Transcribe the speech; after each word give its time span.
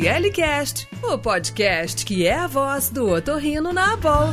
ORLcast, 0.00 0.88
o 1.02 1.18
podcast 1.18 2.06
que 2.06 2.26
é 2.26 2.32
a 2.32 2.46
voz 2.46 2.88
do 2.88 3.10
otorrino 3.10 3.74
na 3.74 3.92
Abol. 3.92 4.32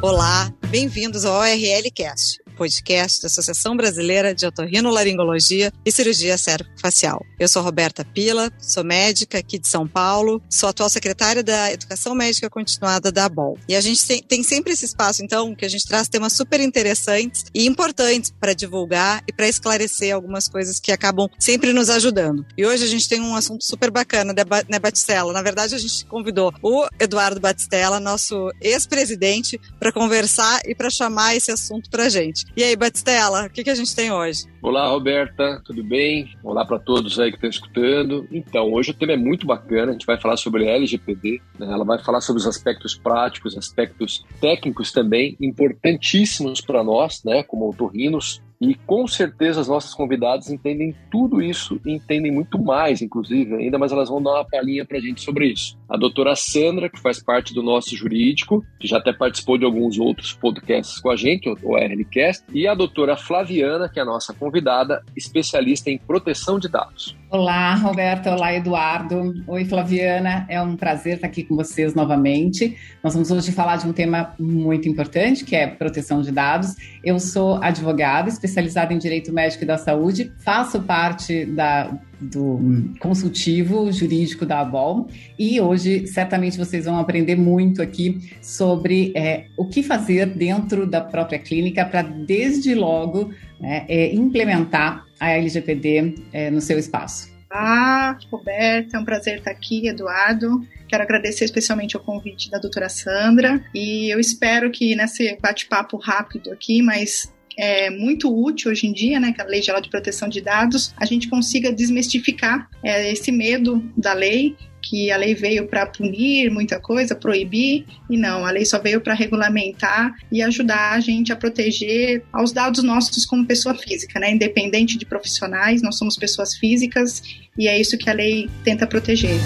Olá, 0.00 0.50
bem-vindos 0.70 1.26
ao 1.26 1.34
ORLcast 1.34 2.43
podcast 2.54 3.20
da 3.20 3.26
Associação 3.26 3.76
Brasileira 3.76 4.34
de 4.34 4.46
Otorrinolaringologia 4.46 5.72
e 5.84 5.92
Cirurgia 5.92 6.38
Cérvico-Facial. 6.38 7.24
Eu 7.38 7.48
sou 7.48 7.62
Roberta 7.62 8.04
Pila, 8.04 8.50
sou 8.58 8.84
médica 8.84 9.38
aqui 9.38 9.58
de 9.58 9.68
São 9.68 9.86
Paulo, 9.86 10.42
sou 10.48 10.68
atual 10.68 10.88
secretária 10.88 11.42
da 11.42 11.72
Educação 11.72 12.14
Médica 12.14 12.48
Continuada 12.48 13.10
da 13.10 13.24
ABOL. 13.26 13.58
E 13.68 13.74
a 13.74 13.80
gente 13.80 14.22
tem, 14.22 14.42
sempre 14.42 14.72
esse 14.72 14.84
espaço, 14.84 15.22
então, 15.22 15.54
que 15.54 15.64
a 15.64 15.68
gente 15.68 15.86
traz 15.86 16.08
temas 16.08 16.32
super 16.32 16.60
interessantes 16.60 17.44
e 17.54 17.66
importantes 17.66 18.32
para 18.40 18.54
divulgar 18.54 19.22
e 19.28 19.32
para 19.32 19.48
esclarecer 19.48 20.14
algumas 20.14 20.48
coisas 20.48 20.78
que 20.78 20.92
acabam 20.92 21.28
sempre 21.38 21.72
nos 21.72 21.90
ajudando. 21.90 22.46
E 22.56 22.64
hoje 22.64 22.84
a 22.84 22.88
gente 22.88 23.08
tem 23.08 23.20
um 23.20 23.34
assunto 23.34 23.64
super 23.64 23.90
bacana, 23.90 24.32
né, 24.68 24.78
Batistella? 24.78 25.32
Na 25.32 25.42
verdade, 25.42 25.74
a 25.74 25.78
gente 25.78 26.04
convidou 26.06 26.52
o 26.62 26.86
Eduardo 26.98 27.40
Batistella, 27.40 27.98
nosso 27.98 28.50
ex-presidente, 28.60 29.60
para 29.78 29.92
conversar 29.92 30.60
e 30.66 30.74
para 30.74 30.90
chamar 30.90 31.34
esse 31.36 31.50
assunto 31.50 31.90
para 31.90 32.08
gente. 32.08 32.43
E 32.56 32.62
aí, 32.62 32.76
Batistella, 32.76 33.46
o 33.46 33.50
que, 33.50 33.64
que 33.64 33.70
a 33.70 33.74
gente 33.74 33.94
tem 33.96 34.12
hoje? 34.12 34.44
Olá, 34.62 34.88
Roberta, 34.88 35.60
tudo 35.64 35.82
bem? 35.82 36.30
Olá 36.42 36.64
para 36.64 36.78
todos 36.78 37.18
aí 37.18 37.30
que 37.30 37.36
estão 37.36 37.50
escutando. 37.50 38.26
Então, 38.30 38.72
hoje 38.72 38.92
o 38.92 38.94
tema 38.94 39.12
é 39.12 39.16
muito 39.16 39.46
bacana, 39.46 39.90
a 39.90 39.92
gente 39.92 40.06
vai 40.06 40.20
falar 40.20 40.36
sobre 40.36 40.68
a 40.68 40.72
LGPD, 40.72 41.40
né? 41.58 41.66
ela 41.66 41.84
vai 41.84 41.98
falar 41.98 42.20
sobre 42.20 42.40
os 42.40 42.46
aspectos 42.46 42.96
práticos, 42.96 43.58
aspectos 43.58 44.24
técnicos 44.40 44.92
também, 44.92 45.36
importantíssimos 45.40 46.60
para 46.60 46.84
nós, 46.84 47.22
né, 47.24 47.42
como 47.42 47.68
otorrinos, 47.68 48.40
e 48.60 48.74
com 48.74 49.06
certeza 49.06 49.60
as 49.60 49.68
nossas 49.68 49.92
convidadas 49.92 50.50
entendem 50.50 50.94
tudo 51.10 51.42
isso 51.42 51.80
e 51.84 51.92
entendem 51.92 52.32
muito 52.32 52.58
mais, 52.58 53.02
inclusive, 53.02 53.54
ainda, 53.54 53.78
mas 53.78 53.92
elas 53.92 54.08
vão 54.08 54.22
dar 54.22 54.32
uma 54.32 54.44
palhinha 54.44 54.84
para 54.84 54.98
a 54.98 55.00
gente 55.00 55.20
sobre 55.20 55.48
isso. 55.48 55.76
A 55.94 55.96
doutora 55.96 56.34
Sandra, 56.34 56.90
que 56.90 57.00
faz 57.00 57.22
parte 57.22 57.54
do 57.54 57.62
nosso 57.62 57.96
jurídico, 57.96 58.66
que 58.80 58.88
já 58.88 58.98
até 58.98 59.12
participou 59.12 59.56
de 59.56 59.64
alguns 59.64 59.96
outros 59.96 60.32
podcasts 60.32 60.98
com 60.98 61.08
a 61.08 61.14
gente, 61.14 61.48
o 61.48 61.76
RLCast, 61.76 62.44
e 62.52 62.66
a 62.66 62.74
doutora 62.74 63.16
Flaviana, 63.16 63.88
que 63.88 64.00
é 64.00 64.02
a 64.02 64.04
nossa 64.04 64.34
convidada, 64.34 65.04
especialista 65.16 65.90
em 65.90 65.96
proteção 65.96 66.58
de 66.58 66.68
dados. 66.68 67.16
Olá, 67.30 67.76
Roberta. 67.76 68.34
Olá, 68.34 68.52
Eduardo. 68.52 69.34
Oi, 69.46 69.64
Flaviana. 69.64 70.44
É 70.48 70.60
um 70.60 70.74
prazer 70.74 71.14
estar 71.14 71.28
aqui 71.28 71.44
com 71.44 71.54
vocês 71.54 71.94
novamente. 71.94 72.76
Nós 73.02 73.14
vamos 73.14 73.30
hoje 73.30 73.52
falar 73.52 73.76
de 73.76 73.86
um 73.86 73.92
tema 73.92 74.34
muito 74.36 74.88
importante, 74.88 75.44
que 75.44 75.54
é 75.54 75.68
proteção 75.68 76.22
de 76.22 76.32
dados. 76.32 76.74
Eu 77.04 77.20
sou 77.20 77.62
advogada, 77.62 78.28
especializada 78.28 78.92
em 78.92 78.98
Direito 78.98 79.32
Médico 79.32 79.62
e 79.62 79.66
da 79.66 79.78
Saúde, 79.78 80.32
faço 80.44 80.82
parte 80.82 81.44
da, 81.46 81.96
do 82.30 82.94
consultivo 82.98 83.90
jurídico 83.92 84.46
da 84.46 84.60
ABOL 84.60 85.08
e 85.38 85.60
hoje 85.60 86.06
certamente 86.06 86.56
vocês 86.56 86.84
vão 86.84 86.98
aprender 86.98 87.36
muito 87.36 87.82
aqui 87.82 88.20
sobre 88.40 89.12
é, 89.14 89.46
o 89.56 89.68
que 89.68 89.82
fazer 89.82 90.26
dentro 90.26 90.86
da 90.86 91.00
própria 91.00 91.38
clínica 91.38 91.84
para, 91.84 92.02
desde 92.02 92.74
logo, 92.74 93.32
né, 93.60 93.84
é, 93.88 94.14
implementar 94.14 95.04
a 95.18 95.30
LGPD 95.30 96.14
é, 96.32 96.50
no 96.50 96.60
seu 96.60 96.78
espaço. 96.78 97.34
Olá, 97.50 98.18
Roberta, 98.32 98.96
é 98.96 99.00
um 99.00 99.04
prazer 99.04 99.38
estar 99.38 99.52
aqui, 99.52 99.86
Eduardo. 99.86 100.60
Quero 100.88 101.02
agradecer 101.02 101.44
especialmente 101.44 101.96
o 101.96 102.00
convite 102.00 102.50
da 102.50 102.58
doutora 102.58 102.88
Sandra 102.88 103.64
e 103.72 104.12
eu 104.12 104.18
espero 104.18 104.70
que 104.70 104.94
nesse 104.96 105.38
bate-papo 105.40 105.96
rápido 105.96 106.50
aqui, 106.50 106.82
mas 106.82 107.32
é 107.56 107.90
muito 107.90 108.34
útil 108.34 108.70
hoje 108.70 108.86
em 108.86 108.92
dia, 108.92 109.20
né, 109.20 109.32
que 109.32 109.40
é 109.40 109.44
a 109.44 109.46
Lei 109.46 109.62
Geral 109.62 109.80
de 109.80 109.88
Proteção 109.88 110.28
de 110.28 110.40
Dados, 110.40 110.92
a 110.96 111.04
gente 111.04 111.28
consiga 111.28 111.72
desmistificar 111.72 112.68
é, 112.82 113.12
esse 113.12 113.30
medo 113.30 113.82
da 113.96 114.12
lei 114.12 114.56
que 114.88 115.10
a 115.10 115.16
lei 115.16 115.34
veio 115.34 115.66
para 115.66 115.86
punir 115.86 116.50
muita 116.50 116.78
coisa, 116.78 117.14
proibir, 117.14 117.86
e 118.10 118.16
não, 118.16 118.44
a 118.44 118.50
lei 118.50 118.64
só 118.64 118.78
veio 118.78 119.00
para 119.00 119.14
regulamentar 119.14 120.14
e 120.30 120.42
ajudar 120.42 120.92
a 120.92 121.00
gente 121.00 121.32
a 121.32 121.36
proteger 121.36 122.22
aos 122.32 122.52
dados 122.52 122.82
nossos 122.82 123.24
como 123.24 123.46
pessoa 123.46 123.74
física, 123.74 124.20
né? 124.20 124.30
Independente 124.30 124.98
de 124.98 125.06
profissionais, 125.06 125.80
nós 125.80 125.96
somos 125.96 126.16
pessoas 126.16 126.54
físicas 126.54 127.22
e 127.58 127.66
é 127.66 127.80
isso 127.80 127.96
que 127.96 128.10
a 128.10 128.12
lei 128.12 128.48
tenta 128.62 128.86
proteger. 128.86 129.40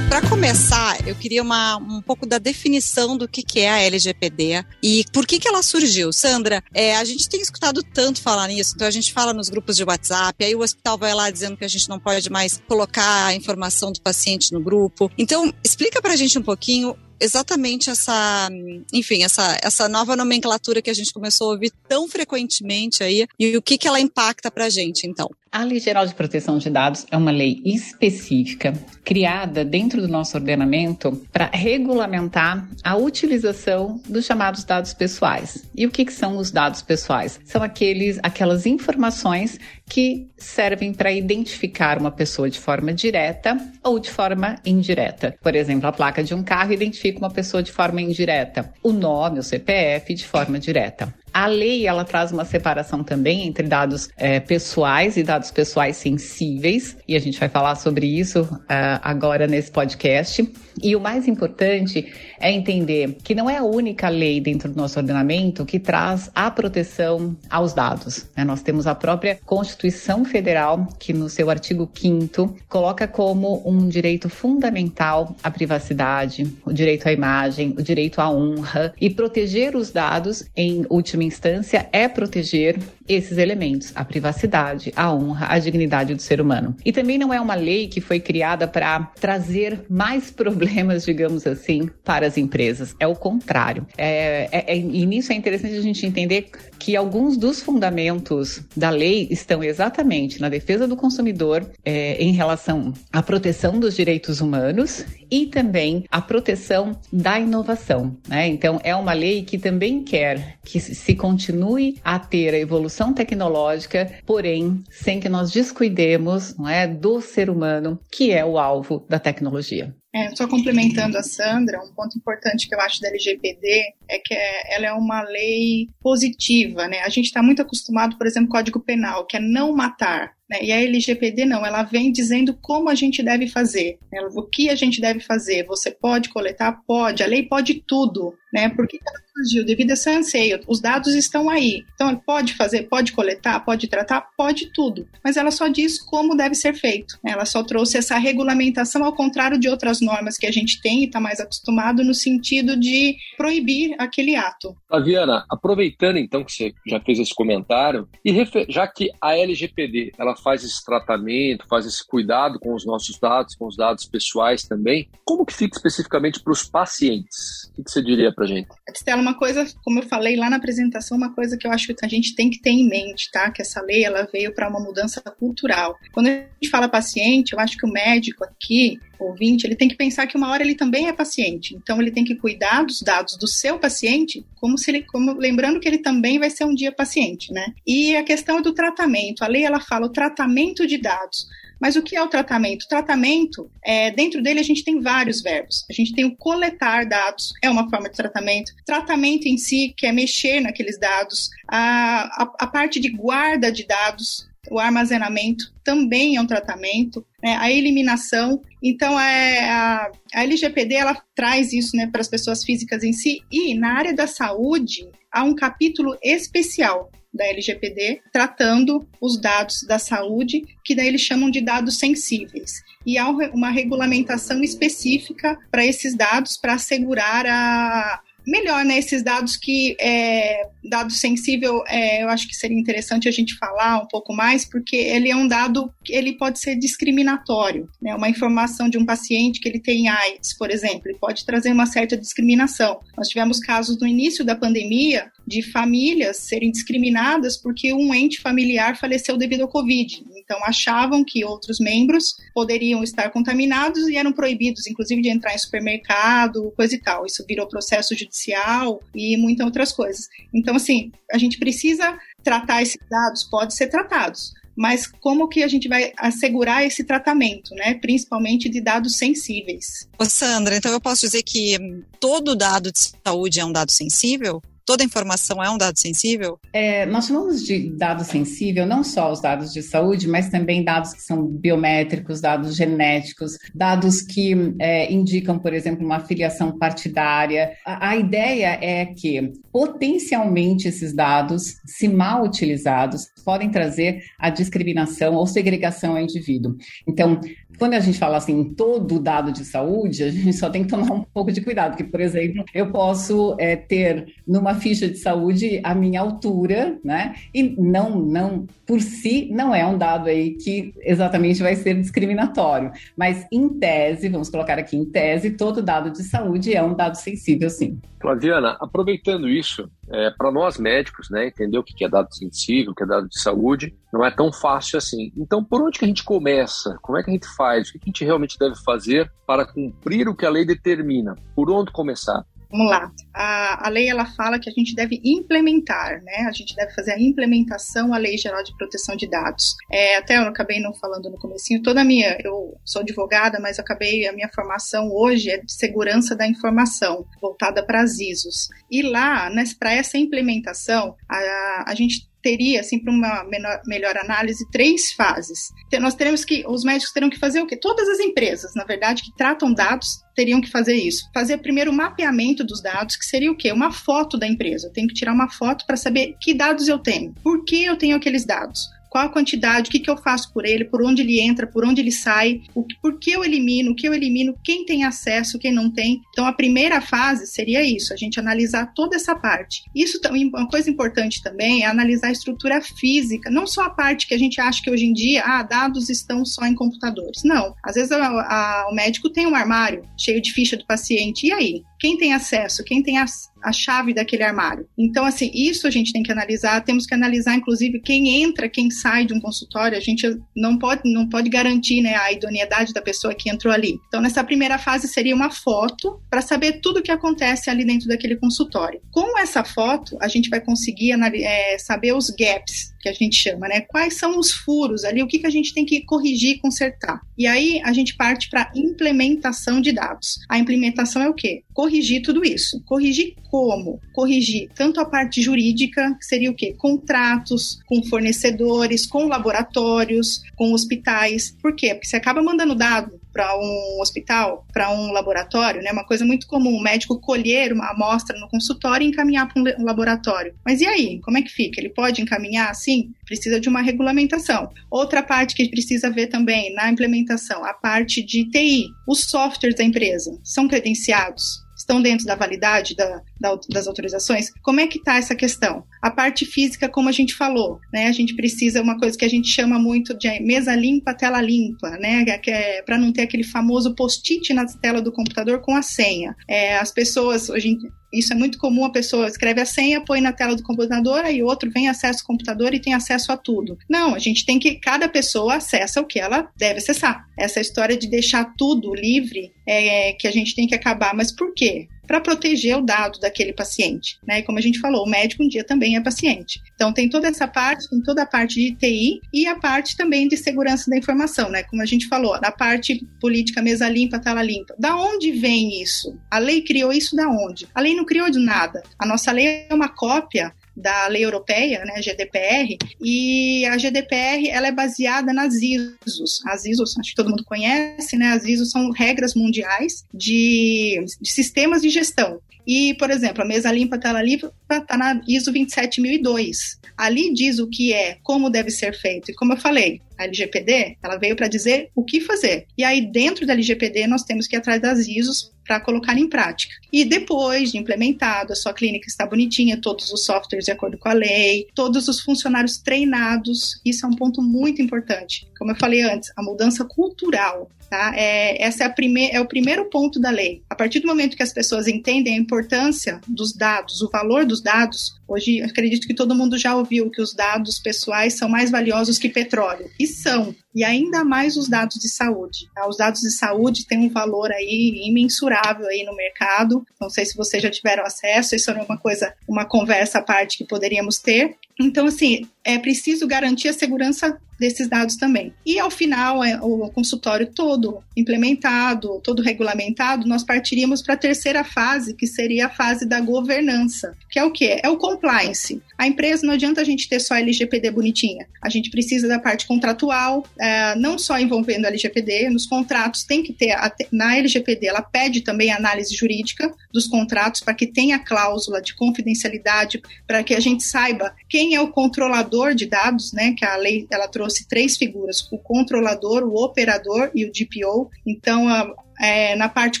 Para 0.10 0.28
começar, 0.28 1.06
eu 1.06 1.14
queria 1.14 1.40
uma, 1.40 1.76
um 1.76 2.02
pouco 2.02 2.26
da 2.26 2.38
definição 2.38 3.16
do 3.16 3.28
que, 3.28 3.44
que 3.44 3.60
é 3.60 3.70
a 3.70 3.80
LGPD 3.82 4.64
e 4.82 5.04
por 5.12 5.24
que, 5.24 5.38
que 5.38 5.46
ela 5.46 5.62
surgiu. 5.62 6.12
Sandra, 6.12 6.64
é, 6.74 6.96
a 6.96 7.04
gente 7.04 7.28
tem 7.28 7.40
escutado 7.40 7.80
tanto 7.80 8.20
falar 8.20 8.48
nisso, 8.48 8.72
então 8.74 8.88
a 8.88 8.90
gente 8.90 9.12
fala 9.12 9.32
nos 9.32 9.48
grupos 9.48 9.76
de 9.76 9.84
WhatsApp, 9.84 10.44
aí 10.44 10.52
o 10.52 10.62
hospital 10.62 10.98
vai 10.98 11.14
lá 11.14 11.30
dizendo 11.30 11.56
que 11.56 11.64
a 11.64 11.68
gente 11.68 11.88
não 11.88 12.00
pode 12.00 12.28
mais 12.28 12.60
colocar 12.66 13.26
a 13.26 13.34
informação 13.36 13.92
do 13.92 14.00
paciente 14.00 14.52
no 14.52 14.60
grupo. 14.60 15.08
Então, 15.16 15.54
explica 15.62 16.02
para 16.02 16.14
a 16.14 16.16
gente 16.16 16.36
um 16.36 16.42
pouquinho 16.42 16.96
exatamente 17.20 17.88
essa, 17.88 18.48
enfim, 18.92 19.22
essa, 19.22 19.58
essa 19.62 19.88
nova 19.88 20.16
nomenclatura 20.16 20.82
que 20.82 20.90
a 20.90 20.94
gente 20.94 21.12
começou 21.12 21.50
a 21.50 21.52
ouvir 21.52 21.70
tão 21.88 22.08
frequentemente 22.08 23.04
aí 23.04 23.28
e 23.38 23.56
o 23.56 23.62
que, 23.62 23.78
que 23.78 23.86
ela 23.86 24.00
impacta 24.00 24.50
para 24.50 24.64
a 24.64 24.70
gente, 24.70 25.06
então. 25.06 25.30
A 25.52 25.64
Lei 25.64 25.80
Geral 25.80 26.06
de 26.06 26.14
Proteção 26.14 26.58
de 26.58 26.70
Dados 26.70 27.04
é 27.10 27.16
uma 27.16 27.32
lei 27.32 27.60
específica 27.64 28.72
criada 29.04 29.64
dentro 29.64 30.00
do 30.00 30.06
nosso 30.06 30.36
ordenamento 30.36 31.26
para 31.32 31.50
regulamentar 31.52 32.68
a 32.84 32.96
utilização 32.96 34.00
dos 34.08 34.24
chamados 34.24 34.62
dados 34.62 34.94
pessoais. 34.94 35.68
E 35.74 35.84
o 35.84 35.90
que, 35.90 36.04
que 36.04 36.12
são 36.12 36.36
os 36.36 36.52
dados 36.52 36.82
pessoais? 36.82 37.40
São 37.44 37.64
aqueles, 37.64 38.20
aquelas 38.22 38.64
informações 38.64 39.58
que 39.88 40.28
servem 40.36 40.94
para 40.94 41.10
identificar 41.10 41.98
uma 41.98 42.12
pessoa 42.12 42.48
de 42.48 42.60
forma 42.60 42.92
direta 42.94 43.58
ou 43.82 43.98
de 43.98 44.08
forma 44.08 44.56
indireta. 44.64 45.34
Por 45.42 45.56
exemplo, 45.56 45.88
a 45.88 45.92
placa 45.92 46.22
de 46.22 46.32
um 46.32 46.44
carro 46.44 46.72
identifica 46.72 47.18
uma 47.18 47.30
pessoa 47.30 47.60
de 47.60 47.72
forma 47.72 48.00
indireta, 48.00 48.72
o 48.84 48.92
nome, 48.92 49.40
o 49.40 49.42
CPF 49.42 50.14
de 50.14 50.24
forma 50.24 50.60
direta. 50.60 51.12
A 51.32 51.46
lei 51.46 51.86
ela 51.86 52.04
traz 52.04 52.32
uma 52.32 52.44
separação 52.44 53.04
também 53.04 53.46
entre 53.46 53.66
dados 53.66 54.08
é, 54.16 54.40
pessoais 54.40 55.16
e 55.16 55.22
dados 55.22 55.50
pessoais 55.50 55.96
sensíveis, 55.96 56.96
e 57.06 57.14
a 57.14 57.20
gente 57.20 57.38
vai 57.38 57.48
falar 57.48 57.76
sobre 57.76 58.06
isso 58.06 58.42
uh, 58.42 59.00
agora 59.02 59.46
nesse 59.46 59.70
podcast. 59.70 60.50
E 60.82 60.96
o 60.96 61.00
mais 61.00 61.28
importante 61.28 62.10
é 62.38 62.50
entender 62.50 63.18
que 63.22 63.34
não 63.34 63.50
é 63.50 63.58
a 63.58 63.62
única 63.62 64.08
lei 64.08 64.40
dentro 64.40 64.70
do 64.70 64.76
nosso 64.76 64.98
ordenamento 64.98 65.64
que 65.66 65.78
traz 65.78 66.30
a 66.34 66.50
proteção 66.50 67.36
aos 67.50 67.74
dados. 67.74 68.26
Né? 68.36 68.44
Nós 68.44 68.62
temos 68.62 68.86
a 68.86 68.94
própria 68.94 69.38
Constituição 69.44 70.24
Federal, 70.24 70.88
que 70.98 71.12
no 71.12 71.28
seu 71.28 71.50
artigo 71.50 71.90
5 71.92 72.56
coloca 72.68 73.06
como 73.06 73.62
um 73.68 73.88
direito 73.88 74.28
fundamental 74.28 75.36
a 75.42 75.50
privacidade, 75.50 76.50
o 76.64 76.72
direito 76.72 77.08
à 77.08 77.12
imagem, 77.12 77.74
o 77.76 77.82
direito 77.82 78.20
à 78.20 78.30
honra 78.30 78.94
e 79.00 79.10
proteger 79.10 79.76
os 79.76 79.90
dados 79.90 80.44
em 80.56 80.86
última 80.88 81.19
última 81.20 81.24
instância, 81.24 81.88
é 81.92 82.08
proteger 82.08 82.78
esses 83.08 83.38
elementos, 83.38 83.92
a 83.94 84.04
privacidade, 84.04 84.92
a 84.94 85.12
honra, 85.12 85.46
a 85.50 85.58
dignidade 85.58 86.14
do 86.14 86.22
ser 86.22 86.40
humano. 86.40 86.76
E 86.84 86.92
também 86.92 87.18
não 87.18 87.32
é 87.32 87.40
uma 87.40 87.54
lei 87.54 87.88
que 87.88 88.00
foi 88.00 88.20
criada 88.20 88.68
para 88.68 89.10
trazer 89.20 89.84
mais 89.88 90.30
problemas, 90.32 91.04
digamos 91.04 91.46
assim, 91.46 91.88
para 92.04 92.26
as 92.26 92.36
empresas. 92.36 92.94
É 93.00 93.06
o 93.06 93.16
contrário. 93.16 93.86
É, 93.96 94.48
é, 94.52 94.64
é, 94.72 94.76
e 94.76 95.04
nisso 95.06 95.32
é 95.32 95.36
interessante 95.36 95.74
a 95.74 95.82
gente 95.82 96.06
entender 96.06 96.50
que 96.78 96.96
alguns 96.96 97.36
dos 97.36 97.60
fundamentos 97.60 98.62
da 98.76 98.90
lei 98.90 99.28
estão 99.30 99.62
exatamente 99.62 100.40
na 100.40 100.48
defesa 100.48 100.86
do 100.86 100.96
consumidor 100.96 101.66
é, 101.84 102.22
em 102.22 102.32
relação 102.32 102.92
à 103.12 103.22
proteção 103.22 103.78
dos 103.78 103.94
direitos 103.94 104.40
humanos 104.40 105.04
e 105.30 105.46
também 105.46 106.04
a 106.10 106.20
proteção 106.20 106.98
da 107.12 107.38
inovação. 107.38 108.16
Né? 108.28 108.48
Então, 108.48 108.80
é 108.82 108.94
uma 108.94 109.12
lei 109.12 109.42
que 109.42 109.58
também 109.58 110.02
quer 110.02 110.58
que 110.64 110.80
se 110.80 111.14
continue 111.14 111.98
a 112.04 112.18
ter 112.18 112.54
a 112.54 112.58
evolução 112.58 112.89
tecnológica, 113.12 114.10
porém, 114.26 114.82
sem 114.90 115.20
que 115.20 115.28
nós 115.28 115.50
descuidemos 115.50 116.56
não 116.56 116.68
é, 116.68 116.86
do 116.86 117.20
ser 117.20 117.48
humano, 117.48 117.98
que 118.10 118.32
é 118.32 118.44
o 118.44 118.58
alvo 118.58 119.06
da 119.08 119.18
tecnologia. 119.18 119.94
É, 120.12 120.34
só 120.34 120.48
complementando 120.48 121.16
a 121.16 121.22
Sandra, 121.22 121.80
um 121.80 121.94
ponto 121.94 122.18
importante 122.18 122.68
que 122.68 122.74
eu 122.74 122.80
acho 122.80 123.00
da 123.00 123.08
LGPD 123.08 123.94
é 124.08 124.18
que 124.18 124.34
é, 124.34 124.74
ela 124.74 124.86
é 124.86 124.92
uma 124.92 125.22
lei 125.22 125.88
positiva, 126.00 126.88
né? 126.88 127.00
A 127.00 127.08
gente 127.08 127.26
está 127.26 127.40
muito 127.40 127.62
acostumado, 127.62 128.18
por 128.18 128.26
exemplo, 128.26 128.48
Código 128.48 128.80
Penal, 128.80 129.24
que 129.24 129.36
é 129.36 129.40
não 129.40 129.72
matar. 129.72 130.32
Né? 130.50 130.64
E 130.64 130.72
a 130.72 130.82
LGPD 130.82 131.44
não, 131.44 131.64
ela 131.64 131.84
vem 131.84 132.10
dizendo 132.10 132.52
como 132.60 132.90
a 132.90 132.94
gente 132.94 133.22
deve 133.22 133.46
fazer, 133.46 133.98
né? 134.12 134.20
o 134.34 134.42
que 134.42 134.68
a 134.68 134.74
gente 134.74 135.00
deve 135.00 135.20
fazer. 135.20 135.64
Você 135.66 135.92
pode 135.92 136.28
coletar? 136.30 136.82
Pode, 136.84 137.22
a 137.22 137.26
lei 137.26 137.44
pode 137.44 137.84
tudo, 137.86 138.34
né? 138.52 138.68
Porque 138.70 138.98
ela 139.06 139.20
surgiu 139.32 139.64
devido 139.64 139.90
a 139.90 139.94
esse 139.94 140.10
anseio, 140.10 140.60
os 140.66 140.80
dados 140.80 141.14
estão 141.14 141.48
aí. 141.48 141.84
Então, 141.94 142.16
pode 142.16 142.54
fazer, 142.54 142.88
pode 142.88 143.12
coletar, 143.12 143.60
pode 143.60 143.88
tratar, 143.88 144.22
pode 144.36 144.72
tudo. 144.72 145.06
Mas 145.24 145.36
ela 145.36 145.50
só 145.50 145.68
diz 145.68 146.02
como 146.02 146.36
deve 146.36 146.54
ser 146.54 146.74
feito. 146.74 147.16
Né? 147.22 147.32
Ela 147.32 147.44
só 147.44 147.62
trouxe 147.62 147.98
essa 147.98 148.18
regulamentação, 148.18 149.04
ao 149.04 149.14
contrário 149.14 149.58
de 149.58 149.68
outras 149.68 150.00
normas 150.00 150.36
que 150.36 150.46
a 150.46 150.52
gente 150.52 150.80
tem 150.82 151.02
e 151.02 151.06
está 151.06 151.20
mais 151.20 151.40
acostumado, 151.40 152.02
no 152.02 152.14
sentido 152.14 152.76
de 152.76 153.16
proibir 153.36 153.94
aquele 153.98 154.34
ato. 154.34 154.74
Flaviana, 154.88 155.44
aproveitando 155.48 156.18
então 156.18 156.44
que 156.44 156.52
você 156.52 156.72
já 156.86 157.00
fez 157.00 157.18
esse 157.18 157.34
comentário, 157.34 158.08
e 158.24 158.32
já 158.68 158.86
que 158.88 159.10
a 159.20 159.36
LGPD 159.36 160.12
ela 160.18 160.34
faz 160.42 160.64
esse 160.64 160.84
tratamento, 160.84 161.66
faz 161.68 161.86
esse 161.86 162.06
cuidado 162.06 162.58
com 162.58 162.74
os 162.74 162.84
nossos 162.84 163.18
dados, 163.18 163.54
com 163.54 163.66
os 163.66 163.76
dados 163.76 164.04
pessoais 164.06 164.62
também. 164.62 165.08
Como 165.24 165.44
que 165.44 165.54
fica 165.54 165.76
especificamente 165.76 166.40
para 166.40 166.52
os 166.52 166.64
pacientes? 166.64 167.68
O 167.70 167.74
que, 167.74 167.84
que 167.84 167.90
você 167.90 168.02
diria 168.02 168.32
para 168.32 168.46
gente? 168.46 168.68
Estela, 168.88 169.22
uma 169.22 169.38
coisa, 169.38 169.66
como 169.84 170.00
eu 170.00 170.08
falei 170.08 170.36
lá 170.36 170.50
na 170.50 170.56
apresentação, 170.56 171.16
uma 171.16 171.34
coisa 171.34 171.56
que 171.56 171.66
eu 171.66 171.72
acho 171.72 171.94
que 171.94 172.04
a 172.04 172.08
gente 172.08 172.34
tem 172.34 172.50
que 172.50 172.60
ter 172.60 172.70
em 172.70 172.88
mente, 172.88 173.30
tá? 173.30 173.50
Que 173.50 173.62
essa 173.62 173.80
lei 173.82 174.04
ela 174.04 174.28
veio 174.32 174.54
para 174.54 174.68
uma 174.68 174.80
mudança 174.80 175.20
cultural. 175.38 175.96
Quando 176.12 176.28
a 176.28 176.30
gente 176.30 176.70
fala 176.70 176.88
paciente, 176.88 177.52
eu 177.52 177.60
acho 177.60 177.76
que 177.76 177.86
o 177.86 177.92
médico 177.92 178.44
aqui, 178.44 178.98
ouvinte, 179.26 179.66
ele 179.66 179.76
tem 179.76 179.88
que 179.88 179.96
pensar 179.96 180.26
que 180.26 180.36
uma 180.36 180.50
hora 180.50 180.62
ele 180.62 180.74
também 180.74 181.08
é 181.08 181.12
paciente. 181.12 181.74
Então 181.74 182.00
ele 182.00 182.10
tem 182.10 182.24
que 182.24 182.34
cuidar 182.34 182.84
dos 182.84 183.00
dados 183.02 183.36
do 183.36 183.46
seu 183.46 183.78
paciente, 183.78 184.44
como 184.56 184.78
se 184.78 184.90
ele, 184.90 185.02
como 185.02 185.32
lembrando 185.32 185.80
que 185.80 185.88
ele 185.88 185.98
também 185.98 186.38
vai 186.38 186.50
ser 186.50 186.64
um 186.64 186.74
dia 186.74 186.92
paciente, 186.92 187.52
né? 187.52 187.72
E 187.86 188.16
a 188.16 188.22
questão 188.22 188.60
do 188.60 188.72
tratamento, 188.72 189.42
a 189.42 189.48
lei 189.48 189.64
ela 189.64 189.80
fala 189.80 190.06
o 190.06 190.12
tratamento 190.12 190.86
de 190.86 190.98
dados. 190.98 191.46
Mas 191.80 191.96
o 191.96 192.02
que 192.02 192.14
é 192.14 192.22
o 192.22 192.28
tratamento? 192.28 192.82
O 192.82 192.88
tratamento, 192.88 193.70
é, 193.82 194.10
dentro 194.10 194.42
dele 194.42 194.60
a 194.60 194.62
gente 194.62 194.84
tem 194.84 195.00
vários 195.00 195.40
verbos. 195.40 195.86
A 195.88 195.92
gente 195.94 196.12
tem 196.12 196.26
o 196.26 196.36
coletar 196.36 197.06
dados, 197.06 197.54
é 197.62 197.70
uma 197.70 197.88
forma 197.88 198.10
de 198.10 198.16
tratamento. 198.16 198.72
Tratamento 198.84 199.46
em 199.46 199.56
si, 199.56 199.94
que 199.96 200.06
é 200.06 200.12
mexer 200.12 200.60
naqueles 200.60 200.98
dados. 200.98 201.48
A, 201.66 202.42
a, 202.42 202.52
a 202.60 202.66
parte 202.66 203.00
de 203.00 203.08
guarda 203.08 203.72
de 203.72 203.86
dados, 203.86 204.46
o 204.68 204.78
armazenamento 204.78 205.64
também 205.82 206.36
é 206.36 206.40
um 206.40 206.46
tratamento, 206.46 207.24
né? 207.42 207.56
a 207.58 207.70
eliminação. 207.70 208.60
Então, 208.82 209.18
é, 209.18 209.70
a, 209.70 210.10
a 210.34 210.42
LGPD 210.42 210.94
ela 210.94 211.16
traz 211.34 211.72
isso 211.72 211.96
né, 211.96 212.06
para 212.06 212.20
as 212.20 212.28
pessoas 212.28 212.64
físicas 212.64 213.02
em 213.02 213.12
si. 213.12 213.40
E 213.50 213.74
na 213.74 213.96
área 213.96 214.14
da 214.14 214.26
saúde, 214.26 215.08
há 215.32 215.44
um 215.44 215.54
capítulo 215.54 216.16
especial 216.22 217.10
da 217.32 217.46
LGPD 217.46 218.22
tratando 218.32 219.08
os 219.20 219.40
dados 219.40 219.82
da 219.86 219.98
saúde, 219.98 220.62
que 220.84 220.94
daí 220.94 221.06
eles 221.06 221.20
chamam 221.20 221.50
de 221.50 221.60
dados 221.60 221.98
sensíveis. 221.98 222.82
E 223.06 223.16
há 223.16 223.28
uma 223.28 223.70
regulamentação 223.70 224.62
específica 224.62 225.56
para 225.70 225.86
esses 225.86 226.16
dados 226.16 226.56
para 226.56 226.74
assegurar 226.74 227.46
a, 227.46 228.20
melhor, 228.50 228.84
né? 228.84 228.98
Esses 228.98 229.22
dados 229.22 229.56
que 229.56 229.96
é, 230.00 230.68
dado 230.84 231.12
sensível, 231.12 231.82
é, 231.86 232.22
eu 232.22 232.28
acho 232.28 232.48
que 232.48 232.54
seria 232.54 232.78
interessante 232.78 233.28
a 233.28 233.32
gente 233.32 233.56
falar 233.56 234.02
um 234.02 234.06
pouco 234.06 234.34
mais, 234.34 234.64
porque 234.64 234.96
ele 234.96 235.30
é 235.30 235.36
um 235.36 235.46
dado 235.46 235.92
que 236.04 236.12
ele 236.12 236.32
pode 236.36 236.58
ser 236.58 236.76
discriminatório, 236.76 237.88
né? 238.02 238.14
Uma 238.14 238.28
informação 238.28 238.88
de 238.88 238.98
um 238.98 239.06
paciente 239.06 239.60
que 239.60 239.68
ele 239.68 239.80
tem 239.80 240.08
AIDS, 240.08 240.56
por 240.56 240.70
exemplo, 240.70 241.02
ele 241.06 241.18
pode 241.18 241.44
trazer 241.46 241.72
uma 241.72 241.86
certa 241.86 242.16
discriminação. 242.16 243.00
Nós 243.16 243.28
tivemos 243.28 243.60
casos 243.60 243.98
no 243.98 244.06
início 244.06 244.44
da 244.44 244.56
pandemia 244.56 245.30
de 245.46 245.62
famílias 245.62 246.38
serem 246.38 246.70
discriminadas 246.70 247.56
porque 247.56 247.92
um 247.92 248.14
ente 248.14 248.40
familiar 248.40 248.98
faleceu 248.98 249.36
devido 249.36 249.62
ao 249.62 249.68
Covid. 249.68 250.22
Então 250.50 250.64
achavam 250.64 251.24
que 251.24 251.44
outros 251.44 251.78
membros 251.78 252.36
poderiam 252.52 253.04
estar 253.04 253.30
contaminados 253.30 254.08
e 254.08 254.16
eram 254.16 254.32
proibidos, 254.32 254.84
inclusive, 254.88 255.22
de 255.22 255.28
entrar 255.28 255.54
em 255.54 255.58
supermercado, 255.58 256.72
coisa 256.74 256.92
e 256.96 256.98
tal. 256.98 257.24
Isso 257.24 257.44
virou 257.48 257.68
processo 257.68 258.16
judicial 258.16 259.00
e 259.14 259.36
muitas 259.36 259.64
outras 259.64 259.92
coisas. 259.92 260.28
Então, 260.52 260.74
assim, 260.74 261.12
a 261.30 261.38
gente 261.38 261.56
precisa 261.56 262.18
tratar 262.42 262.82
esses 262.82 262.98
dados, 263.08 263.44
pode 263.44 263.76
ser 263.76 263.86
tratados, 263.86 264.52
mas 264.76 265.06
como 265.06 265.46
que 265.46 265.62
a 265.62 265.68
gente 265.68 265.86
vai 265.86 266.12
assegurar 266.18 266.84
esse 266.84 267.04
tratamento, 267.04 267.72
né? 267.76 267.94
Principalmente 267.94 268.68
de 268.68 268.80
dados 268.80 269.18
sensíveis. 269.18 270.08
Ô 270.18 270.24
Sandra, 270.24 270.76
então 270.76 270.90
eu 270.90 271.00
posso 271.00 271.26
dizer 271.26 271.44
que 271.44 271.76
todo 272.18 272.56
dado 272.56 272.90
de 272.90 272.98
saúde 273.24 273.60
é 273.60 273.64
um 273.64 273.70
dado 273.70 273.92
sensível? 273.92 274.60
Toda 274.90 275.04
informação 275.04 275.62
é 275.62 275.70
um 275.70 275.78
dado 275.78 275.96
sensível? 275.96 276.58
É, 276.72 277.06
nós 277.06 277.26
chamamos 277.26 277.64
de 277.64 277.90
dado 277.90 278.24
sensível 278.24 278.84
não 278.84 279.04
só 279.04 279.30
os 279.30 279.40
dados 279.40 279.72
de 279.72 279.82
saúde, 279.82 280.26
mas 280.26 280.48
também 280.48 280.82
dados 280.82 281.14
que 281.14 281.22
são 281.22 281.46
biométricos, 281.46 282.40
dados 282.40 282.74
genéticos, 282.74 283.52
dados 283.72 284.20
que 284.20 284.74
é, 284.80 285.12
indicam, 285.12 285.60
por 285.60 285.72
exemplo, 285.72 286.04
uma 286.04 286.18
filiação 286.18 286.76
partidária. 286.76 287.70
A, 287.86 288.08
a 288.08 288.16
ideia 288.16 288.80
é 288.82 289.06
que 289.06 289.52
potencialmente 289.72 290.88
esses 290.88 291.14
dados, 291.14 291.76
se 291.86 292.08
mal 292.08 292.42
utilizados, 292.42 293.30
podem 293.44 293.70
trazer 293.70 294.24
a 294.40 294.50
discriminação 294.50 295.34
ou 295.34 295.46
segregação 295.46 296.16
ao 296.16 296.20
indivíduo. 296.20 296.76
Então, 297.06 297.40
quando 297.80 297.94
a 297.94 298.00
gente 298.00 298.18
fala 298.18 298.36
assim, 298.36 298.62
todo 298.74 299.18
dado 299.18 299.50
de 299.50 299.64
saúde, 299.64 300.22
a 300.22 300.30
gente 300.30 300.52
só 300.52 300.68
tem 300.68 300.84
que 300.84 300.90
tomar 300.90 301.10
um 301.14 301.22
pouco 301.22 301.50
de 301.50 301.62
cuidado, 301.62 301.92
porque, 301.92 302.04
por 302.04 302.20
exemplo, 302.20 302.62
eu 302.74 302.92
posso 302.92 303.56
é, 303.58 303.74
ter 303.74 304.34
numa 304.46 304.74
ficha 304.74 305.08
de 305.08 305.16
saúde 305.16 305.80
a 305.82 305.94
minha 305.94 306.20
altura, 306.20 306.98
né? 307.02 307.34
E 307.54 307.62
não, 307.62 308.20
não, 308.20 308.66
por 308.86 309.00
si, 309.00 309.48
não 309.50 309.74
é 309.74 309.86
um 309.86 309.96
dado 309.96 310.28
aí 310.28 310.56
que 310.56 310.92
exatamente 311.00 311.62
vai 311.62 311.74
ser 311.74 311.98
discriminatório. 311.98 312.92
Mas, 313.16 313.46
em 313.50 313.66
tese, 313.70 314.28
vamos 314.28 314.50
colocar 314.50 314.78
aqui 314.78 314.98
em 314.98 315.06
tese, 315.06 315.52
todo 315.52 315.82
dado 315.82 316.10
de 316.10 316.22
saúde 316.22 316.74
é 316.74 316.82
um 316.82 316.94
dado 316.94 317.14
sensível, 317.14 317.70
sim. 317.70 317.98
Flaviana, 318.20 318.76
aproveitando 318.80 319.48
isso, 319.48 319.90
é, 320.10 320.30
para 320.30 320.52
nós 320.52 320.76
médicos, 320.78 321.30
né, 321.30 321.46
entender 321.46 321.78
o 321.78 321.82
que 321.82 322.04
é 322.04 322.08
dado 322.08 322.34
sensível, 322.34 322.92
o 322.92 322.94
que 322.94 323.02
é 323.02 323.06
dado 323.06 323.28
de 323.28 323.40
saúde, 323.40 323.96
não 324.12 324.24
é 324.24 324.30
tão 324.30 324.52
fácil 324.52 324.98
assim. 324.98 325.32
Então, 325.36 325.64
por 325.64 325.82
onde 325.82 325.98
que 325.98 326.04
a 326.04 326.08
gente 326.08 326.24
começa? 326.24 326.98
Como 327.00 327.16
é 327.16 327.22
que 327.22 327.30
a 327.30 327.32
gente 327.32 327.48
faz? 327.56 327.88
O 327.88 327.92
que 327.92 328.00
a 328.02 328.06
gente 328.06 328.24
realmente 328.24 328.58
deve 328.58 328.74
fazer 328.84 329.32
para 329.46 329.64
cumprir 329.64 330.28
o 330.28 330.36
que 330.36 330.44
a 330.44 330.50
lei 330.50 330.64
determina? 330.66 331.34
Por 331.54 331.70
onde 331.70 331.90
começar? 331.92 332.44
Vamos 332.70 332.88
lá. 332.88 333.10
A, 333.34 333.86
a 333.86 333.90
lei 333.90 334.08
ela 334.08 334.24
fala 334.24 334.58
que 334.58 334.70
a 334.70 334.72
gente 334.72 334.94
deve 334.94 335.20
implementar, 335.24 336.22
né? 336.22 336.46
A 336.48 336.52
gente 336.52 336.74
deve 336.76 336.94
fazer 336.94 337.12
a 337.12 337.20
implementação 337.20 338.14
à 338.14 338.18
Lei 338.18 338.38
Geral 338.38 338.62
de 338.62 338.76
Proteção 338.76 339.16
de 339.16 339.28
Dados. 339.28 339.74
É, 339.90 340.16
até 340.16 340.36
eu 340.36 340.42
acabei 340.42 340.80
não 340.80 340.94
falando 340.94 341.28
no 341.28 341.38
comecinho, 341.38 341.82
toda 341.82 342.02
a 342.02 342.04
minha, 342.04 342.38
eu 342.44 342.78
sou 342.84 343.02
advogada, 343.02 343.58
mas 343.60 343.78
acabei 343.78 344.26
a 344.28 344.32
minha 344.32 344.48
formação 344.54 345.10
hoje 345.12 345.50
é 345.50 345.58
de 345.58 345.72
segurança 345.72 346.36
da 346.36 346.46
informação, 346.46 347.26
voltada 347.40 347.84
para 347.84 348.02
as 348.02 348.18
ISOs. 348.18 348.68
E 348.90 349.02
lá, 349.02 349.50
para 349.78 349.92
essa 349.92 350.16
implementação, 350.16 351.16
a, 351.28 351.84
a 351.90 351.94
gente 351.94 352.29
teria, 352.42 352.80
assim, 352.80 352.98
para 352.98 353.12
uma 353.12 353.44
menor, 353.44 353.80
melhor 353.86 354.16
análise, 354.16 354.68
três 354.70 355.12
fases. 355.12 355.70
Nós 356.00 356.14
teremos 356.14 356.44
que, 356.44 356.64
os 356.66 356.84
médicos 356.84 357.12
terão 357.12 357.30
que 357.30 357.38
fazer 357.38 357.60
o 357.60 357.66
quê? 357.66 357.76
Todas 357.76 358.08
as 358.08 358.20
empresas, 358.20 358.72
na 358.74 358.84
verdade, 358.84 359.22
que 359.22 359.36
tratam 359.36 359.72
dados, 359.72 360.20
teriam 360.34 360.60
que 360.60 360.70
fazer 360.70 360.94
isso. 360.94 361.24
Fazer 361.34 361.58
primeiro 361.58 361.90
o 361.90 361.94
mapeamento 361.94 362.64
dos 362.64 362.82
dados, 362.82 363.16
que 363.16 363.24
seria 363.24 363.50
o 363.50 363.56
quê? 363.56 363.72
Uma 363.72 363.92
foto 363.92 364.38
da 364.38 364.46
empresa. 364.46 364.88
Eu 364.88 364.92
tenho 364.92 365.08
que 365.08 365.14
tirar 365.14 365.32
uma 365.32 365.50
foto 365.50 365.84
para 365.86 365.96
saber 365.96 366.36
que 366.40 366.54
dados 366.54 366.88
eu 366.88 366.98
tenho, 366.98 367.34
por 367.42 367.64
que 367.64 367.84
eu 367.84 367.96
tenho 367.96 368.16
aqueles 368.16 368.44
dados 368.44 368.88
qual 369.10 369.26
a 369.26 369.28
quantidade, 369.28 369.88
o 369.88 369.92
que, 369.92 369.98
que 369.98 370.08
eu 370.08 370.16
faço 370.16 370.52
por 370.52 370.64
ele, 370.64 370.84
por 370.84 371.02
onde 371.02 371.22
ele 371.22 371.40
entra, 371.40 371.66
por 371.66 371.84
onde 371.84 372.00
ele 372.00 372.12
sai, 372.12 372.62
o 372.74 372.86
por 373.02 373.18
que 373.18 373.32
eu 373.32 373.44
elimino, 373.44 373.90
o 373.90 373.94
que 373.94 374.06
eu 374.06 374.14
elimino, 374.14 374.56
quem 374.64 374.84
tem 374.84 375.04
acesso, 375.04 375.58
quem 375.58 375.72
não 375.72 375.90
tem. 375.90 376.20
Então, 376.30 376.46
a 376.46 376.52
primeira 376.52 377.00
fase 377.00 377.46
seria 377.46 377.82
isso, 377.82 378.14
a 378.14 378.16
gente 378.16 378.38
analisar 378.38 378.92
toda 378.94 379.16
essa 379.16 379.34
parte. 379.34 379.82
Isso 379.94 380.20
também, 380.20 380.48
uma 380.48 380.68
coisa 380.68 380.88
importante 380.88 381.42
também 381.42 381.82
é 381.82 381.86
analisar 381.86 382.28
a 382.28 382.32
estrutura 382.32 382.80
física, 382.80 383.50
não 383.50 383.66
só 383.66 383.82
a 383.82 383.90
parte 383.90 384.28
que 384.28 384.34
a 384.34 384.38
gente 384.38 384.60
acha 384.60 384.80
que 384.82 384.90
hoje 384.90 385.06
em 385.06 385.12
dia, 385.12 385.42
ah, 385.44 385.62
dados 385.62 386.08
estão 386.08 386.44
só 386.44 386.64
em 386.64 386.74
computadores. 386.74 387.42
Não, 387.44 387.74
às 387.82 387.96
vezes 387.96 388.12
a, 388.12 388.24
a, 388.24 388.88
o 388.90 388.94
médico 388.94 389.28
tem 389.28 389.46
um 389.46 389.56
armário 389.56 390.04
cheio 390.16 390.40
de 390.40 390.52
ficha 390.52 390.76
do 390.76 390.86
paciente, 390.86 391.46
e 391.46 391.52
aí? 391.52 391.82
Quem 391.98 392.16
tem 392.16 392.32
acesso? 392.32 392.84
Quem 392.84 393.02
tem 393.02 393.18
acesso? 393.18 393.49
A 393.62 393.72
chave 393.72 394.14
daquele 394.14 394.42
armário. 394.42 394.86
Então, 394.98 395.24
assim, 395.24 395.50
isso 395.54 395.86
a 395.86 395.90
gente 395.90 396.12
tem 396.12 396.22
que 396.22 396.32
analisar. 396.32 396.80
Temos 396.82 397.06
que 397.06 397.14
analisar, 397.14 397.54
inclusive, 397.54 398.00
quem 398.00 398.42
entra, 398.42 398.68
quem 398.68 398.90
sai 398.90 399.24
de 399.24 399.34
um 399.34 399.40
consultório. 399.40 399.96
A 399.96 400.00
gente 400.00 400.26
não 400.56 400.78
pode, 400.78 401.02
não 401.04 401.28
pode 401.28 401.48
garantir 401.48 402.00
né, 402.00 402.16
a 402.16 402.32
idoneidade 402.32 402.92
da 402.92 403.02
pessoa 403.02 403.34
que 403.34 403.50
entrou 403.50 403.72
ali. 403.72 403.98
Então, 404.08 404.20
nessa 404.20 404.44
primeira 404.44 404.78
fase 404.78 405.08
seria 405.08 405.34
uma 405.34 405.50
foto 405.50 406.20
para 406.28 406.42
saber 406.42 406.80
tudo 406.80 407.00
o 407.00 407.02
que 407.02 407.12
acontece 407.12 407.70
ali 407.70 407.84
dentro 407.84 408.08
daquele 408.08 408.36
consultório. 408.36 409.00
Com 409.10 409.38
essa 409.38 409.64
foto, 409.64 410.16
a 410.20 410.28
gente 410.28 410.48
vai 410.48 410.60
conseguir 410.60 411.12
é, 411.12 411.78
saber 411.78 412.12
os 412.12 412.30
gaps 412.30 412.90
que 413.00 413.08
a 413.08 413.12
gente 413.12 413.36
chama, 413.36 413.66
né? 413.68 413.80
Quais 413.80 414.18
são 414.18 414.38
os 414.38 414.52
furos 414.52 415.04
ali, 415.04 415.22
o 415.22 415.26
que, 415.26 415.38
que 415.38 415.46
a 415.46 415.50
gente 415.50 415.72
tem 415.72 415.84
que 415.84 416.02
corrigir 416.02 416.60
consertar. 416.60 417.20
E 417.36 417.46
aí 417.46 417.80
a 417.84 417.92
gente 417.92 418.16
parte 418.16 418.48
para 418.50 418.70
implementação 418.74 419.80
de 419.80 419.92
dados. 419.92 420.38
A 420.48 420.58
implementação 420.58 421.22
é 421.22 421.28
o 421.28 421.34
quê? 421.34 421.62
Corrigir 421.72 422.22
tudo 422.22 422.44
isso. 422.44 422.82
Corrigir 422.84 423.34
como? 423.50 424.00
Corrigir 424.12 424.70
tanto 424.74 425.00
a 425.00 425.04
parte 425.04 425.40
jurídica, 425.40 426.14
que 426.14 426.24
seria 426.24 426.50
o 426.50 426.54
quê? 426.54 426.74
Contratos 426.76 427.78
com 427.86 428.02
fornecedores, 428.04 429.06
com 429.06 429.24
laboratórios, 429.24 430.42
com 430.56 430.72
hospitais. 430.72 431.56
Por 431.62 431.74
quê? 431.74 431.94
Porque 431.94 432.06
você 432.06 432.16
acaba 432.16 432.42
mandando 432.42 432.74
dado 432.74 433.20
para 433.40 433.58
um 433.58 434.00
hospital, 434.02 434.66
para 434.70 434.90
um 434.90 435.12
laboratório, 435.12 435.80
né? 435.82 435.90
Uma 435.90 436.04
coisa 436.04 436.26
muito 436.26 436.46
comum, 436.46 436.76
o 436.76 436.82
médico 436.82 437.18
colher 437.18 437.72
uma 437.72 437.90
amostra 437.90 438.38
no 438.38 438.46
consultório 438.50 439.02
e 439.02 439.08
encaminhar 439.08 439.48
para 439.48 439.62
um 439.78 439.84
laboratório. 439.84 440.54
Mas 440.62 440.82
e 440.82 440.86
aí? 440.86 441.20
Como 441.22 441.38
é 441.38 441.42
que 441.42 441.48
fica? 441.48 441.80
Ele 441.80 441.88
pode 441.88 442.20
encaminhar 442.20 442.70
assim? 442.70 443.14
Precisa 443.24 443.58
de 443.58 443.66
uma 443.66 443.80
regulamentação. 443.80 444.70
Outra 444.90 445.22
parte 445.22 445.54
que 445.54 445.70
precisa 445.70 446.10
ver 446.10 446.26
também 446.26 446.74
na 446.74 446.90
implementação, 446.90 447.64
a 447.64 447.72
parte 447.72 448.22
de 448.22 448.44
TI. 448.50 448.88
Os 449.08 449.20
softwares 449.24 449.74
da 449.74 449.84
empresa 449.84 450.38
são 450.44 450.68
credenciados? 450.68 451.64
estão 451.80 452.02
dentro 452.02 452.26
da 452.26 452.34
validade 452.34 452.94
da, 452.94 453.22
das 453.68 453.86
autorizações, 453.86 454.50
como 454.62 454.80
é 454.80 454.86
que 454.86 454.98
está 454.98 455.16
essa 455.16 455.34
questão? 455.34 455.84
A 456.02 456.10
parte 456.10 456.44
física, 456.44 456.88
como 456.88 457.08
a 457.08 457.12
gente 457.12 457.34
falou, 457.34 457.78
né? 457.92 458.06
A 458.06 458.12
gente 458.12 458.34
precisa 458.34 458.82
uma 458.82 458.98
coisa 458.98 459.16
que 459.16 459.24
a 459.24 459.28
gente 459.28 459.48
chama 459.48 459.78
muito 459.78 460.16
de 460.16 460.40
mesa 460.40 460.74
limpa, 460.74 461.14
tela 461.14 461.40
limpa, 461.40 461.90
né? 461.98 462.24
É 462.46 462.82
para 462.82 462.98
não 462.98 463.12
ter 463.12 463.22
aquele 463.22 463.44
famoso 463.44 463.94
post-it 463.94 464.52
na 464.52 464.66
tela 464.66 465.00
do 465.00 465.12
computador 465.12 465.60
com 465.60 465.74
a 465.74 465.82
senha. 465.82 466.34
É, 466.48 466.76
as 466.76 466.92
pessoas 466.92 467.48
hoje 467.48 467.76
isso 468.12 468.32
é 468.32 468.36
muito 468.36 468.58
comum, 468.58 468.84
a 468.84 468.90
pessoa 468.90 469.26
escreve 469.26 469.60
a 469.60 469.64
senha, 469.64 470.04
põe 470.04 470.20
na 470.20 470.32
tela 470.32 470.56
do 470.56 470.62
computador, 470.62 471.24
aí 471.24 471.42
outro 471.42 471.70
vem, 471.70 471.88
acessa 471.88 472.22
o 472.22 472.26
computador 472.26 472.74
e 472.74 472.80
tem 472.80 472.92
acesso 472.92 473.30
a 473.30 473.36
tudo. 473.36 473.78
Não, 473.88 474.14
a 474.14 474.18
gente 474.18 474.44
tem 474.44 474.58
que, 474.58 474.74
cada 474.76 475.08
pessoa 475.08 475.54
acessa 475.54 476.00
o 476.00 476.06
que 476.06 476.18
ela 476.18 476.50
deve 476.56 476.78
acessar. 476.78 477.24
Essa 477.38 477.60
história 477.60 477.96
de 477.96 478.08
deixar 478.08 478.52
tudo 478.58 478.94
livre 478.94 479.52
é 479.66 480.12
que 480.14 480.26
a 480.26 480.32
gente 480.32 480.54
tem 480.56 480.66
que 480.66 480.74
acabar. 480.74 481.14
Mas 481.14 481.30
por 481.30 481.54
quê? 481.54 481.86
Para 482.10 482.20
proteger 482.20 482.76
o 482.76 482.82
dado 482.82 483.20
daquele 483.20 483.52
paciente. 483.52 484.18
Né? 484.26 484.40
E 484.40 484.42
como 484.42 484.58
a 484.58 484.60
gente 484.60 484.80
falou, 484.80 485.06
o 485.06 485.08
médico 485.08 485.44
um 485.44 485.48
dia 485.48 485.62
também 485.62 485.94
é 485.94 486.00
paciente. 486.00 486.60
Então 486.74 486.92
tem 486.92 487.08
toda 487.08 487.28
essa 487.28 487.46
parte, 487.46 487.88
tem 487.88 488.02
toda 488.02 488.24
a 488.24 488.26
parte 488.26 488.56
de 488.56 488.74
TI 488.74 489.20
e 489.32 489.46
a 489.46 489.54
parte 489.54 489.96
também 489.96 490.26
de 490.26 490.36
segurança 490.36 490.90
da 490.90 490.96
informação, 490.96 491.48
né? 491.48 491.62
Como 491.62 491.80
a 491.80 491.86
gente 491.86 492.08
falou, 492.08 492.40
da 492.40 492.50
parte 492.50 493.06
política 493.20 493.62
mesa 493.62 493.88
limpa, 493.88 494.18
tela 494.18 494.42
limpa. 494.42 494.74
Da 494.76 494.96
onde 494.96 495.30
vem 495.30 495.80
isso? 495.80 496.18
A 496.28 496.40
lei 496.40 496.62
criou 496.62 496.92
isso 496.92 497.14
da 497.14 497.28
onde? 497.28 497.68
A 497.72 497.80
lei 497.80 497.94
não 497.94 498.04
criou 498.04 498.28
de 498.28 498.40
nada. 498.40 498.82
A 498.98 499.06
nossa 499.06 499.30
lei 499.30 499.68
é 499.70 499.72
uma 499.72 499.88
cópia 499.88 500.52
da 500.76 501.06
lei 501.08 501.24
europeia, 501.24 501.84
né, 501.84 502.00
GDPR, 502.00 502.76
e 503.00 503.64
a 503.66 503.76
GDPR 503.76 504.48
ela 504.48 504.68
é 504.68 504.72
baseada 504.72 505.32
nas 505.32 505.54
ISOs. 505.54 506.42
As 506.46 506.64
ISOs, 506.64 506.96
acho 506.98 507.10
que 507.10 507.16
todo 507.16 507.30
mundo 507.30 507.44
conhece, 507.44 508.16
né? 508.16 508.28
As 508.28 508.44
ISOs 508.44 508.70
são 508.70 508.90
regras 508.90 509.34
mundiais 509.34 510.04
de, 510.12 511.04
de 511.20 511.30
sistemas 511.30 511.82
de 511.82 511.90
gestão. 511.90 512.40
E, 512.66 512.94
por 512.94 513.10
exemplo, 513.10 513.42
a 513.42 513.46
mesa 513.46 513.72
limpa, 513.72 513.98
tela 513.98 514.22
limpa, 514.22 514.52
está 514.70 514.96
na 514.96 515.20
ISO 515.26 515.50
27002. 515.50 516.78
Ali 516.96 517.32
diz 517.32 517.58
o 517.58 517.66
que 517.66 517.92
é, 517.92 518.18
como 518.22 518.50
deve 518.50 518.70
ser 518.70 518.94
feito. 518.96 519.30
E 519.30 519.34
como 519.34 519.54
eu 519.54 519.56
falei, 519.56 520.00
a 520.18 520.24
LGPD, 520.24 520.98
ela 521.02 521.16
veio 521.16 521.34
para 521.34 521.48
dizer 521.48 521.88
o 521.94 522.04
que 522.04 522.20
fazer. 522.20 522.66
E 522.76 522.84
aí, 522.84 523.10
dentro 523.10 523.46
da 523.46 523.54
LGPD, 523.54 524.06
nós 524.06 524.22
temos 524.22 524.46
que 524.46 524.54
ir 524.54 524.58
atrás 524.58 524.80
das 524.80 525.08
ISOs 525.08 525.50
para 525.70 525.78
colocar 525.78 526.18
em 526.18 526.28
prática. 526.28 526.74
E 526.92 527.04
depois 527.04 527.70
de 527.70 527.78
implementado, 527.78 528.52
a 528.52 528.56
sua 528.56 528.74
clínica 528.74 529.06
está 529.06 529.24
bonitinha, 529.24 529.80
todos 529.80 530.10
os 530.10 530.24
softwares 530.24 530.64
de 530.64 530.72
acordo 530.72 530.98
com 530.98 531.08
a 531.08 531.12
lei, 531.12 531.68
todos 531.76 532.08
os 532.08 532.20
funcionários 532.20 532.78
treinados, 532.78 533.80
isso 533.84 534.04
é 534.04 534.08
um 534.08 534.16
ponto 534.16 534.42
muito 534.42 534.82
importante. 534.82 535.46
Como 535.56 535.70
eu 535.70 535.76
falei 535.76 536.02
antes, 536.02 536.32
a 536.36 536.42
mudança 536.42 536.84
cultural. 536.84 537.70
Tá? 537.90 538.12
É, 538.14 538.62
essa 538.62 538.84
é, 538.84 538.86
a 538.86 538.90
prime 538.90 539.30
é 539.32 539.40
o 539.40 539.48
primeiro 539.48 539.86
ponto 539.86 540.20
da 540.20 540.30
lei. 540.30 540.62
A 540.70 540.76
partir 540.76 541.00
do 541.00 541.08
momento 541.08 541.36
que 541.36 541.42
as 541.42 541.52
pessoas 541.52 541.88
entendem 541.88 542.36
a 542.36 542.38
importância 542.38 543.20
dos 543.26 543.52
dados, 543.52 544.00
o 544.00 544.08
valor 544.08 544.46
dos 544.46 544.62
dados, 544.62 545.20
hoje 545.26 545.60
acredito 545.60 546.06
que 546.06 546.14
todo 546.14 546.34
mundo 546.34 546.56
já 546.56 546.76
ouviu 546.76 547.10
que 547.10 547.20
os 547.20 547.34
dados 547.34 547.80
pessoais 547.80 548.34
são 548.34 548.48
mais 548.48 548.70
valiosos 548.70 549.18
que 549.18 549.28
petróleo. 549.28 549.90
E 549.98 550.06
são. 550.06 550.54
E 550.72 550.84
ainda 550.84 551.24
mais 551.24 551.56
os 551.56 551.68
dados 551.68 551.96
de 551.96 552.08
saúde. 552.08 552.68
Tá? 552.72 552.88
Os 552.88 552.96
dados 552.96 553.22
de 553.22 553.32
saúde 553.32 553.84
têm 553.84 554.06
um 554.06 554.08
valor 554.08 554.52
aí 554.52 555.02
imensurável 555.08 555.88
aí 555.88 556.04
no 556.04 556.14
mercado. 556.14 556.86
Não 557.00 557.10
sei 557.10 557.26
se 557.26 557.36
vocês 557.36 557.60
já 557.60 557.70
tiveram 557.70 558.04
acesso, 558.04 558.54
isso 558.54 558.70
é 558.70 558.74
uma 558.80 558.98
coisa, 558.98 559.34
uma 559.48 559.64
conversa 559.64 560.20
à 560.20 560.22
parte 560.22 560.58
que 560.58 560.64
poderíamos 560.64 561.18
ter. 561.18 561.56
Então, 561.80 562.06
assim, 562.06 562.46
é 562.64 562.78
preciso 562.78 563.26
garantir 563.26 563.68
a 563.68 563.72
segurança 563.72 564.38
desses 564.60 564.86
dados 564.88 565.16
também. 565.16 565.54
E 565.64 565.78
ao 565.78 565.90
final, 565.90 566.44
é, 566.44 566.60
o 566.60 566.90
consultório 566.90 567.46
todo 567.46 568.04
implementado, 568.14 569.18
todo 569.24 569.42
regulamentado, 569.42 570.28
nós 570.28 570.44
partiríamos 570.44 571.00
para 571.00 571.14
a 571.14 571.16
terceira 571.16 571.64
fase, 571.64 572.14
que 572.14 572.26
seria 572.26 572.66
a 572.66 572.68
fase 572.68 573.06
da 573.06 573.20
governança, 573.20 574.14
que 574.30 574.38
é 574.38 574.44
o 574.44 574.52
quê? 574.52 574.78
É 574.82 574.90
o 574.90 574.98
compliance. 574.98 575.80
A 575.96 576.06
empresa 576.06 576.46
não 576.46 576.52
adianta 576.52 576.82
a 576.82 576.84
gente 576.84 577.08
ter 577.08 577.20
só 577.20 577.34
LGPD 577.36 577.90
bonitinha. 577.90 578.46
A 578.62 578.68
gente 578.68 578.90
precisa 578.90 579.26
da 579.26 579.38
parte 579.38 579.66
contratual, 579.66 580.44
é, 580.58 580.94
não 580.96 581.18
só 581.18 581.38
envolvendo 581.38 581.86
a 581.86 581.88
LGPD, 581.88 582.50
nos 582.50 582.66
contratos 582.66 583.24
tem 583.24 583.42
que 583.42 583.54
ter, 583.54 583.74
na 584.12 584.36
LGPD, 584.36 584.88
ela 584.88 585.00
pede 585.00 585.40
também 585.40 585.72
análise 585.72 586.14
jurídica 586.14 586.70
dos 586.92 587.06
contratos 587.06 587.62
para 587.62 587.72
que 587.72 587.86
tenha 587.86 588.18
cláusula 588.18 588.82
de 588.82 588.94
confidencialidade, 588.94 590.02
para 590.26 590.42
que 590.42 590.54
a 590.54 590.60
gente 590.60 590.82
saiba 590.82 591.34
quem 591.48 591.69
é 591.74 591.80
o 591.80 591.90
controlador 591.90 592.74
de 592.74 592.86
dados, 592.86 593.32
né? 593.32 593.54
Que 593.56 593.64
a 593.64 593.76
lei 593.76 594.06
ela 594.10 594.28
trouxe 594.28 594.66
três 594.68 594.96
figuras: 594.96 595.46
o 595.50 595.58
controlador, 595.58 596.42
o 596.44 596.62
operador 596.62 597.30
e 597.34 597.44
o 597.44 597.52
DPO. 597.52 598.10
Então, 598.26 598.68
a, 598.68 598.94
é, 599.20 599.54
na 599.54 599.68
parte 599.68 600.00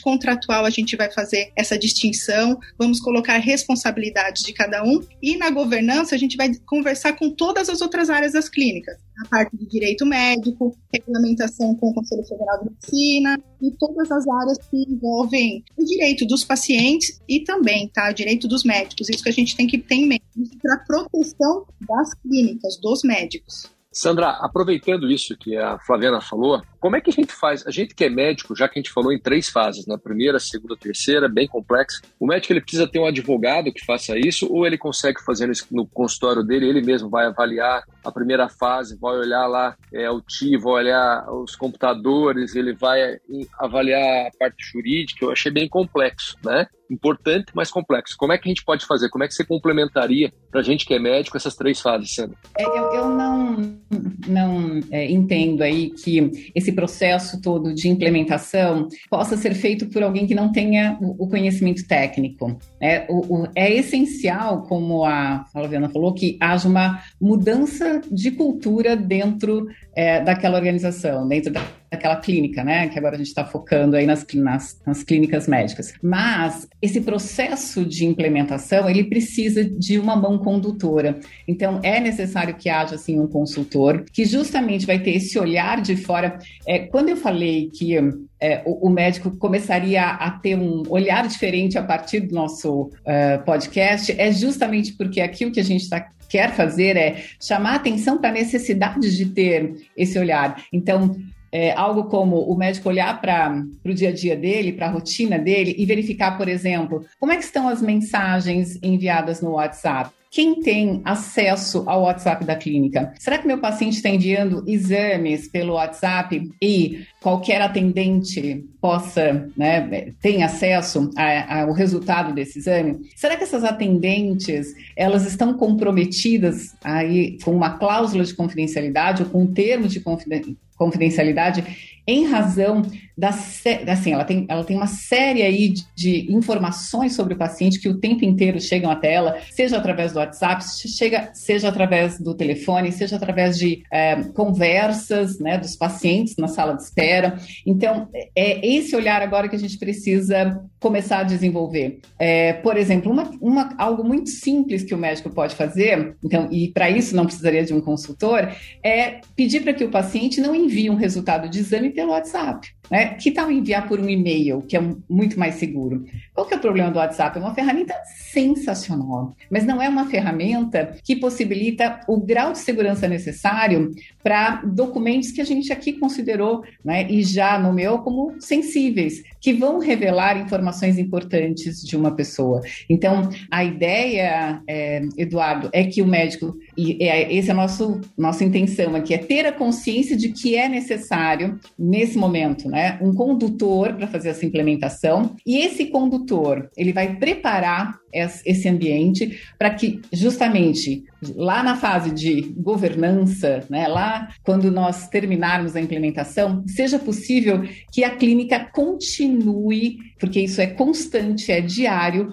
contratual, 0.00 0.64
a 0.64 0.70
gente 0.70 0.96
vai 0.96 1.10
fazer 1.10 1.52
essa 1.54 1.78
distinção, 1.78 2.58
vamos 2.78 3.00
colocar 3.00 3.36
responsabilidades 3.36 4.42
de 4.42 4.52
cada 4.54 4.82
um, 4.82 5.00
e 5.22 5.36
na 5.36 5.50
governança, 5.50 6.14
a 6.14 6.18
gente 6.18 6.36
vai 6.36 6.50
conversar 6.66 7.12
com 7.12 7.30
todas 7.30 7.68
as 7.68 7.82
outras 7.82 8.08
áreas 8.08 8.32
das 8.32 8.48
clínicas, 8.48 8.96
a 9.24 9.28
parte 9.28 9.56
de 9.56 9.66
direito 9.66 10.06
médico, 10.06 10.74
regulamentação 10.92 11.74
com 11.74 11.90
o 11.90 11.94
Conselho 11.94 12.24
Federal 12.24 12.58
de 12.58 12.70
Medicina, 12.70 13.38
e 13.60 13.70
todas 13.72 14.10
as 14.10 14.26
áreas 14.26 14.58
que 14.70 14.76
envolvem 14.88 15.62
o 15.76 15.84
direito 15.84 16.26
dos 16.26 16.42
pacientes 16.42 17.20
e 17.28 17.40
também, 17.40 17.88
tá, 17.88 18.10
o 18.10 18.14
direito 18.14 18.48
dos 18.48 18.64
médicos. 18.64 19.10
Isso 19.10 19.22
que 19.22 19.28
a 19.28 19.32
gente 19.32 19.54
tem 19.54 19.66
que 19.66 19.76
ter 19.76 19.96
em 19.96 20.06
mente, 20.06 20.22
para 20.62 20.78
proteção 20.78 21.66
das 21.86 22.14
clínicas, 22.14 22.80
dos 22.80 23.02
médicos. 23.02 23.68
Sandra, 23.92 24.30
aproveitando 24.40 25.10
isso 25.10 25.36
que 25.36 25.56
a 25.56 25.76
Flaviana 25.80 26.20
falou, 26.20 26.62
como 26.80 26.96
é 26.96 27.00
que 27.00 27.10
a 27.10 27.12
gente 27.12 27.32
faz? 27.32 27.66
A 27.66 27.70
gente 27.70 27.94
que 27.94 28.04
é 28.04 28.08
médico, 28.08 28.56
já 28.56 28.68
que 28.68 28.78
a 28.78 28.82
gente 28.82 28.92
falou 28.92 29.12
em 29.12 29.18
três 29.18 29.48
fases, 29.48 29.86
na 29.86 29.94
né? 29.94 30.00
primeira, 30.02 30.40
segunda, 30.40 30.76
terceira, 30.76 31.28
bem 31.28 31.46
complexo. 31.46 32.00
O 32.18 32.26
médico 32.26 32.52
ele 32.52 32.62
precisa 32.62 32.88
ter 32.88 32.98
um 32.98 33.06
advogado 33.06 33.72
que 33.72 33.84
faça 33.84 34.18
isso 34.18 34.50
ou 34.50 34.66
ele 34.66 34.78
consegue 34.78 35.22
fazer 35.22 35.50
no 35.70 35.86
consultório 35.86 36.42
dele, 36.42 36.68
ele 36.68 36.80
mesmo 36.80 37.10
vai 37.10 37.26
avaliar 37.26 37.82
a 38.04 38.10
primeira 38.10 38.48
fase, 38.48 38.98
vai 38.98 39.16
olhar 39.16 39.46
lá 39.46 39.76
é, 39.92 40.10
o 40.10 40.20
TI, 40.20 40.56
vai 40.56 40.72
olhar 40.72 41.30
os 41.30 41.54
computadores, 41.54 42.54
ele 42.54 42.72
vai 42.72 43.18
avaliar 43.58 44.28
a 44.28 44.30
parte 44.38 44.64
jurídica. 44.72 45.24
Eu 45.24 45.32
achei 45.32 45.52
bem 45.52 45.68
complexo, 45.68 46.36
né? 46.42 46.66
importante, 46.90 47.52
mas 47.54 47.70
complexo. 47.70 48.16
Como 48.18 48.32
é 48.32 48.38
que 48.38 48.48
a 48.48 48.50
gente 48.50 48.64
pode 48.64 48.84
fazer? 48.84 49.08
Como 49.08 49.22
é 49.22 49.28
que 49.28 49.34
você 49.34 49.44
complementaria 49.44 50.32
para 50.50 50.60
a 50.60 50.62
gente 50.62 50.84
que 50.84 50.92
é 50.92 50.98
médico 50.98 51.36
essas 51.36 51.54
três 51.54 51.80
fases, 51.80 52.14
Sandra? 52.14 52.36
É, 52.58 52.64
eu, 52.64 52.92
eu, 52.92 53.08
não, 53.10 53.80
não 54.26 54.80
é, 54.90 55.10
entendo 55.10 55.62
aí 55.62 55.90
que 55.90 56.50
esse 56.54 56.69
processo 56.72 57.40
todo 57.40 57.74
de 57.74 57.88
implementação 57.88 58.88
possa 59.08 59.36
ser 59.36 59.54
feito 59.54 59.86
por 59.86 60.02
alguém 60.02 60.26
que 60.26 60.34
não 60.34 60.52
tenha 60.52 60.96
o, 61.00 61.24
o 61.24 61.28
conhecimento 61.28 61.86
técnico. 61.86 62.58
É, 62.80 63.06
o, 63.08 63.42
o, 63.42 63.48
é 63.54 63.72
essencial, 63.72 64.62
como 64.62 65.04
a 65.04 65.44
Flaviana 65.52 65.88
falou, 65.88 66.14
que 66.14 66.36
haja 66.40 66.68
uma 66.68 67.02
mudança 67.20 68.00
de 68.10 68.30
cultura 68.30 68.96
dentro 68.96 69.66
é, 69.94 70.20
daquela 70.20 70.56
organização, 70.56 71.26
dentro 71.26 71.52
da 71.52 71.62
daquela 72.00 72.16
clínica, 72.16 72.64
né? 72.64 72.88
Que 72.88 72.98
agora 72.98 73.14
a 73.14 73.18
gente 73.18 73.28
está 73.28 73.44
focando 73.44 73.94
aí 73.94 74.06
nas, 74.06 74.26
nas, 74.34 74.80
nas, 74.86 75.02
clínicas 75.02 75.46
médicas. 75.46 75.92
Mas 76.02 76.66
esse 76.80 77.02
processo 77.02 77.84
de 77.84 78.06
implementação 78.06 78.88
ele 78.88 79.04
precisa 79.04 79.62
de 79.62 79.98
uma 79.98 80.16
mão 80.16 80.38
condutora. 80.38 81.20
Então 81.46 81.78
é 81.82 82.00
necessário 82.00 82.54
que 82.54 82.70
haja 82.70 82.94
assim 82.94 83.20
um 83.20 83.26
consultor 83.26 84.04
que 84.10 84.24
justamente 84.24 84.86
vai 84.86 84.98
ter 84.98 85.12
esse 85.12 85.38
olhar 85.38 85.82
de 85.82 85.96
fora. 85.96 86.38
É, 86.66 86.78
quando 86.78 87.10
eu 87.10 87.16
falei 87.16 87.70
que 87.70 87.96
é, 88.40 88.62
o, 88.64 88.88
o, 88.88 88.90
médico 88.90 89.36
começaria 89.36 90.02
a 90.02 90.30
ter 90.30 90.56
um 90.56 90.82
olhar 90.88 91.28
diferente 91.28 91.76
a 91.76 91.82
partir 91.82 92.20
do 92.20 92.34
nosso 92.34 92.84
uh, 92.84 93.44
podcast, 93.44 94.12
é 94.18 94.32
justamente 94.32 94.94
porque 94.94 95.20
aquilo 95.20 95.52
que 95.52 95.60
a 95.60 95.64
gente 95.64 95.82
está 95.82 96.08
quer 96.30 96.52
fazer 96.52 96.96
é 96.96 97.24
chamar 97.40 97.74
atenção 97.74 98.18
para 98.18 98.30
a 98.30 98.34
necessidade 98.34 99.14
de 99.14 99.26
ter 99.26 99.74
esse 99.96 100.16
olhar. 100.18 100.62
Então, 100.72 101.16
é, 101.52 101.72
algo 101.72 102.04
como 102.04 102.40
o 102.40 102.56
médico 102.56 102.88
olhar 102.88 103.20
para 103.20 103.64
o 103.84 103.94
dia 103.94 104.10
a 104.10 104.12
dia 104.12 104.36
dele, 104.36 104.72
para 104.72 104.86
a 104.86 104.90
rotina 104.90 105.38
dele 105.38 105.74
e 105.76 105.84
verificar, 105.84 106.36
por 106.38 106.48
exemplo, 106.48 107.04
como 107.18 107.32
é 107.32 107.36
que 107.36 107.44
estão 107.44 107.68
as 107.68 107.82
mensagens 107.82 108.78
enviadas 108.82 109.40
no 109.40 109.52
WhatsApp. 109.52 110.10
Quem 110.30 110.60
tem 110.60 111.02
acesso 111.04 111.82
ao 111.86 112.02
WhatsApp 112.02 112.44
da 112.44 112.54
clínica? 112.54 113.12
Será 113.18 113.36
que 113.36 113.48
meu 113.48 113.58
paciente 113.58 113.96
está 113.96 114.08
enviando 114.08 114.62
exames 114.64 115.48
pelo 115.48 115.72
WhatsApp 115.72 116.48
e 116.62 117.04
qualquer 117.20 117.60
atendente 117.60 118.64
possa, 118.80 119.48
né, 119.56 120.12
tem 120.22 120.44
acesso 120.44 121.10
ao 121.48 121.72
resultado 121.72 122.32
desse 122.32 122.60
exame? 122.60 123.00
Será 123.16 123.36
que 123.36 123.42
essas 123.42 123.64
atendentes 123.64 124.72
elas 124.96 125.26
estão 125.26 125.54
comprometidas 125.54 126.76
aí 126.84 127.36
com 127.42 127.50
uma 127.50 127.76
cláusula 127.76 128.22
de 128.22 128.32
confidencialidade 128.32 129.24
ou 129.24 129.28
com 129.30 129.42
um 129.42 129.52
termo 129.52 129.88
de 129.88 129.98
confidencialidade? 129.98 130.56
confidencialidade 130.80 131.89
em 132.06 132.26
razão 132.26 132.82
da 133.20 133.28
assim, 133.28 134.12
ela 134.12 134.24
tem, 134.24 134.46
ela 134.48 134.64
tem 134.64 134.74
uma 134.74 134.86
série 134.86 135.42
aí 135.42 135.68
de, 135.68 135.84
de, 135.94 136.32
informações 136.32 137.14
sobre 137.14 137.34
o 137.34 137.36
paciente 137.36 137.78
que 137.78 137.88
o 137.88 137.98
tempo 137.98 138.24
inteiro 138.24 138.58
chegam 138.58 138.90
até 138.90 139.12
ela, 139.12 139.36
seja 139.50 139.76
através 139.76 140.12
do 140.12 140.18
WhatsApp, 140.18 140.64
chega, 140.88 141.30
seja 141.34 141.68
através 141.68 142.18
do 142.18 142.34
telefone, 142.34 142.90
seja 142.90 143.16
através 143.16 143.58
de 143.58 143.82
é, 143.92 144.16
conversas 144.34 145.38
né, 145.38 145.58
dos 145.58 145.76
pacientes 145.76 146.36
na 146.36 146.48
sala 146.48 146.74
de 146.74 146.82
espera. 146.82 147.38
Então, 147.66 148.08
é 148.34 148.66
esse 148.66 148.96
olhar 148.96 149.20
agora 149.20 149.48
que 149.48 149.56
a 149.56 149.58
gente 149.58 149.78
precisa 149.78 150.58
começar 150.78 151.18
a 151.18 151.24
desenvolver. 151.24 151.98
É, 152.18 152.54
por 152.54 152.78
exemplo, 152.78 153.12
uma, 153.12 153.30
uma, 153.38 153.74
algo 153.76 154.02
muito 154.02 154.30
simples 154.30 154.82
que 154.82 154.94
o 154.94 154.98
médico 154.98 155.28
pode 155.28 155.54
fazer, 155.54 156.16
então, 156.24 156.48
e 156.50 156.68
para 156.68 156.88
isso 156.88 157.14
não 157.14 157.26
precisaria 157.26 157.64
de 157.64 157.74
um 157.74 157.82
consultor, 157.82 158.50
é 158.82 159.20
pedir 159.36 159.60
para 159.60 159.74
que 159.74 159.84
o 159.84 159.90
paciente 159.90 160.40
não 160.40 160.54
envie 160.54 160.88
um 160.88 160.94
resultado 160.94 161.50
de 161.50 161.58
exame 161.58 161.89
pelo 161.90 162.12
WhatsApp. 162.12 162.68
Né? 162.90 163.14
Que 163.14 163.30
tal 163.30 163.50
enviar 163.52 163.86
por 163.86 164.00
um 164.00 164.08
e-mail, 164.08 164.62
que 164.62 164.76
é 164.76 164.82
muito 165.08 165.38
mais 165.38 165.54
seguro? 165.54 166.04
Qual 166.34 166.46
que 166.46 166.54
é 166.54 166.56
o 166.56 166.60
problema 166.60 166.90
do 166.90 166.98
WhatsApp? 166.98 167.38
É 167.38 167.40
uma 167.40 167.54
ferramenta 167.54 167.94
sensacional, 168.32 169.32
mas 169.48 169.64
não 169.64 169.80
é 169.80 169.88
uma 169.88 170.06
ferramenta 170.06 170.96
que 171.04 171.14
possibilita 171.14 172.00
o 172.08 172.18
grau 172.18 172.52
de 172.52 172.58
segurança 172.58 173.06
necessário 173.06 173.92
para 174.22 174.62
documentos 174.64 175.30
que 175.30 175.40
a 175.40 175.44
gente 175.44 175.72
aqui 175.72 175.92
considerou 175.92 176.64
né, 176.84 177.08
e 177.08 177.22
já 177.22 177.58
nomeou 177.58 178.00
como 178.00 178.34
sensíveis, 178.40 179.22
que 179.40 179.52
vão 179.52 179.78
revelar 179.78 180.38
informações 180.38 180.98
importantes 180.98 181.82
de 181.82 181.96
uma 181.96 182.16
pessoa. 182.16 182.60
Então, 182.88 183.28
a 183.50 183.64
ideia, 183.64 184.62
é, 184.68 185.00
Eduardo, 185.16 185.70
é 185.72 185.84
que 185.84 186.02
o 186.02 186.06
médico, 186.06 186.56
e 186.80 186.96
é, 187.02 187.36
essa 187.36 187.50
é 187.50 187.52
a 187.52 187.54
nosso, 187.54 188.00
nossa 188.16 188.42
intenção 188.42 188.94
aqui, 188.94 189.12
é 189.12 189.18
ter 189.18 189.44
a 189.44 189.52
consciência 189.52 190.16
de 190.16 190.30
que 190.30 190.56
é 190.56 190.68
necessário, 190.68 191.58
nesse 191.78 192.16
momento, 192.16 192.68
né, 192.68 192.98
um 193.02 193.12
condutor 193.14 193.94
para 193.94 194.06
fazer 194.06 194.30
essa 194.30 194.46
implementação, 194.46 195.36
e 195.46 195.58
esse 195.58 195.86
condutor, 195.86 196.70
ele 196.76 196.92
vai 196.92 197.16
preparar 197.16 197.98
esse 198.12 198.68
ambiente 198.68 199.38
para 199.56 199.70
que 199.70 200.00
justamente 200.12 201.04
lá 201.36 201.62
na 201.62 201.76
fase 201.76 202.10
de 202.10 202.52
governança, 202.56 203.64
né, 203.68 203.86
lá 203.86 204.28
quando 204.42 204.70
nós 204.70 205.08
terminarmos 205.08 205.76
a 205.76 205.80
implementação, 205.80 206.64
seja 206.66 206.98
possível 206.98 207.62
que 207.92 208.02
a 208.02 208.10
clínica 208.10 208.68
continue, 208.72 209.98
porque 210.18 210.40
isso 210.40 210.60
é 210.60 210.66
constante, 210.66 211.52
é 211.52 211.60
diário, 211.60 212.32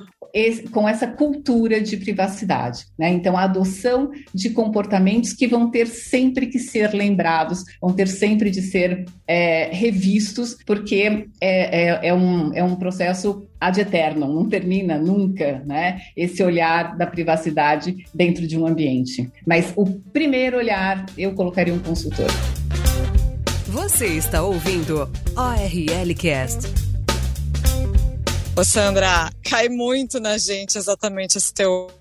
com 0.71 0.87
essa 0.87 1.07
cultura 1.07 1.81
de 1.81 1.97
privacidade. 1.97 2.85
Né? 2.97 3.09
Então, 3.09 3.37
a 3.37 3.43
adoção 3.43 4.11
de 4.33 4.49
comportamentos 4.49 5.33
que 5.33 5.47
vão 5.47 5.69
ter 5.69 5.87
sempre 5.87 6.47
que 6.47 6.59
ser 6.59 6.93
lembrados, 6.93 7.63
vão 7.81 7.93
ter 7.93 8.07
sempre 8.07 8.49
de 8.49 8.61
ser 8.61 9.05
é, 9.27 9.69
revistos, 9.71 10.57
porque 10.65 11.27
é, 11.41 11.87
é, 12.01 12.07
é, 12.09 12.13
um, 12.13 12.53
é 12.53 12.63
um 12.63 12.75
processo 12.75 13.47
ad 13.59 13.79
eternum, 13.79 14.33
não 14.33 14.47
termina 14.47 14.97
nunca, 14.97 15.63
né? 15.65 16.01
Esse 16.15 16.43
olhar 16.43 16.95
da 16.95 17.07
privacidade 17.07 18.05
dentro 18.13 18.47
de 18.47 18.57
um 18.57 18.67
ambiente. 18.67 19.29
Mas 19.45 19.73
o 19.75 19.85
primeiro 20.13 20.57
olhar, 20.57 21.05
eu 21.17 21.33
colocaria 21.33 21.73
um 21.73 21.79
consultor. 21.79 22.29
Você 23.67 24.07
está 24.07 24.43
ouvindo 24.43 25.09
ORL 25.35 26.15
Cast. 26.15 26.86
Ô 28.57 28.63
Sandra, 28.63 29.29
cai 29.47 29.69
muito 29.69 30.19
na 30.19 30.35
gente 30.35 30.79
exatamente 30.79 31.37
esse 31.37 31.53
teu 31.53 31.91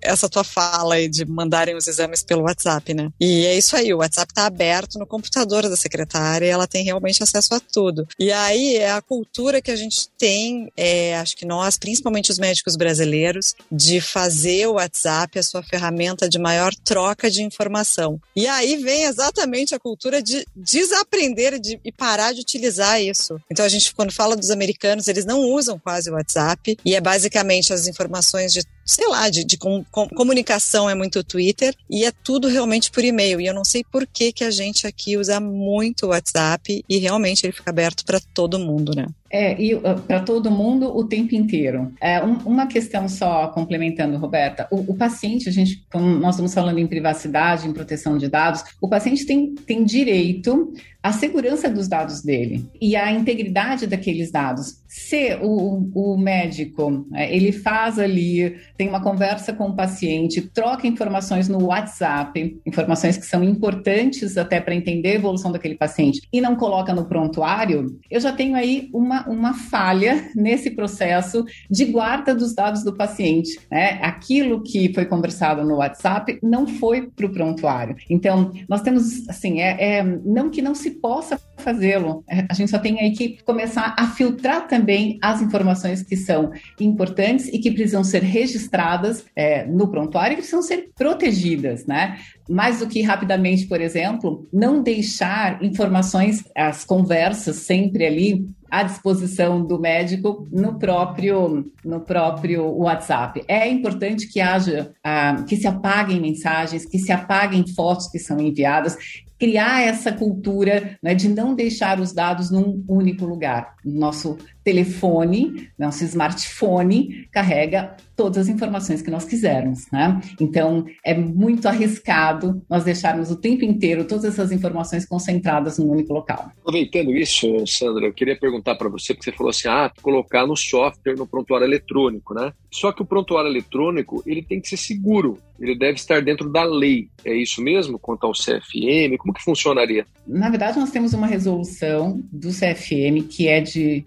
essa 0.00 0.28
tua 0.28 0.44
fala 0.44 0.96
aí 0.96 1.08
de 1.08 1.24
mandarem 1.24 1.76
os 1.76 1.86
exames 1.86 2.22
pelo 2.22 2.42
WhatsApp, 2.42 2.94
né? 2.94 3.10
E 3.20 3.46
é 3.46 3.56
isso 3.56 3.76
aí, 3.76 3.92
o 3.92 3.98
WhatsApp 3.98 4.32
tá 4.32 4.46
aberto 4.46 4.98
no 4.98 5.06
computador 5.06 5.68
da 5.68 5.76
secretária 5.76 6.46
e 6.46 6.50
ela 6.50 6.66
tem 6.66 6.84
realmente 6.84 7.22
acesso 7.22 7.54
a 7.54 7.60
tudo. 7.60 8.06
E 8.18 8.32
aí 8.32 8.76
é 8.76 8.90
a 8.90 9.02
cultura 9.02 9.60
que 9.60 9.70
a 9.70 9.76
gente 9.76 10.08
tem, 10.18 10.70
é, 10.76 11.16
acho 11.18 11.36
que 11.36 11.46
nós, 11.46 11.76
principalmente 11.76 12.30
os 12.30 12.38
médicos 12.38 12.76
brasileiros, 12.76 13.54
de 13.70 14.00
fazer 14.00 14.66
o 14.66 14.74
WhatsApp 14.74 15.38
a 15.38 15.42
sua 15.42 15.62
ferramenta 15.62 16.28
de 16.28 16.38
maior 16.38 16.74
troca 16.84 17.30
de 17.30 17.42
informação. 17.42 18.20
E 18.34 18.46
aí 18.46 18.76
vem 18.76 19.04
exatamente 19.04 19.74
a 19.74 19.78
cultura 19.78 20.22
de 20.22 20.46
desaprender 20.54 21.58
de, 21.58 21.80
e 21.84 21.92
parar 21.92 22.32
de 22.32 22.40
utilizar 22.40 23.00
isso. 23.00 23.40
Então 23.50 23.64
a 23.64 23.68
gente, 23.68 23.94
quando 23.94 24.12
fala 24.12 24.36
dos 24.36 24.50
americanos, 24.50 25.08
eles 25.08 25.24
não 25.24 25.40
usam 25.40 25.78
quase 25.78 26.10
o 26.10 26.14
WhatsApp 26.14 26.76
e 26.84 26.94
é 26.94 27.00
basicamente 27.00 27.72
as 27.72 27.86
informações 27.86 28.52
de 28.52 28.62
sei 28.88 29.06
lá, 29.06 29.28
de, 29.28 29.44
de 29.44 29.58
com, 29.90 30.08
com, 30.08 30.14
comunicação 30.14 30.88
é 30.88 30.94
muito 30.94 31.24
Twitter 31.24 31.74
e 31.88 32.04
é 32.04 32.12
tudo 32.12 32.48
realmente 32.48 32.90
por 32.90 33.04
e-mail. 33.04 33.40
E 33.40 33.46
eu 33.46 33.54
não 33.54 33.64
sei 33.64 33.82
por 33.84 34.06
que, 34.06 34.32
que 34.32 34.44
a 34.44 34.50
gente 34.50 34.86
aqui 34.86 35.16
usa 35.16 35.40
muito 35.40 36.06
o 36.06 36.08
WhatsApp 36.10 36.84
e 36.88 36.98
realmente 36.98 37.44
ele 37.44 37.52
fica 37.52 37.70
aberto 37.70 38.04
para 38.04 38.20
todo 38.34 38.58
mundo, 38.58 38.94
né? 38.94 39.06
É, 39.30 39.60
e 39.60 39.74
uh, 39.74 39.80
para 40.06 40.20
todo 40.20 40.50
mundo 40.50 40.96
o 40.96 41.04
tempo 41.04 41.34
inteiro. 41.34 41.92
É, 42.00 42.22
um, 42.24 42.38
uma 42.46 42.66
questão 42.66 43.08
só 43.08 43.48
complementando, 43.48 44.16
Roberta, 44.16 44.66
o, 44.70 44.92
o, 44.92 44.96
paciente, 44.96 45.48
a 45.48 45.52
gente, 45.52 45.84
como 45.90 46.06
nós 46.06 46.34
estamos 46.34 46.54
falando 46.54 46.78
em 46.78 46.86
privacidade, 46.86 47.68
em 47.68 47.72
proteção 47.72 48.16
de 48.16 48.28
dados, 48.28 48.64
o 48.80 48.88
paciente 48.88 49.26
tem, 49.26 49.54
tem 49.54 49.84
direito 49.84 50.72
à 51.02 51.12
segurança 51.12 51.70
dos 51.70 51.88
dados 51.88 52.22
dele 52.22 52.66
e 52.80 52.96
à 52.96 53.12
integridade 53.12 53.86
daqueles 53.86 54.30
dados. 54.30 54.82
Se 54.86 55.38
o, 55.42 55.90
o 55.94 56.16
médico 56.16 57.06
é, 57.14 57.34
ele 57.34 57.52
faz 57.52 57.98
ali, 57.98 58.56
tem 58.76 58.88
uma 58.88 59.02
conversa 59.02 59.52
com 59.52 59.68
o 59.68 59.76
paciente, 59.76 60.40
troca 60.40 60.86
informações 60.86 61.48
no 61.48 61.66
WhatsApp, 61.66 62.58
informações 62.66 63.16
que 63.16 63.26
são 63.26 63.44
importantes 63.44 64.36
até 64.36 64.60
para 64.60 64.74
entender 64.74 65.10
a 65.10 65.14
evolução 65.14 65.52
daquele 65.52 65.76
paciente, 65.76 66.22
e 66.32 66.40
não 66.40 66.56
coloca 66.56 66.94
no 66.94 67.04
prontuário, 67.04 67.98
eu 68.10 68.20
já 68.20 68.32
tenho 68.32 68.56
aí 68.56 68.88
uma 68.92 69.17
uma, 69.26 69.54
falha 69.54 70.30
nesse 70.34 70.70
processo 70.70 71.44
de 71.70 71.86
guarda 71.86 72.34
dos 72.34 72.54
dados 72.54 72.82
do 72.82 72.94
paciente. 72.94 73.58
Né? 73.70 73.98
Aquilo 74.02 74.62
que 74.62 74.92
foi 74.92 75.04
conversado 75.06 75.64
no 75.64 75.76
WhatsApp 75.76 76.38
não 76.42 76.66
foi 76.66 77.10
para 77.10 77.26
o 77.26 77.32
prontuário. 77.32 77.96
Então, 78.08 78.52
nós 78.68 78.82
temos, 78.82 79.28
assim, 79.28 79.60
é, 79.60 79.98
é 79.98 80.02
não 80.02 80.50
que 80.50 80.62
não 80.62 80.74
se 80.74 80.92
possa 80.92 81.40
fazê-lo, 81.58 82.24
é, 82.28 82.46
a 82.48 82.54
gente 82.54 82.70
só 82.70 82.78
tem 82.78 82.98
aí 83.00 83.12
que 83.12 83.42
começar 83.44 83.94
a 83.98 84.06
filtrar 84.08 84.66
também 84.66 85.18
as 85.20 85.42
informações 85.42 86.02
que 86.02 86.16
são 86.16 86.52
importantes 86.80 87.48
e 87.48 87.58
que 87.58 87.70
precisam 87.70 88.04
ser 88.04 88.22
registradas 88.22 89.24
é, 89.34 89.66
no 89.66 89.88
prontuário 89.88 90.32
e 90.32 90.36
que 90.36 90.42
precisam 90.42 90.62
ser 90.62 90.90
protegidas, 90.96 91.84
né? 91.86 92.18
Mais 92.48 92.78
do 92.78 92.86
que 92.86 93.02
rapidamente, 93.02 93.66
por 93.66 93.80
exemplo, 93.80 94.48
não 94.52 94.82
deixar 94.82 95.62
informações, 95.62 96.44
as 96.54 96.84
conversas 96.84 97.56
sempre 97.56 98.06
ali 98.06 98.46
à 98.70 98.82
disposição 98.82 99.64
do 99.64 99.78
médico 99.78 100.46
no 100.50 100.78
próprio 100.78 101.70
no 101.84 102.00
próprio 102.00 102.64
WhatsApp. 102.64 103.42
É 103.48 103.68
importante 103.68 104.28
que 104.28 104.40
haja 104.40 104.92
ah, 105.02 105.44
que 105.46 105.56
se 105.56 105.66
apaguem 105.66 106.20
mensagens, 106.20 106.84
que 106.84 106.98
se 106.98 107.12
apaguem 107.12 107.66
fotos 107.74 108.08
que 108.08 108.18
são 108.18 108.38
enviadas, 108.40 108.96
criar 109.38 109.82
essa 109.82 110.12
cultura 110.12 110.98
né, 111.02 111.14
de 111.14 111.28
não 111.28 111.54
deixar 111.54 112.00
os 112.00 112.12
dados 112.12 112.50
num 112.50 112.84
único 112.88 113.24
lugar. 113.24 113.76
Nosso 113.84 114.36
telefone, 114.68 115.70
nosso 115.78 116.04
smartphone 116.04 117.26
carrega 117.32 117.96
todas 118.14 118.36
as 118.36 118.48
informações 118.48 119.00
que 119.00 119.10
nós 119.10 119.24
quisermos, 119.24 119.90
né? 119.90 120.20
Então 120.38 120.84
é 121.02 121.14
muito 121.14 121.66
arriscado 121.66 122.60
nós 122.68 122.84
deixarmos 122.84 123.30
o 123.30 123.36
tempo 123.36 123.64
inteiro 123.64 124.04
todas 124.04 124.26
essas 124.26 124.52
informações 124.52 125.06
concentradas 125.06 125.78
num 125.78 125.88
único 125.88 126.12
local. 126.12 126.50
Aproveitando 126.60 127.12
isso, 127.16 127.46
Sandra, 127.66 128.06
eu 128.06 128.12
queria 128.12 128.38
perguntar 128.38 128.74
para 128.74 128.90
você, 128.90 129.14
porque 129.14 129.30
você 129.30 129.36
falou 129.36 129.50
assim, 129.50 129.68
ah, 129.68 129.90
colocar 130.02 130.46
no 130.46 130.56
software, 130.56 131.16
no 131.16 131.26
prontuário 131.26 131.64
eletrônico, 131.64 132.34
né? 132.34 132.52
Só 132.70 132.92
que 132.92 133.00
o 133.00 133.06
prontuário 133.06 133.48
eletrônico 133.48 134.22
ele 134.26 134.42
tem 134.42 134.60
que 134.60 134.68
ser 134.68 134.76
seguro, 134.76 135.38
ele 135.58 135.78
deve 135.78 135.94
estar 135.94 136.20
dentro 136.20 136.50
da 136.50 136.64
lei. 136.64 137.08
É 137.24 137.34
isso 137.34 137.62
mesmo? 137.62 137.98
Quanto 137.98 138.24
ao 138.24 138.32
CFM, 138.32 139.16
como 139.18 139.32
que 139.32 139.42
funcionaria? 139.42 140.06
Na 140.26 140.50
verdade, 140.50 140.78
nós 140.78 140.90
temos 140.90 141.14
uma 141.14 141.26
resolução 141.26 142.22
do 142.30 142.50
CFM 142.50 143.26
que 143.28 143.48
é 143.48 143.60
de 143.60 144.04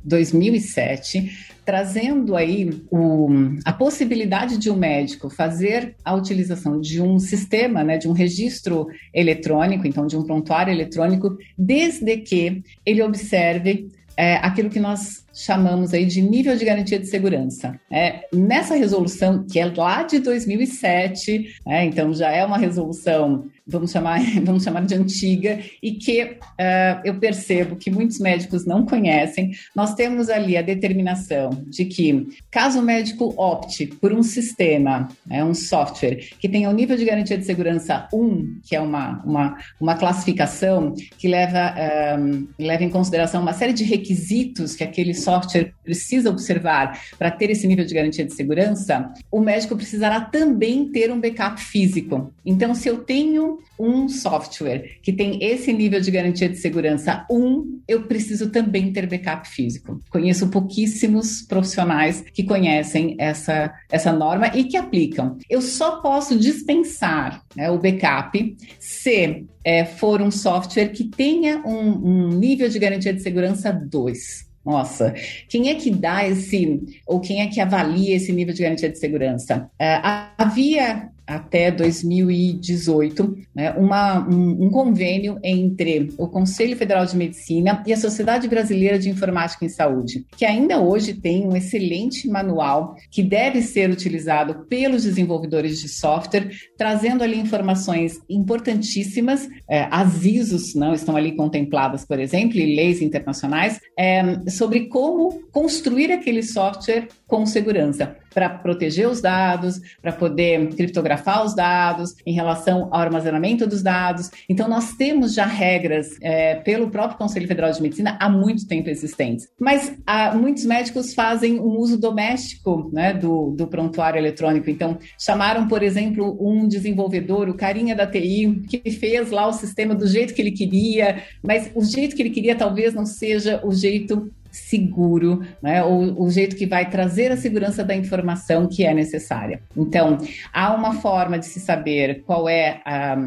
2007, 0.51 1.31
trazendo 1.65 2.35
aí 2.35 2.69
o, 2.89 3.29
a 3.63 3.71
possibilidade 3.71 4.57
de 4.57 4.69
um 4.69 4.75
médico 4.75 5.29
fazer 5.29 5.95
a 6.03 6.13
utilização 6.13 6.79
de 6.79 7.01
um 7.01 7.19
sistema, 7.19 7.83
né, 7.83 7.97
de 7.97 8.07
um 8.07 8.11
registro 8.11 8.87
eletrônico, 9.13 9.87
então 9.87 10.05
de 10.05 10.17
um 10.17 10.23
prontuário 10.23 10.71
eletrônico, 10.71 11.37
desde 11.57 12.17
que 12.17 12.63
ele 12.85 13.01
observe 13.01 13.89
é, 14.17 14.35
aquilo 14.35 14.69
que 14.69 14.79
nós 14.79 15.25
chamamos 15.33 15.93
aí 15.93 16.05
de 16.05 16.21
nível 16.21 16.55
de 16.55 16.65
garantia 16.65 16.99
de 16.99 17.07
segurança. 17.07 17.79
É, 17.89 18.27
nessa 18.33 18.75
resolução, 18.75 19.45
que 19.49 19.59
é 19.59 19.65
lá 19.65 20.03
de 20.03 20.19
2007, 20.19 21.55
é, 21.65 21.85
então 21.85 22.13
já 22.13 22.29
é 22.29 22.45
uma 22.45 22.57
resolução 22.57 23.45
vamos 23.65 23.91
chamar, 23.91 24.19
vamos 24.43 24.63
chamar 24.63 24.85
de 24.85 24.95
antiga, 24.95 25.59
e 25.81 25.93
que 25.93 26.23
uh, 26.23 27.01
eu 27.03 27.15
percebo 27.19 27.75
que 27.75 27.91
muitos 27.91 28.19
médicos 28.19 28.65
não 28.65 28.85
conhecem. 28.85 29.51
Nós 29.75 29.93
temos 29.93 30.29
ali 30.29 30.57
a 30.57 30.61
determinação 30.61 31.49
de 31.67 31.85
que, 31.85 32.27
caso 32.49 32.79
o 32.79 32.83
médico 32.83 33.33
opte 33.37 33.85
por 33.85 34.13
um 34.13 34.23
sistema, 34.23 35.09
né, 35.25 35.43
um 35.43 35.53
software, 35.53 36.17
que 36.39 36.49
tenha 36.49 36.69
o 36.69 36.71
um 36.71 36.75
nível 36.75 36.97
de 36.97 37.05
garantia 37.05 37.37
de 37.37 37.45
segurança 37.45 38.07
1, 38.13 38.61
que 38.67 38.75
é 38.75 38.79
uma, 38.79 39.21
uma, 39.23 39.57
uma 39.79 39.95
classificação 39.95 40.93
que 41.17 41.27
leva, 41.27 41.73
um, 42.19 42.47
leva 42.59 42.83
em 42.83 42.89
consideração 42.89 43.41
uma 43.41 43.53
série 43.53 43.73
de 43.73 43.83
requisitos 43.83 44.75
que 44.75 44.83
aquele 44.83 45.13
software 45.13 45.73
precisa 45.83 46.29
observar 46.29 46.99
para 47.17 47.31
ter 47.31 47.49
esse 47.49 47.67
nível 47.67 47.85
de 47.85 47.93
garantia 47.93 48.25
de 48.25 48.33
segurança, 48.33 49.11
o 49.31 49.39
médico 49.39 49.75
precisará 49.75 50.21
também 50.21 50.89
ter 50.91 51.11
um 51.11 51.19
backup 51.19 51.61
físico. 51.61 52.33
Então, 52.45 52.73
se 52.73 52.87
eu 52.87 53.03
tenho 53.03 53.50
um 53.79 54.07
software 54.07 54.99
que 55.01 55.11
tem 55.11 55.43
esse 55.43 55.71
nível 55.73 55.99
de 55.99 56.11
garantia 56.11 56.49
de 56.49 56.57
segurança 56.57 57.25
1, 57.29 57.81
eu 57.87 58.03
preciso 58.03 58.49
também 58.49 58.91
ter 58.91 59.07
backup 59.07 59.47
físico. 59.47 59.99
Conheço 60.09 60.49
pouquíssimos 60.49 61.41
profissionais 61.41 62.23
que 62.33 62.43
conhecem 62.43 63.15
essa, 63.19 63.73
essa 63.89 64.11
norma 64.11 64.47
e 64.47 64.65
que 64.65 64.77
aplicam. 64.77 65.37
Eu 65.49 65.61
só 65.61 66.01
posso 66.01 66.37
dispensar 66.37 67.43
né, 67.55 67.69
o 67.69 67.79
backup 67.79 68.57
se 68.79 69.45
é, 69.63 69.85
for 69.85 70.21
um 70.21 70.31
software 70.31 70.89
que 70.89 71.05
tenha 71.05 71.61
um, 71.65 72.27
um 72.27 72.27
nível 72.29 72.69
de 72.69 72.79
garantia 72.79 73.13
de 73.13 73.21
segurança 73.21 73.71
2. 73.71 74.51
Nossa, 74.63 75.13
quem 75.49 75.69
é 75.69 75.75
que 75.75 75.89
dá 75.89 76.27
esse, 76.27 76.79
ou 77.07 77.19
quem 77.19 77.41
é 77.41 77.47
que 77.47 77.59
avalia 77.59 78.15
esse 78.15 78.31
nível 78.31 78.53
de 78.53 78.61
garantia 78.61 78.89
de 78.89 78.99
segurança? 78.99 79.69
É, 79.79 79.99
havia 80.37 81.09
até 81.25 81.71
2018, 81.71 83.37
né, 83.55 83.71
uma, 83.73 84.27
um, 84.27 84.65
um, 84.65 84.69
convênio 84.69 85.39
entre 85.43 86.11
o 86.17 86.27
Conselho 86.27 86.75
Federal 86.75 87.05
de 87.05 87.15
Medicina 87.15 87.83
e 87.85 87.93
a 87.93 87.97
Sociedade 87.97 88.47
Brasileira 88.47 88.99
de 88.99 89.09
Informática 89.09 89.65
em 89.65 89.69
Saúde, 89.69 90.25
que 90.35 90.45
ainda 90.45 90.79
hoje 90.79 91.13
tem 91.13 91.47
um 91.47 91.55
excelente 91.55 92.27
manual 92.27 92.95
que 93.09 93.23
deve 93.23 93.61
ser 93.61 93.89
utilizado 93.89 94.65
pelos 94.67 95.03
desenvolvedores 95.03 95.79
de 95.79 95.87
software, 95.87 96.49
trazendo 96.77 97.23
ali 97.23 97.39
informações 97.39 98.19
importantíssimas, 98.29 99.47
é, 99.69 99.87
as 99.91 100.25
ISOs 100.25 100.75
não 100.75 100.93
estão 100.93 101.15
ali 101.15 101.35
contempladas, 101.35 102.05
por 102.05 102.19
exemplo, 102.19 102.57
e 102.57 102.75
leis 102.75 103.01
internacionais, 103.01 103.79
é, 103.97 104.49
sobre 104.49 104.87
como 104.87 105.41
construir 105.51 106.11
aquele 106.11 106.43
software 106.43 107.07
com 107.27 107.45
segurança 107.45 108.15
para 108.33 108.49
proteger 108.49 109.07
os 109.07 109.21
dados, 109.21 109.79
para 110.01 110.11
poder 110.11 110.69
criptografar 110.75 111.45
os 111.45 111.55
dados, 111.55 112.15
em 112.25 112.33
relação 112.33 112.89
ao 112.91 113.01
armazenamento 113.01 113.67
dos 113.67 113.81
dados. 113.81 114.29
Então, 114.49 114.67
nós 114.67 114.93
temos 114.93 115.33
já 115.33 115.45
regras 115.45 116.17
é, 116.21 116.55
pelo 116.55 116.89
próprio 116.89 117.17
Conselho 117.17 117.47
Federal 117.47 117.71
de 117.71 117.81
Medicina 117.81 118.17
há 118.19 118.29
muito 118.29 118.67
tempo 118.67 118.89
existentes. 118.89 119.47
Mas 119.59 119.95
há, 120.05 120.35
muitos 120.35 120.65
médicos 120.65 121.13
fazem 121.13 121.59
um 121.59 121.77
uso 121.77 121.99
doméstico 121.99 122.89
né, 122.93 123.13
do, 123.13 123.51
do 123.51 123.67
prontuário 123.67 124.17
eletrônico. 124.17 124.69
Então, 124.69 124.97
chamaram, 125.19 125.67
por 125.67 125.83
exemplo, 125.83 126.37
um 126.41 126.67
desenvolvedor, 126.67 127.49
o 127.49 127.53
carinha 127.53 127.95
da 127.95 128.07
TI, 128.07 128.63
que 128.67 128.91
fez 128.91 129.29
lá 129.31 129.47
o 129.47 129.53
sistema 129.53 129.93
do 129.93 130.07
jeito 130.07 130.33
que 130.33 130.41
ele 130.41 130.51
queria, 130.51 131.23
mas 131.43 131.71
o 131.75 131.83
jeito 131.83 132.15
que 132.15 132.21
ele 132.21 132.29
queria 132.29 132.55
talvez 132.55 132.93
não 132.93 133.05
seja 133.05 133.61
o 133.63 133.73
jeito 133.73 134.31
seguro, 134.51 135.41
né? 135.61 135.83
o 135.83 136.29
jeito 136.29 136.55
que 136.55 136.65
vai 136.65 136.89
trazer 136.89 137.31
a 137.31 137.37
segurança 137.37 137.83
da 137.83 137.95
informação 137.95 138.67
que 138.67 138.85
é 138.85 138.93
necessária. 138.93 139.61
Então, 139.75 140.17
há 140.53 140.73
uma 140.73 140.93
forma 140.95 141.39
de 141.39 141.45
se 141.45 141.59
saber 141.59 142.23
qual 142.25 142.49
é 142.49 142.81
a, 142.85 143.17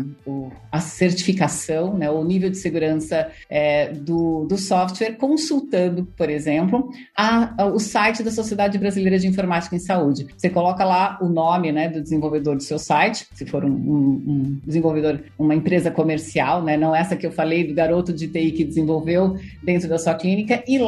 a 0.71 0.81
certificação, 0.81 1.97
né? 1.97 2.11
o 2.11 2.23
nível 2.23 2.51
de 2.51 2.59
segurança 2.59 3.29
é, 3.49 3.93
do, 3.93 4.45
do 4.45 4.59
software, 4.59 5.13
consultando, 5.13 6.05
por 6.17 6.29
exemplo, 6.29 6.91
a, 7.17 7.63
a, 7.63 7.67
o 7.67 7.79
site 7.79 8.23
da 8.23 8.31
Sociedade 8.31 8.79
Brasileira 8.79 9.19
de 9.19 9.27
Informática 9.27 9.75
em 9.75 9.79
Saúde. 9.81 10.27
Você 10.37 10.51
coloca 10.51 10.85
lá 10.85 11.19
o 11.21 11.29
nome 11.29 11.73
né, 11.73 11.89
do 11.89 12.03
desenvolvedor 12.03 12.57
do 12.57 12.63
seu 12.63 12.79
site, 12.79 13.27
se 13.33 13.47
for 13.47 13.65
um, 13.65 13.71
um, 13.71 14.25
um 14.27 14.61
desenvolvedor, 14.65 15.21
uma 15.39 15.55
empresa 15.55 15.91
comercial, 15.91 16.63
né? 16.63 16.77
não 16.77 16.95
essa 16.95 17.17
que 17.17 17.27
eu 17.27 17.33
falei 17.33 17.67
do 17.67 17.75
garoto 17.75 18.13
de 18.13 18.29
TI 18.29 18.53
que 18.53 18.65
desenvolveu 18.65 19.37
dentro 19.63 19.89
da 19.89 19.99
sua 19.99 20.15
clínica, 20.15 20.63
e 20.67 20.79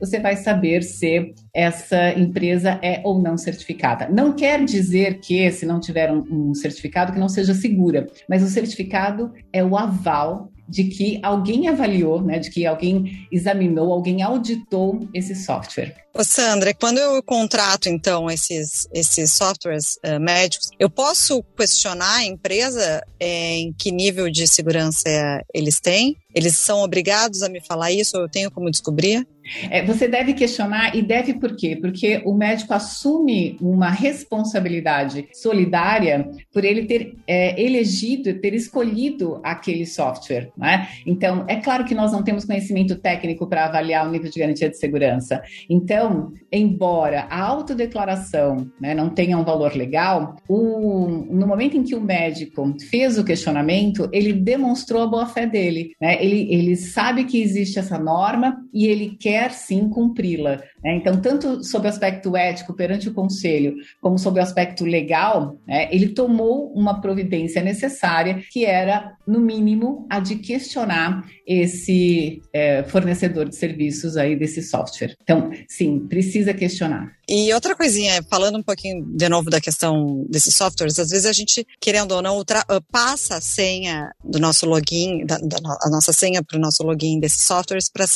você 0.00 0.18
vai 0.18 0.36
saber 0.36 0.82
se 0.82 1.34
essa 1.54 2.12
empresa 2.18 2.78
é 2.82 3.00
ou 3.04 3.20
não 3.20 3.36
certificada. 3.36 4.08
Não 4.08 4.32
quer 4.32 4.64
dizer 4.64 5.20
que, 5.20 5.50
se 5.50 5.66
não 5.66 5.80
tiver 5.80 6.12
um, 6.12 6.24
um 6.30 6.54
certificado, 6.54 7.12
que 7.12 7.18
não 7.18 7.28
seja 7.28 7.54
segura, 7.54 8.06
mas 8.28 8.42
o 8.42 8.48
certificado 8.48 9.32
é 9.52 9.64
o 9.64 9.76
aval 9.76 10.50
de 10.68 10.84
que 10.84 11.18
alguém 11.22 11.66
avaliou, 11.68 12.22
né, 12.22 12.38
de 12.38 12.50
que 12.50 12.66
alguém 12.66 13.26
examinou, 13.32 13.92
alguém 13.92 14.22
auditou 14.22 15.08
esse 15.14 15.34
software. 15.34 15.94
Ô 16.18 16.24
Sandra, 16.24 16.74
quando 16.74 16.98
eu 16.98 17.22
contrato 17.22 17.88
então 17.88 18.28
esses, 18.28 18.88
esses 18.92 19.30
softwares 19.30 20.00
uh, 20.04 20.18
médicos, 20.18 20.68
eu 20.76 20.90
posso 20.90 21.44
questionar 21.56 22.16
a 22.16 22.24
empresa 22.24 23.06
é, 23.20 23.58
em 23.58 23.72
que 23.72 23.92
nível 23.92 24.28
de 24.28 24.48
segurança 24.48 25.08
eles 25.54 25.78
têm? 25.78 26.16
Eles 26.34 26.58
são 26.58 26.80
obrigados 26.80 27.44
a 27.44 27.48
me 27.48 27.60
falar 27.60 27.92
isso? 27.92 28.16
Eu 28.16 28.28
tenho 28.28 28.50
como 28.50 28.68
descobrir? 28.68 29.24
É, 29.70 29.84
você 29.84 30.06
deve 30.06 30.34
questionar 30.34 30.94
e 30.94 31.02
deve 31.02 31.34
por 31.34 31.56
quê? 31.56 31.76
Porque 31.76 32.20
o 32.24 32.34
médico 32.34 32.74
assume 32.74 33.56
uma 33.60 33.90
responsabilidade 33.90 35.26
solidária 35.32 36.28
por 36.52 36.64
ele 36.64 36.84
ter 36.84 37.16
é, 37.26 37.60
elegido, 37.60 38.40
ter 38.40 38.54
escolhido 38.54 39.40
aquele 39.42 39.86
software. 39.86 40.50
Né? 40.56 40.88
Então, 41.06 41.44
é 41.48 41.56
claro 41.56 41.84
que 41.84 41.94
nós 41.94 42.12
não 42.12 42.22
temos 42.22 42.44
conhecimento 42.44 42.96
técnico 42.96 43.46
para 43.46 43.64
avaliar 43.64 44.06
o 44.06 44.10
nível 44.10 44.30
de 44.30 44.38
garantia 44.38 44.68
de 44.68 44.78
segurança. 44.78 45.42
Então, 45.68 46.07
embora 46.50 47.26
a 47.30 47.42
autodeclaração 47.42 48.70
né, 48.80 48.94
não 48.94 49.10
tenha 49.10 49.38
um 49.38 49.44
valor 49.44 49.74
legal, 49.74 50.36
o, 50.48 51.08
no 51.08 51.46
momento 51.46 51.76
em 51.76 51.82
que 51.82 51.94
o 51.94 52.00
médico 52.00 52.74
fez 52.90 53.18
o 53.18 53.24
questionamento, 53.24 54.08
ele 54.12 54.32
demonstrou 54.32 55.02
a 55.02 55.06
boa-fé 55.06 55.46
dele. 55.46 55.92
Né? 56.00 56.22
Ele, 56.22 56.52
ele 56.52 56.76
sabe 56.76 57.24
que 57.24 57.40
existe 57.40 57.78
essa 57.78 57.98
norma 57.98 58.56
e 58.72 58.86
ele 58.86 59.16
quer 59.18 59.50
sim 59.52 59.88
cumpri-la. 59.88 60.62
Né? 60.82 60.96
Então, 60.96 61.20
tanto 61.20 61.64
sob 61.64 61.86
o 61.86 61.88
aspecto 61.88 62.36
ético 62.36 62.74
perante 62.74 63.08
o 63.08 63.14
conselho, 63.14 63.74
como 64.00 64.18
sob 64.18 64.38
o 64.38 64.42
aspecto 64.42 64.84
legal, 64.84 65.58
né, 65.66 65.88
ele 65.90 66.10
tomou 66.10 66.72
uma 66.72 67.00
providência 67.00 67.62
necessária, 67.62 68.42
que 68.50 68.64
era, 68.64 69.16
no 69.26 69.40
mínimo, 69.40 70.06
a 70.08 70.20
de 70.20 70.36
questionar 70.36 71.24
esse 71.46 72.40
é, 72.52 72.82
fornecedor 72.84 73.48
de 73.48 73.56
serviços 73.56 74.16
aí 74.16 74.36
desse 74.36 74.62
software. 74.62 75.16
Então, 75.22 75.50
sim, 75.68 76.06
precisa 76.08 76.54
questionar. 76.54 77.12
E 77.28 77.52
outra 77.52 77.76
coisinha, 77.76 78.22
falando 78.30 78.56
um 78.58 78.62
pouquinho 78.62 79.04
de 79.04 79.28
novo 79.28 79.50
da 79.50 79.60
questão 79.60 80.24
desses 80.30 80.54
softwares, 80.54 80.98
às 80.98 81.10
vezes 81.10 81.26
a 81.26 81.32
gente, 81.32 81.66
querendo 81.78 82.12
ou 82.12 82.22
não, 82.22 82.40
uh, 82.40 82.44
passa 82.90 83.36
a 83.36 83.40
senha 83.40 84.10
do 84.24 84.38
nosso 84.38 84.64
login, 84.64 85.26
da, 85.26 85.36
da 85.36 85.58
a 85.82 85.90
nossa 85.90 86.12
senha 86.12 86.42
para 86.42 86.56
o 86.56 86.60
nosso 86.60 86.82
login 86.82 87.20
desses 87.20 87.44
softwares 87.44 87.90
para 87.90 88.06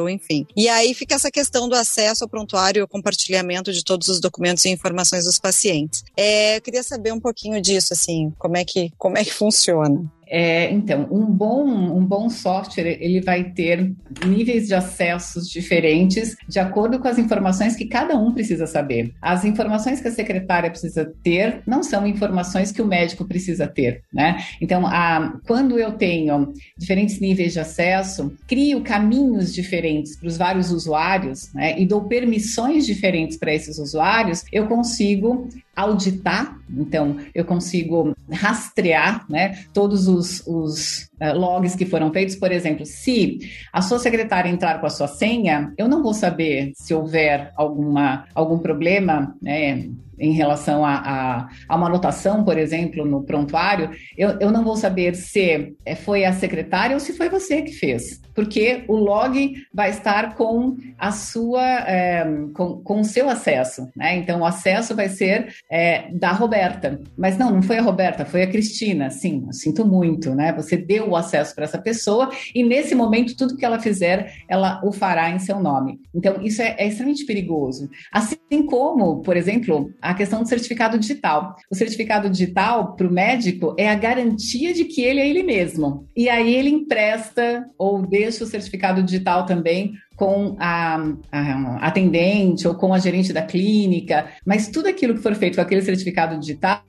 ou 0.00 0.08
enfim. 0.08 0.46
E 0.56 0.68
aí 0.68 0.92
fica 0.94 1.14
essa 1.14 1.30
questão 1.30 1.68
do 1.68 1.74
acesso 1.76 1.89
ao 2.22 2.28
prontuário 2.28 2.80
e 2.80 2.82
o 2.82 2.88
compartilhamento 2.88 3.72
de 3.72 3.84
todos 3.84 4.08
os 4.08 4.20
documentos 4.20 4.64
e 4.64 4.70
informações 4.70 5.24
dos 5.24 5.38
pacientes. 5.38 6.04
É, 6.16 6.56
eu 6.56 6.60
queria 6.60 6.82
saber 6.82 7.12
um 7.12 7.20
pouquinho 7.20 7.60
disso, 7.60 7.92
assim, 7.92 8.32
como 8.38 8.56
é 8.56 8.64
que, 8.64 8.90
como 8.96 9.18
é 9.18 9.24
que 9.24 9.32
funciona. 9.32 10.10
É, 10.30 10.70
então, 10.70 11.08
um 11.10 11.26
bom, 11.26 11.66
um 11.66 12.06
bom 12.06 12.30
software 12.30 12.96
ele 13.00 13.20
vai 13.20 13.42
ter 13.50 13.92
níveis 14.24 14.68
de 14.68 14.74
acessos 14.74 15.48
diferentes 15.48 16.36
de 16.48 16.60
acordo 16.60 17.00
com 17.00 17.08
as 17.08 17.18
informações 17.18 17.74
que 17.74 17.86
cada 17.86 18.16
um 18.16 18.32
precisa 18.32 18.66
saber. 18.66 19.12
As 19.20 19.44
informações 19.44 20.00
que 20.00 20.06
a 20.06 20.12
secretária 20.12 20.70
precisa 20.70 21.12
ter 21.24 21.62
não 21.66 21.82
são 21.82 22.06
informações 22.06 22.70
que 22.70 22.80
o 22.80 22.86
médico 22.86 23.24
precisa 23.24 23.66
ter, 23.66 24.02
né? 24.12 24.38
Então, 24.60 24.86
a, 24.86 25.36
quando 25.46 25.78
eu 25.78 25.92
tenho 25.92 26.52
diferentes 26.78 27.18
níveis 27.18 27.52
de 27.52 27.60
acesso, 27.60 28.32
crio 28.46 28.82
caminhos 28.82 29.52
diferentes 29.52 30.16
para 30.16 30.28
os 30.28 30.36
vários 30.36 30.70
usuários, 30.70 31.52
né? 31.52 31.80
E 31.80 31.84
dou 31.84 32.04
permissões 32.04 32.86
diferentes 32.86 33.36
para 33.36 33.52
esses 33.52 33.78
usuários, 33.78 34.44
eu 34.52 34.68
consigo 34.68 35.48
auditar, 35.74 36.58
então 36.68 37.16
eu 37.34 37.44
consigo 37.44 38.14
rastrear 38.30 39.24
né, 39.28 39.64
todos 39.72 40.08
os, 40.08 40.42
os 40.46 41.09
uh, 41.20 41.36
logs 41.36 41.74
que 41.74 41.86
foram 41.86 42.12
feitos. 42.12 42.36
Por 42.36 42.50
exemplo, 42.52 42.84
se 42.86 43.38
a 43.72 43.82
sua 43.82 43.98
secretária 43.98 44.48
entrar 44.48 44.80
com 44.80 44.86
a 44.86 44.90
sua 44.90 45.08
senha, 45.08 45.72
eu 45.76 45.88
não 45.88 46.02
vou 46.02 46.14
saber 46.14 46.72
se 46.74 46.94
houver 46.94 47.52
alguma, 47.56 48.24
algum 48.34 48.58
problema, 48.58 49.34
né? 49.40 49.90
em 50.20 50.32
relação 50.32 50.84
a, 50.84 50.94
a, 50.94 51.48
a, 51.66 51.76
uma 51.76 51.86
anotação, 51.86 52.44
por 52.44 52.58
exemplo, 52.58 53.04
no 53.06 53.22
prontuário, 53.22 53.90
eu, 54.16 54.38
eu 54.38 54.52
não 54.52 54.62
vou 54.62 54.76
saber 54.76 55.16
se 55.16 55.74
é, 55.84 55.94
foi 55.94 56.24
a 56.24 56.32
secretária 56.32 56.94
ou 56.94 57.00
se 57.00 57.14
foi 57.14 57.30
você 57.30 57.62
que 57.62 57.72
fez, 57.72 58.20
porque 58.34 58.84
o 58.86 58.96
log 58.96 59.54
vai 59.72 59.90
estar 59.90 60.34
com 60.34 60.76
a 60.98 61.10
sua, 61.10 61.64
é, 61.88 62.24
com, 62.52 62.82
com 62.82 63.00
o 63.00 63.04
seu 63.04 63.30
acesso, 63.30 63.88
né? 63.96 64.16
Então 64.16 64.40
o 64.40 64.44
acesso 64.44 64.94
vai 64.94 65.08
ser 65.08 65.54
é, 65.70 66.10
da 66.12 66.32
Roberta, 66.32 67.00
mas 67.16 67.38
não, 67.38 67.50
não 67.50 67.62
foi 67.62 67.78
a 67.78 67.82
Roberta, 67.82 68.26
foi 68.26 68.42
a 68.42 68.46
Cristina. 68.46 69.08
Sim, 69.08 69.44
eu 69.46 69.52
sinto 69.52 69.86
muito, 69.86 70.34
né? 70.34 70.52
Você 70.52 70.76
deu 70.76 71.09
o 71.10 71.16
acesso 71.16 71.54
para 71.54 71.64
essa 71.64 71.78
pessoa 71.78 72.30
e 72.54 72.62
nesse 72.62 72.94
momento 72.94 73.36
tudo 73.36 73.56
que 73.56 73.64
ela 73.64 73.78
fizer, 73.78 74.32
ela 74.48 74.80
o 74.84 74.92
fará 74.92 75.30
em 75.30 75.38
seu 75.38 75.60
nome. 75.60 76.00
Então 76.14 76.40
isso 76.42 76.62
é, 76.62 76.76
é 76.78 76.86
extremamente 76.86 77.24
perigoso. 77.24 77.88
Assim 78.12 78.36
como, 78.66 79.22
por 79.22 79.36
exemplo, 79.36 79.92
a 80.00 80.14
questão 80.14 80.42
do 80.42 80.48
certificado 80.48 80.98
digital. 80.98 81.56
O 81.70 81.74
certificado 81.74 82.28
digital, 82.28 82.94
para 82.94 83.06
o 83.06 83.12
médico, 83.12 83.74
é 83.78 83.88
a 83.88 83.94
garantia 83.94 84.72
de 84.72 84.84
que 84.84 85.02
ele 85.02 85.20
é 85.20 85.28
ele 85.28 85.42
mesmo. 85.42 86.06
E 86.16 86.28
aí 86.28 86.54
ele 86.54 86.70
empresta 86.70 87.64
ou 87.78 88.06
deixa 88.06 88.44
o 88.44 88.46
certificado 88.46 89.02
digital 89.02 89.46
também 89.46 89.92
com 90.20 90.54
a, 90.58 91.02
a, 91.32 91.86
atendente 91.86 92.68
ou 92.68 92.74
com 92.74 92.92
a 92.92 92.98
gerente 92.98 93.32
da 93.32 93.40
clínica, 93.40 94.26
mas 94.44 94.68
tudo 94.68 94.86
aquilo 94.86 95.14
que 95.14 95.22
for 95.22 95.34
feito 95.34 95.54
com 95.54 95.62
aquele 95.62 95.80
certificado 95.80 96.38
digital 96.38 96.84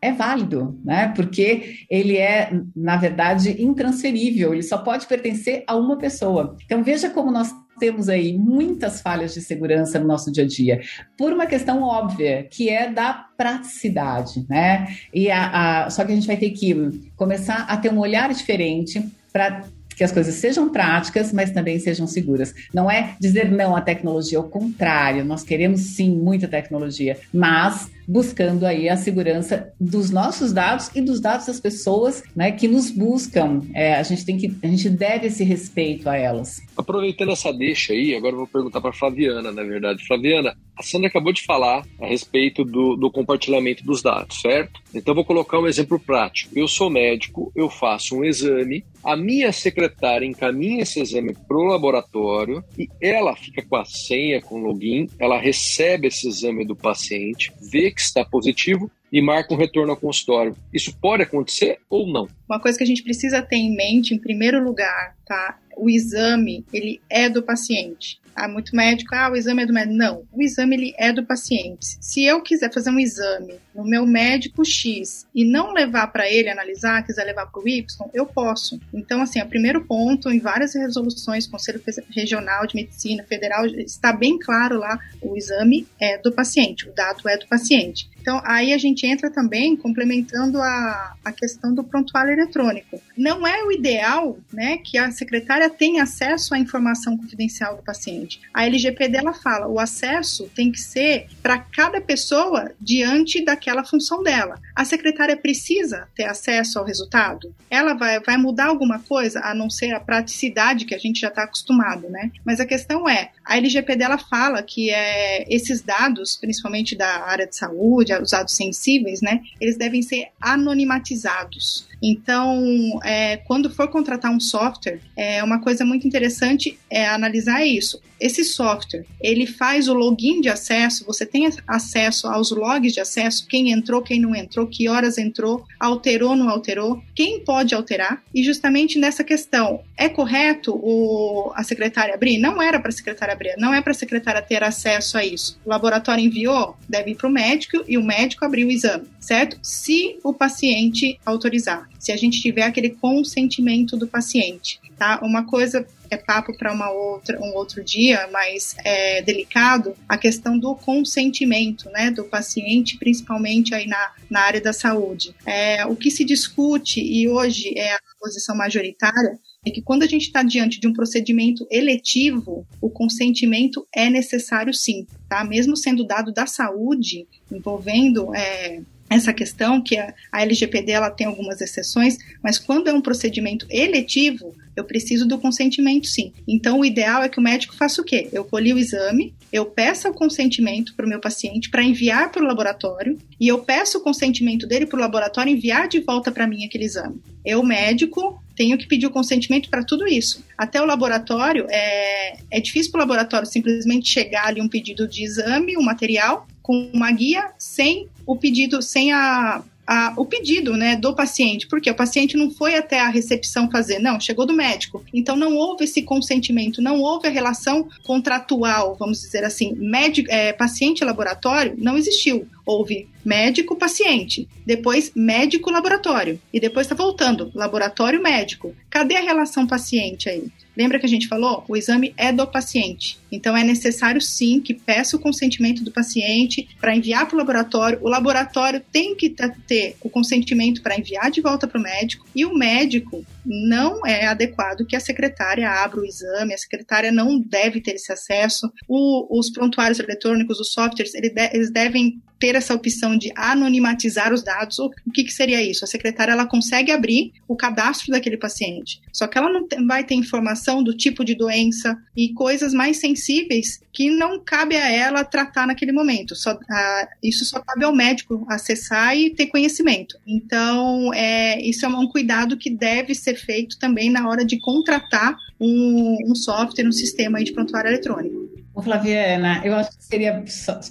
é 0.00 0.10
válido, 0.10 0.80
né? 0.82 1.12
Porque 1.14 1.84
ele 1.90 2.16
é, 2.16 2.50
na 2.74 2.96
verdade, 2.96 3.62
intransferível, 3.62 4.54
ele 4.54 4.62
só 4.62 4.78
pode 4.78 5.06
pertencer 5.06 5.64
a 5.66 5.76
uma 5.76 5.98
pessoa. 5.98 6.56
Então 6.64 6.82
veja 6.82 7.10
como 7.10 7.30
nós 7.30 7.52
temos 7.78 8.08
aí 8.08 8.38
muitas 8.38 9.02
falhas 9.02 9.34
de 9.34 9.42
segurança 9.42 9.98
no 9.98 10.06
nosso 10.06 10.32
dia 10.32 10.44
a 10.44 10.46
dia, 10.46 10.80
por 11.18 11.30
uma 11.30 11.44
questão 11.44 11.82
óbvia, 11.82 12.48
que 12.50 12.70
é 12.70 12.90
da 12.90 13.12
praticidade, 13.36 14.46
né? 14.48 14.86
E 15.12 15.30
a, 15.30 15.84
a, 15.84 15.90
só 15.90 16.06
que 16.06 16.12
a 16.12 16.14
gente 16.14 16.26
vai 16.26 16.38
ter 16.38 16.52
que 16.52 16.74
começar 17.16 17.66
a 17.68 17.76
ter 17.76 17.92
um 17.92 17.98
olhar 17.98 18.32
diferente 18.32 19.06
para 19.30 19.62
que 19.94 20.04
as 20.04 20.12
coisas 20.12 20.34
sejam 20.34 20.68
práticas, 20.70 21.32
mas 21.32 21.50
também 21.50 21.78
sejam 21.78 22.06
seguras. 22.06 22.54
Não 22.72 22.90
é 22.90 23.16
dizer 23.20 23.50
não 23.50 23.76
à 23.76 23.80
tecnologia, 23.80 24.38
ao 24.38 24.44
contrário, 24.44 25.24
nós 25.24 25.42
queremos 25.42 25.80
sim 25.80 26.10
muita 26.10 26.48
tecnologia, 26.48 27.18
mas 27.32 27.90
buscando 28.06 28.66
aí 28.66 28.88
a 28.88 28.96
segurança 28.96 29.72
dos 29.80 30.10
nossos 30.10 30.52
dados 30.52 30.90
e 30.94 31.00
dos 31.00 31.20
dados 31.20 31.46
das 31.46 31.60
pessoas 31.60 32.22
né, 32.34 32.52
que 32.52 32.68
nos 32.68 32.90
buscam. 32.90 33.62
É, 33.74 33.94
a 33.94 34.02
gente 34.02 34.24
tem 34.24 34.36
que, 34.36 34.54
a 34.62 34.66
gente 34.66 34.88
deve 34.88 35.26
esse 35.26 35.44
respeito 35.44 36.08
a 36.08 36.16
elas. 36.16 36.60
Aproveitando 36.76 37.32
essa 37.32 37.52
deixa 37.52 37.92
aí, 37.92 38.14
agora 38.14 38.34
eu 38.34 38.38
vou 38.38 38.46
perguntar 38.46 38.80
para 38.80 38.92
Flaviana, 38.92 39.52
na 39.52 39.62
verdade. 39.62 40.04
Flaviana, 40.06 40.56
a 40.76 40.82
Sandra 40.82 41.08
acabou 41.08 41.32
de 41.32 41.42
falar 41.42 41.86
a 42.00 42.06
respeito 42.06 42.64
do, 42.64 42.96
do 42.96 43.10
compartilhamento 43.10 43.84
dos 43.84 44.02
dados, 44.02 44.40
certo? 44.40 44.80
Então 44.94 45.14
vou 45.14 45.24
colocar 45.24 45.58
um 45.58 45.66
exemplo 45.66 45.98
prático. 45.98 46.50
Eu 46.56 46.66
sou 46.66 46.90
médico, 46.90 47.52
eu 47.54 47.68
faço 47.68 48.16
um 48.16 48.24
exame, 48.24 48.84
a 49.04 49.16
minha 49.16 49.52
secretária 49.52 50.26
encaminha 50.26 50.82
esse 50.82 51.00
exame 51.00 51.34
para 51.46 51.56
o 51.56 51.64
laboratório 51.64 52.64
e 52.78 52.88
ela 53.00 53.36
fica 53.36 53.62
com 53.62 53.76
a 53.76 53.84
senha, 53.84 54.40
com 54.40 54.56
o 54.56 54.64
login, 54.64 55.08
ela 55.18 55.38
recebe 55.38 56.08
esse 56.08 56.26
exame 56.26 56.64
do 56.64 56.74
paciente, 56.74 57.52
vê 57.70 57.91
que 57.92 58.00
está 58.00 58.24
positivo 58.24 58.90
e 59.12 59.20
marca 59.20 59.52
um 59.52 59.56
retorno 59.56 59.92
ao 59.92 59.96
consultório. 59.96 60.56
Isso 60.72 60.96
pode 60.98 61.22
acontecer 61.22 61.78
ou 61.90 62.06
não? 62.10 62.28
Uma 62.48 62.58
coisa 62.58 62.78
que 62.78 62.84
a 62.84 62.86
gente 62.86 63.02
precisa 63.02 63.42
ter 63.42 63.56
em 63.56 63.76
mente, 63.76 64.14
em 64.14 64.18
primeiro 64.18 64.62
lugar, 64.62 65.14
tá? 65.26 65.58
O 65.76 65.90
exame, 65.90 66.64
ele 66.72 67.00
é 67.10 67.28
do 67.28 67.42
paciente. 67.42 68.21
Ah, 68.34 68.48
muito 68.48 68.74
médico, 68.74 69.14
ah, 69.14 69.30
o 69.30 69.36
exame 69.36 69.62
é 69.62 69.66
do 69.66 69.72
médico. 69.72 69.94
Não, 69.94 70.24
o 70.32 70.42
exame 70.42 70.76
ele 70.76 70.94
é 70.98 71.12
do 71.12 71.24
paciente. 71.24 71.96
Se 72.00 72.24
eu 72.24 72.42
quiser 72.42 72.72
fazer 72.72 72.90
um 72.90 72.98
exame 72.98 73.54
no 73.74 73.84
meu 73.84 74.06
médico 74.06 74.64
X 74.64 75.26
e 75.34 75.44
não 75.44 75.72
levar 75.72 76.06
para 76.08 76.30
ele 76.30 76.48
analisar, 76.48 77.04
quiser 77.04 77.24
levar 77.24 77.46
para 77.46 77.60
o 77.60 77.68
Y, 77.68 77.84
eu 78.12 78.26
posso. 78.26 78.80
Então, 78.92 79.22
assim, 79.22 79.40
o 79.40 79.48
primeiro 79.48 79.84
ponto, 79.84 80.30
em 80.30 80.38
várias 80.38 80.74
resoluções, 80.74 81.46
Conselho 81.46 81.82
Regional 82.10 82.66
de 82.66 82.74
Medicina 82.74 83.22
Federal, 83.24 83.66
está 83.66 84.12
bem 84.12 84.38
claro 84.38 84.78
lá, 84.78 84.98
o 85.20 85.36
exame 85.36 85.86
é 86.00 86.18
do 86.18 86.32
paciente, 86.32 86.88
o 86.88 86.94
dado 86.94 87.28
é 87.28 87.36
do 87.36 87.46
paciente. 87.46 88.10
Então, 88.22 88.40
aí 88.44 88.72
a 88.72 88.78
gente 88.78 89.04
entra 89.04 89.28
também 89.30 89.76
complementando 89.76 90.62
a, 90.62 91.16
a 91.24 91.32
questão 91.32 91.74
do 91.74 91.82
prontuário 91.82 92.32
eletrônico. 92.32 93.02
Não 93.16 93.44
é 93.44 93.64
o 93.64 93.72
ideal 93.72 94.38
né, 94.52 94.78
que 94.78 94.96
a 94.96 95.10
secretária 95.10 95.68
tenha 95.68 96.04
acesso 96.04 96.54
à 96.54 96.58
informação 96.58 97.16
confidencial 97.16 97.76
do 97.76 97.82
paciente. 97.82 98.21
A 98.52 98.66
LGPD 98.66 99.18
ela 99.18 99.32
fala, 99.32 99.68
o 99.68 99.78
acesso 99.78 100.50
tem 100.54 100.70
que 100.70 100.78
ser 100.78 101.26
para 101.42 101.58
cada 101.58 102.00
pessoa 102.00 102.72
diante 102.80 103.44
daquela 103.44 103.84
função 103.84 104.22
dela. 104.22 104.60
A 104.74 104.84
secretária 104.84 105.36
precisa 105.36 106.08
ter 106.14 106.24
acesso 106.24 106.78
ao 106.78 106.84
resultado? 106.84 107.54
Ela 107.70 107.94
vai, 107.94 108.20
vai 108.20 108.36
mudar 108.36 108.66
alguma 108.66 108.98
coisa, 108.98 109.40
a 109.40 109.54
não 109.54 109.68
ser 109.70 109.92
a 109.94 110.00
praticidade 110.00 110.84
que 110.84 110.94
a 110.94 110.98
gente 110.98 111.20
já 111.20 111.28
está 111.28 111.44
acostumado, 111.44 112.08
né? 112.08 112.30
Mas 112.44 112.60
a 112.60 112.66
questão 112.66 113.08
é, 113.08 113.30
a 113.44 113.56
LGPD 113.56 114.04
ela 114.04 114.18
fala 114.18 114.62
que 114.62 114.90
é, 114.90 115.44
esses 115.52 115.82
dados, 115.82 116.36
principalmente 116.36 116.96
da 116.96 117.24
área 117.24 117.46
de 117.46 117.56
saúde, 117.56 118.12
os 118.14 118.30
dados 118.30 118.54
sensíveis, 118.54 119.20
né, 119.20 119.40
eles 119.60 119.76
devem 119.76 120.02
ser 120.02 120.28
anonimatizados. 120.40 121.86
Então, 122.02 123.00
é, 123.04 123.36
quando 123.36 123.70
for 123.70 123.88
contratar 123.88 124.32
um 124.32 124.40
software, 124.40 125.00
é 125.16 125.42
uma 125.44 125.60
coisa 125.60 125.84
muito 125.84 126.06
interessante 126.06 126.76
é 126.90 127.06
analisar 127.06 127.64
isso. 127.64 128.00
Esse 128.20 128.44
software, 128.44 129.04
ele 129.20 129.46
faz 129.46 129.88
o 129.88 129.94
login 129.94 130.40
de 130.40 130.48
acesso, 130.48 131.04
você 131.04 131.26
tem 131.26 131.48
acesso 131.66 132.28
aos 132.28 132.50
logs 132.50 132.92
de 132.92 133.00
acesso, 133.00 133.46
quem 133.48 133.72
entrou, 133.72 134.00
quem 134.02 134.20
não 134.20 134.34
entrou, 134.34 134.66
que 134.66 134.88
horas 134.88 135.18
entrou, 135.18 135.64
alterou, 135.78 136.36
não 136.36 136.48
alterou, 136.48 137.02
quem 137.14 137.40
pode 137.40 137.74
alterar. 137.74 138.22
E 138.32 138.44
justamente 138.44 138.98
nessa 138.98 139.24
questão, 139.24 139.82
é 139.96 140.08
correto 140.08 140.72
o, 140.72 141.52
a 141.54 141.64
secretária 141.64 142.14
abrir? 142.14 142.38
Não 142.38 142.62
era 142.62 142.78
para 142.78 142.90
a 142.90 142.92
secretária 142.92 143.31
abrir, 143.32 143.54
não 143.58 143.74
é 143.74 143.80
para 143.80 143.92
a 143.92 143.94
secretária 143.94 144.42
ter 144.42 144.62
acesso 144.62 145.18
a 145.18 145.24
isso. 145.24 145.58
O 145.64 145.70
laboratório 145.70 146.24
enviou, 146.24 146.76
deve 146.88 147.12
ir 147.12 147.14
para 147.14 147.28
o 147.28 147.32
médico 147.32 147.84
e 147.88 147.98
o 147.98 148.04
médico 148.04 148.44
abrir 148.44 148.64
o 148.64 148.70
exame, 148.70 149.06
certo? 149.20 149.58
Se 149.62 150.18
o 150.22 150.32
paciente 150.32 151.18
autorizar 151.24 151.88
se 152.02 152.10
a 152.10 152.16
gente 152.16 152.42
tiver 152.42 152.64
aquele 152.64 152.90
consentimento 152.90 153.96
do 153.96 154.08
paciente, 154.08 154.80
tá? 154.98 155.20
Uma 155.22 155.46
coisa 155.46 155.86
é 156.10 156.16
papo 156.16 156.54
para 156.58 156.72
uma 156.72 156.90
outra 156.90 157.40
um 157.40 157.54
outro 157.54 157.82
dia, 157.82 158.28
mas 158.32 158.74
é 158.84 159.22
delicado 159.22 159.94
a 160.08 160.18
questão 160.18 160.58
do 160.58 160.74
consentimento, 160.74 161.88
né, 161.90 162.10
do 162.10 162.24
paciente, 162.24 162.98
principalmente 162.98 163.72
aí 163.72 163.86
na, 163.86 164.10
na 164.28 164.40
área 164.40 164.60
da 164.60 164.72
saúde. 164.72 165.32
É, 165.46 165.86
o 165.86 165.94
que 165.94 166.10
se 166.10 166.24
discute 166.24 167.00
e 167.00 167.28
hoje 167.28 167.72
é 167.78 167.94
a 167.94 168.00
posição 168.18 168.56
majoritária 168.56 169.38
é 169.64 169.70
que 169.70 169.80
quando 169.80 170.02
a 170.02 170.06
gente 170.06 170.22
está 170.22 170.42
diante 170.42 170.80
de 170.80 170.88
um 170.88 170.92
procedimento 170.92 171.66
eletivo, 171.70 172.66
o 172.80 172.90
consentimento 172.90 173.86
é 173.94 174.10
necessário 174.10 174.74
sim, 174.74 175.06
tá? 175.28 175.44
Mesmo 175.44 175.76
sendo 175.76 176.04
dado 176.04 176.32
da 176.32 176.46
saúde, 176.46 177.28
envolvendo 177.50 178.34
é, 178.34 178.82
essa 179.14 179.32
questão 179.32 179.80
que 179.80 179.96
a, 179.96 180.14
a 180.30 180.42
LGPD 180.42 180.92
ela 180.92 181.10
tem 181.10 181.26
algumas 181.26 181.60
exceções, 181.60 182.16
mas 182.42 182.58
quando 182.58 182.88
é 182.88 182.92
um 182.92 183.00
procedimento 183.00 183.66
eletivo, 183.70 184.54
eu 184.74 184.84
preciso 184.84 185.26
do 185.26 185.38
consentimento 185.38 186.06
sim. 186.06 186.32
Então, 186.48 186.80
o 186.80 186.84
ideal 186.84 187.22
é 187.22 187.28
que 187.28 187.38
o 187.38 187.42
médico 187.42 187.76
faça 187.76 188.00
o 188.00 188.04
quê? 188.04 188.28
Eu 188.32 188.44
colhi 188.44 188.72
o 188.72 188.78
exame, 188.78 189.34
eu 189.52 189.66
peço 189.66 190.08
o 190.08 190.14
consentimento 190.14 190.94
para 190.94 191.04
o 191.04 191.08
meu 191.08 191.20
paciente 191.20 191.68
para 191.68 191.84
enviar 191.84 192.32
para 192.32 192.42
o 192.42 192.46
laboratório 192.46 193.18
e 193.38 193.48
eu 193.48 193.58
peço 193.58 193.98
o 193.98 194.00
consentimento 194.00 194.66
dele 194.66 194.86
para 194.86 194.96
o 194.96 195.00
laboratório 195.00 195.52
enviar 195.52 195.88
de 195.88 196.00
volta 196.00 196.32
para 196.32 196.46
mim 196.46 196.64
aquele 196.64 196.84
exame. 196.84 197.20
Eu, 197.44 197.62
médico, 197.62 198.42
tenho 198.56 198.78
que 198.78 198.86
pedir 198.86 199.06
o 199.06 199.10
consentimento 199.10 199.68
para 199.68 199.84
tudo 199.84 200.06
isso. 200.06 200.42
Até 200.56 200.80
o 200.80 200.86
laboratório, 200.86 201.66
é, 201.68 202.38
é 202.50 202.60
difícil 202.60 202.92
para 202.92 202.98
o 202.98 203.02
laboratório 203.02 203.46
simplesmente 203.46 204.08
chegar 204.08 204.46
ali 204.46 204.60
um 204.60 204.68
pedido 204.68 205.06
de 205.06 205.24
exame, 205.24 205.76
um 205.76 205.82
material, 205.82 206.46
com 206.62 206.90
uma 206.94 207.10
guia 207.10 207.50
sem 207.58 208.08
o 208.26 208.36
pedido, 208.36 208.80
sem 208.82 209.12
a, 209.12 209.62
a, 209.86 210.14
o 210.16 210.24
pedido 210.24 210.76
né, 210.76 210.96
do 210.96 211.14
paciente, 211.14 211.66
porque 211.66 211.90
o 211.90 211.94
paciente 211.94 212.36
não 212.36 212.50
foi 212.50 212.76
até 212.76 213.00
a 213.00 213.08
recepção 213.08 213.70
fazer, 213.70 213.98
não, 213.98 214.18
chegou 214.20 214.46
do 214.46 214.52
médico. 214.52 215.04
Então 215.12 215.36
não 215.36 215.56
houve 215.56 215.84
esse 215.84 216.02
consentimento, 216.02 216.80
não 216.80 217.00
houve 217.00 217.28
a 217.28 217.30
relação 217.30 217.88
contratual, 218.04 218.96
vamos 218.98 219.20
dizer 219.20 219.44
assim, 219.44 219.74
médico, 219.74 220.30
é, 220.30 220.52
paciente-laboratório, 220.52 221.74
não 221.76 221.96
existiu. 221.96 222.46
Houve 222.64 223.08
médico-paciente, 223.24 224.48
depois 224.66 225.12
médico-laboratório, 225.14 226.40
e 226.52 226.60
depois 226.60 226.86
está 226.86 226.94
voltando, 226.94 227.50
laboratório-médico. 227.54 228.74
Cadê 228.90 229.16
a 229.16 229.20
relação 229.20 229.66
paciente 229.66 230.28
aí? 230.28 230.50
Lembra 230.76 230.98
que 230.98 231.06
a 231.06 231.08
gente 231.08 231.28
falou? 231.28 231.64
O 231.68 231.76
exame 231.76 232.14
é 232.16 232.32
do 232.32 232.46
paciente. 232.46 233.18
Então 233.30 233.56
é 233.56 233.62
necessário 233.62 234.20
sim 234.20 234.60
que 234.60 234.72
peça 234.72 235.16
o 235.16 235.20
consentimento 235.20 235.84
do 235.84 235.90
paciente 235.90 236.68
para 236.80 236.96
enviar 236.96 237.26
para 237.26 237.34
o 237.34 237.38
laboratório. 237.38 237.98
O 238.02 238.08
laboratório 238.08 238.82
tem 238.90 239.14
que 239.14 239.34
ter 239.66 239.96
o 240.00 240.08
consentimento 240.08 240.82
para 240.82 240.98
enviar 240.98 241.30
de 241.30 241.40
volta 241.40 241.68
para 241.68 241.78
o 241.78 241.82
médico 241.82 242.26
e 242.34 242.44
o 242.44 242.54
médico 242.54 243.24
não 243.44 244.06
é 244.06 244.26
adequado 244.26 244.86
que 244.86 244.96
a 244.96 245.00
secretária 245.00 245.68
abra 245.68 246.00
o 246.00 246.04
exame, 246.06 246.54
a 246.54 246.58
secretária 246.58 247.12
não 247.12 247.38
deve 247.38 247.80
ter 247.80 247.92
esse 247.92 248.12
acesso. 248.12 248.70
O, 248.88 249.38
os 249.38 249.50
prontuários 249.50 249.98
eletrônicos, 249.98 250.58
os 250.58 250.72
softwares, 250.72 251.12
eles 251.14 251.70
devem 251.70 252.20
ter 252.38 252.51
essa 252.54 252.74
opção 252.74 253.16
de 253.16 253.32
anonimatizar 253.36 254.32
os 254.32 254.42
dados. 254.42 254.78
O 254.78 254.90
que, 255.12 255.24
que, 255.24 255.32
seria 255.32 255.62
isso? 255.62 255.84
A 255.84 255.88
secretária 255.88 256.32
ela 256.32 256.46
consegue 256.46 256.90
abrir 256.90 257.32
o 257.46 257.56
cadastro 257.56 258.12
daquele 258.12 258.36
paciente, 258.36 259.00
só 259.12 259.26
que 259.26 259.38
ela 259.38 259.48
não 259.50 259.66
vai 259.86 260.04
ter 260.04 260.14
informação 260.14 260.82
do 260.82 260.96
tipo 260.96 261.24
de 261.24 261.34
doença 261.34 261.96
e 262.16 262.32
coisas 262.32 262.72
mais 262.72 262.98
sensíveis 262.98 263.80
que 263.92 264.10
não 264.10 264.40
cabe 264.40 264.74
a 264.74 264.90
ela 264.90 265.24
tratar 265.24 265.66
naquele 265.66 265.92
momento. 265.92 266.34
Só, 266.34 266.58
a, 266.70 267.08
isso 267.22 267.44
só 267.44 267.60
cabe 267.60 267.84
ao 267.84 267.94
médico 267.94 268.46
acessar 268.48 269.16
e 269.16 269.30
ter 269.30 269.46
conhecimento. 269.46 270.16
Então, 270.26 271.12
é, 271.12 271.60
isso 271.60 271.84
é 271.84 271.88
um 271.88 272.08
cuidado 272.08 272.56
que 272.56 272.70
deve 272.70 273.14
ser 273.14 273.34
feito 273.34 273.78
também 273.78 274.10
na 274.10 274.28
hora 274.28 274.44
de 274.44 274.58
contratar 274.58 275.36
um, 275.60 276.16
um 276.26 276.34
software, 276.34 276.86
um 276.86 276.92
sistema 276.92 277.42
de 277.42 277.52
prontuário 277.52 277.90
eletrônico. 277.90 278.61
Ô, 278.74 278.80
Flaviana, 278.80 279.60
eu 279.64 279.74
acho 279.74 279.90
que 279.90 280.02
seria 280.02 280.42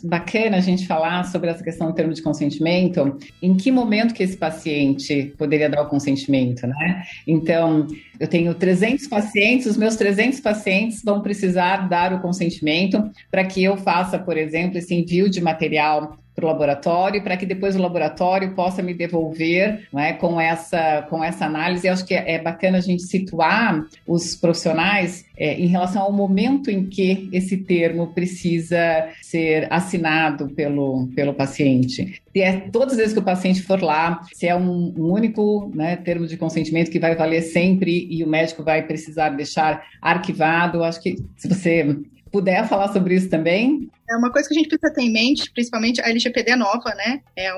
bacana 0.03 0.57
a 0.57 0.59
gente 0.59 0.85
falar 0.85 1.23
sobre 1.25 1.49
essa 1.49 1.63
questão 1.63 1.87
do 1.87 1.93
termo 1.93 2.13
de 2.13 2.21
consentimento. 2.21 3.17
Em 3.41 3.55
que 3.55 3.71
momento 3.71 4.13
que 4.13 4.21
esse 4.21 4.37
paciente 4.37 5.33
poderia 5.35 5.67
dar 5.67 5.81
o 5.81 5.89
consentimento, 5.89 6.67
né? 6.67 7.03
Então, 7.25 7.87
eu 8.19 8.27
tenho 8.27 8.53
300 8.53 9.07
pacientes, 9.07 9.65
os 9.65 9.77
meus 9.77 9.95
300 9.95 10.39
pacientes 10.41 11.01
vão 11.03 11.21
precisar 11.21 11.87
dar 11.89 12.13
o 12.13 12.19
consentimento 12.19 13.09
para 13.31 13.43
que 13.45 13.63
eu 13.63 13.75
faça, 13.77 14.19
por 14.19 14.37
exemplo, 14.37 14.77
esse 14.77 14.93
envio 14.93 15.27
de 15.27 15.41
material 15.41 16.17
para 16.41 16.47
o 16.47 16.51
laboratório, 16.51 17.21
para 17.21 17.37
que 17.37 17.45
depois 17.45 17.75
o 17.75 17.81
laboratório 17.81 18.53
possa 18.55 18.81
me 18.81 18.93
devolver 18.93 19.87
né, 19.93 20.13
com, 20.13 20.41
essa, 20.41 21.05
com 21.09 21.23
essa 21.23 21.45
análise. 21.45 21.87
Eu 21.87 21.93
acho 21.93 22.05
que 22.05 22.15
é, 22.15 22.41
bacana 22.41 22.79
a 22.79 22.81
gente 22.81 23.03
situar 23.03 23.85
os 24.07 24.35
profissionais 24.35 25.23
é, 25.37 25.53
em 25.53 25.67
relação 25.67 26.01
ao 26.01 26.11
momento 26.11 26.69
em 26.69 26.85
que 26.85 27.29
esse 27.31 27.57
termo 27.57 28.07
precisa 28.07 29.09
ser 29.21 29.67
assinado 29.71 30.49
pelo, 30.49 31.07
pelo 31.15 31.33
paciente. 31.33 32.21
Se 32.31 32.41
é 32.41 32.59
todas 32.71 32.93
as 32.93 32.97
vezes 32.97 33.13
que 33.13 33.19
o 33.19 33.23
paciente 33.23 33.61
for 33.61 33.81
lá, 33.81 34.21
se 34.33 34.47
é 34.47 34.55
um, 34.55 34.93
um 34.97 35.11
único 35.11 35.71
né, 35.73 35.95
termo 35.95 36.25
de 36.25 36.37
consentimento 36.37 36.89
que 36.89 36.99
vai 36.99 37.15
valer 37.15 37.41
sempre 37.41 38.07
e 38.09 38.23
o 38.23 38.27
médico 38.27 38.63
vai 38.63 38.81
precisar 38.81 39.29
deixar 39.29 39.83
arquivado, 40.01 40.83
acho 40.83 41.01
que 41.01 41.17
se 41.37 41.47
você 41.47 41.97
puder 42.31 42.67
falar 42.67 42.91
sobre 42.93 43.15
isso 43.15 43.29
também. 43.29 43.89
É 44.09 44.15
uma 44.15 44.31
coisa 44.31 44.47
que 44.47 44.53
a 44.53 44.57
gente 44.57 44.67
precisa 44.67 44.93
ter 44.93 45.03
em 45.03 45.11
mente, 45.11 45.51
principalmente 45.51 46.01
a 46.01 46.09
LGPD 46.09 46.51
é 46.51 46.55
nova, 46.55 46.93
né? 46.95 47.21
É, 47.35 47.49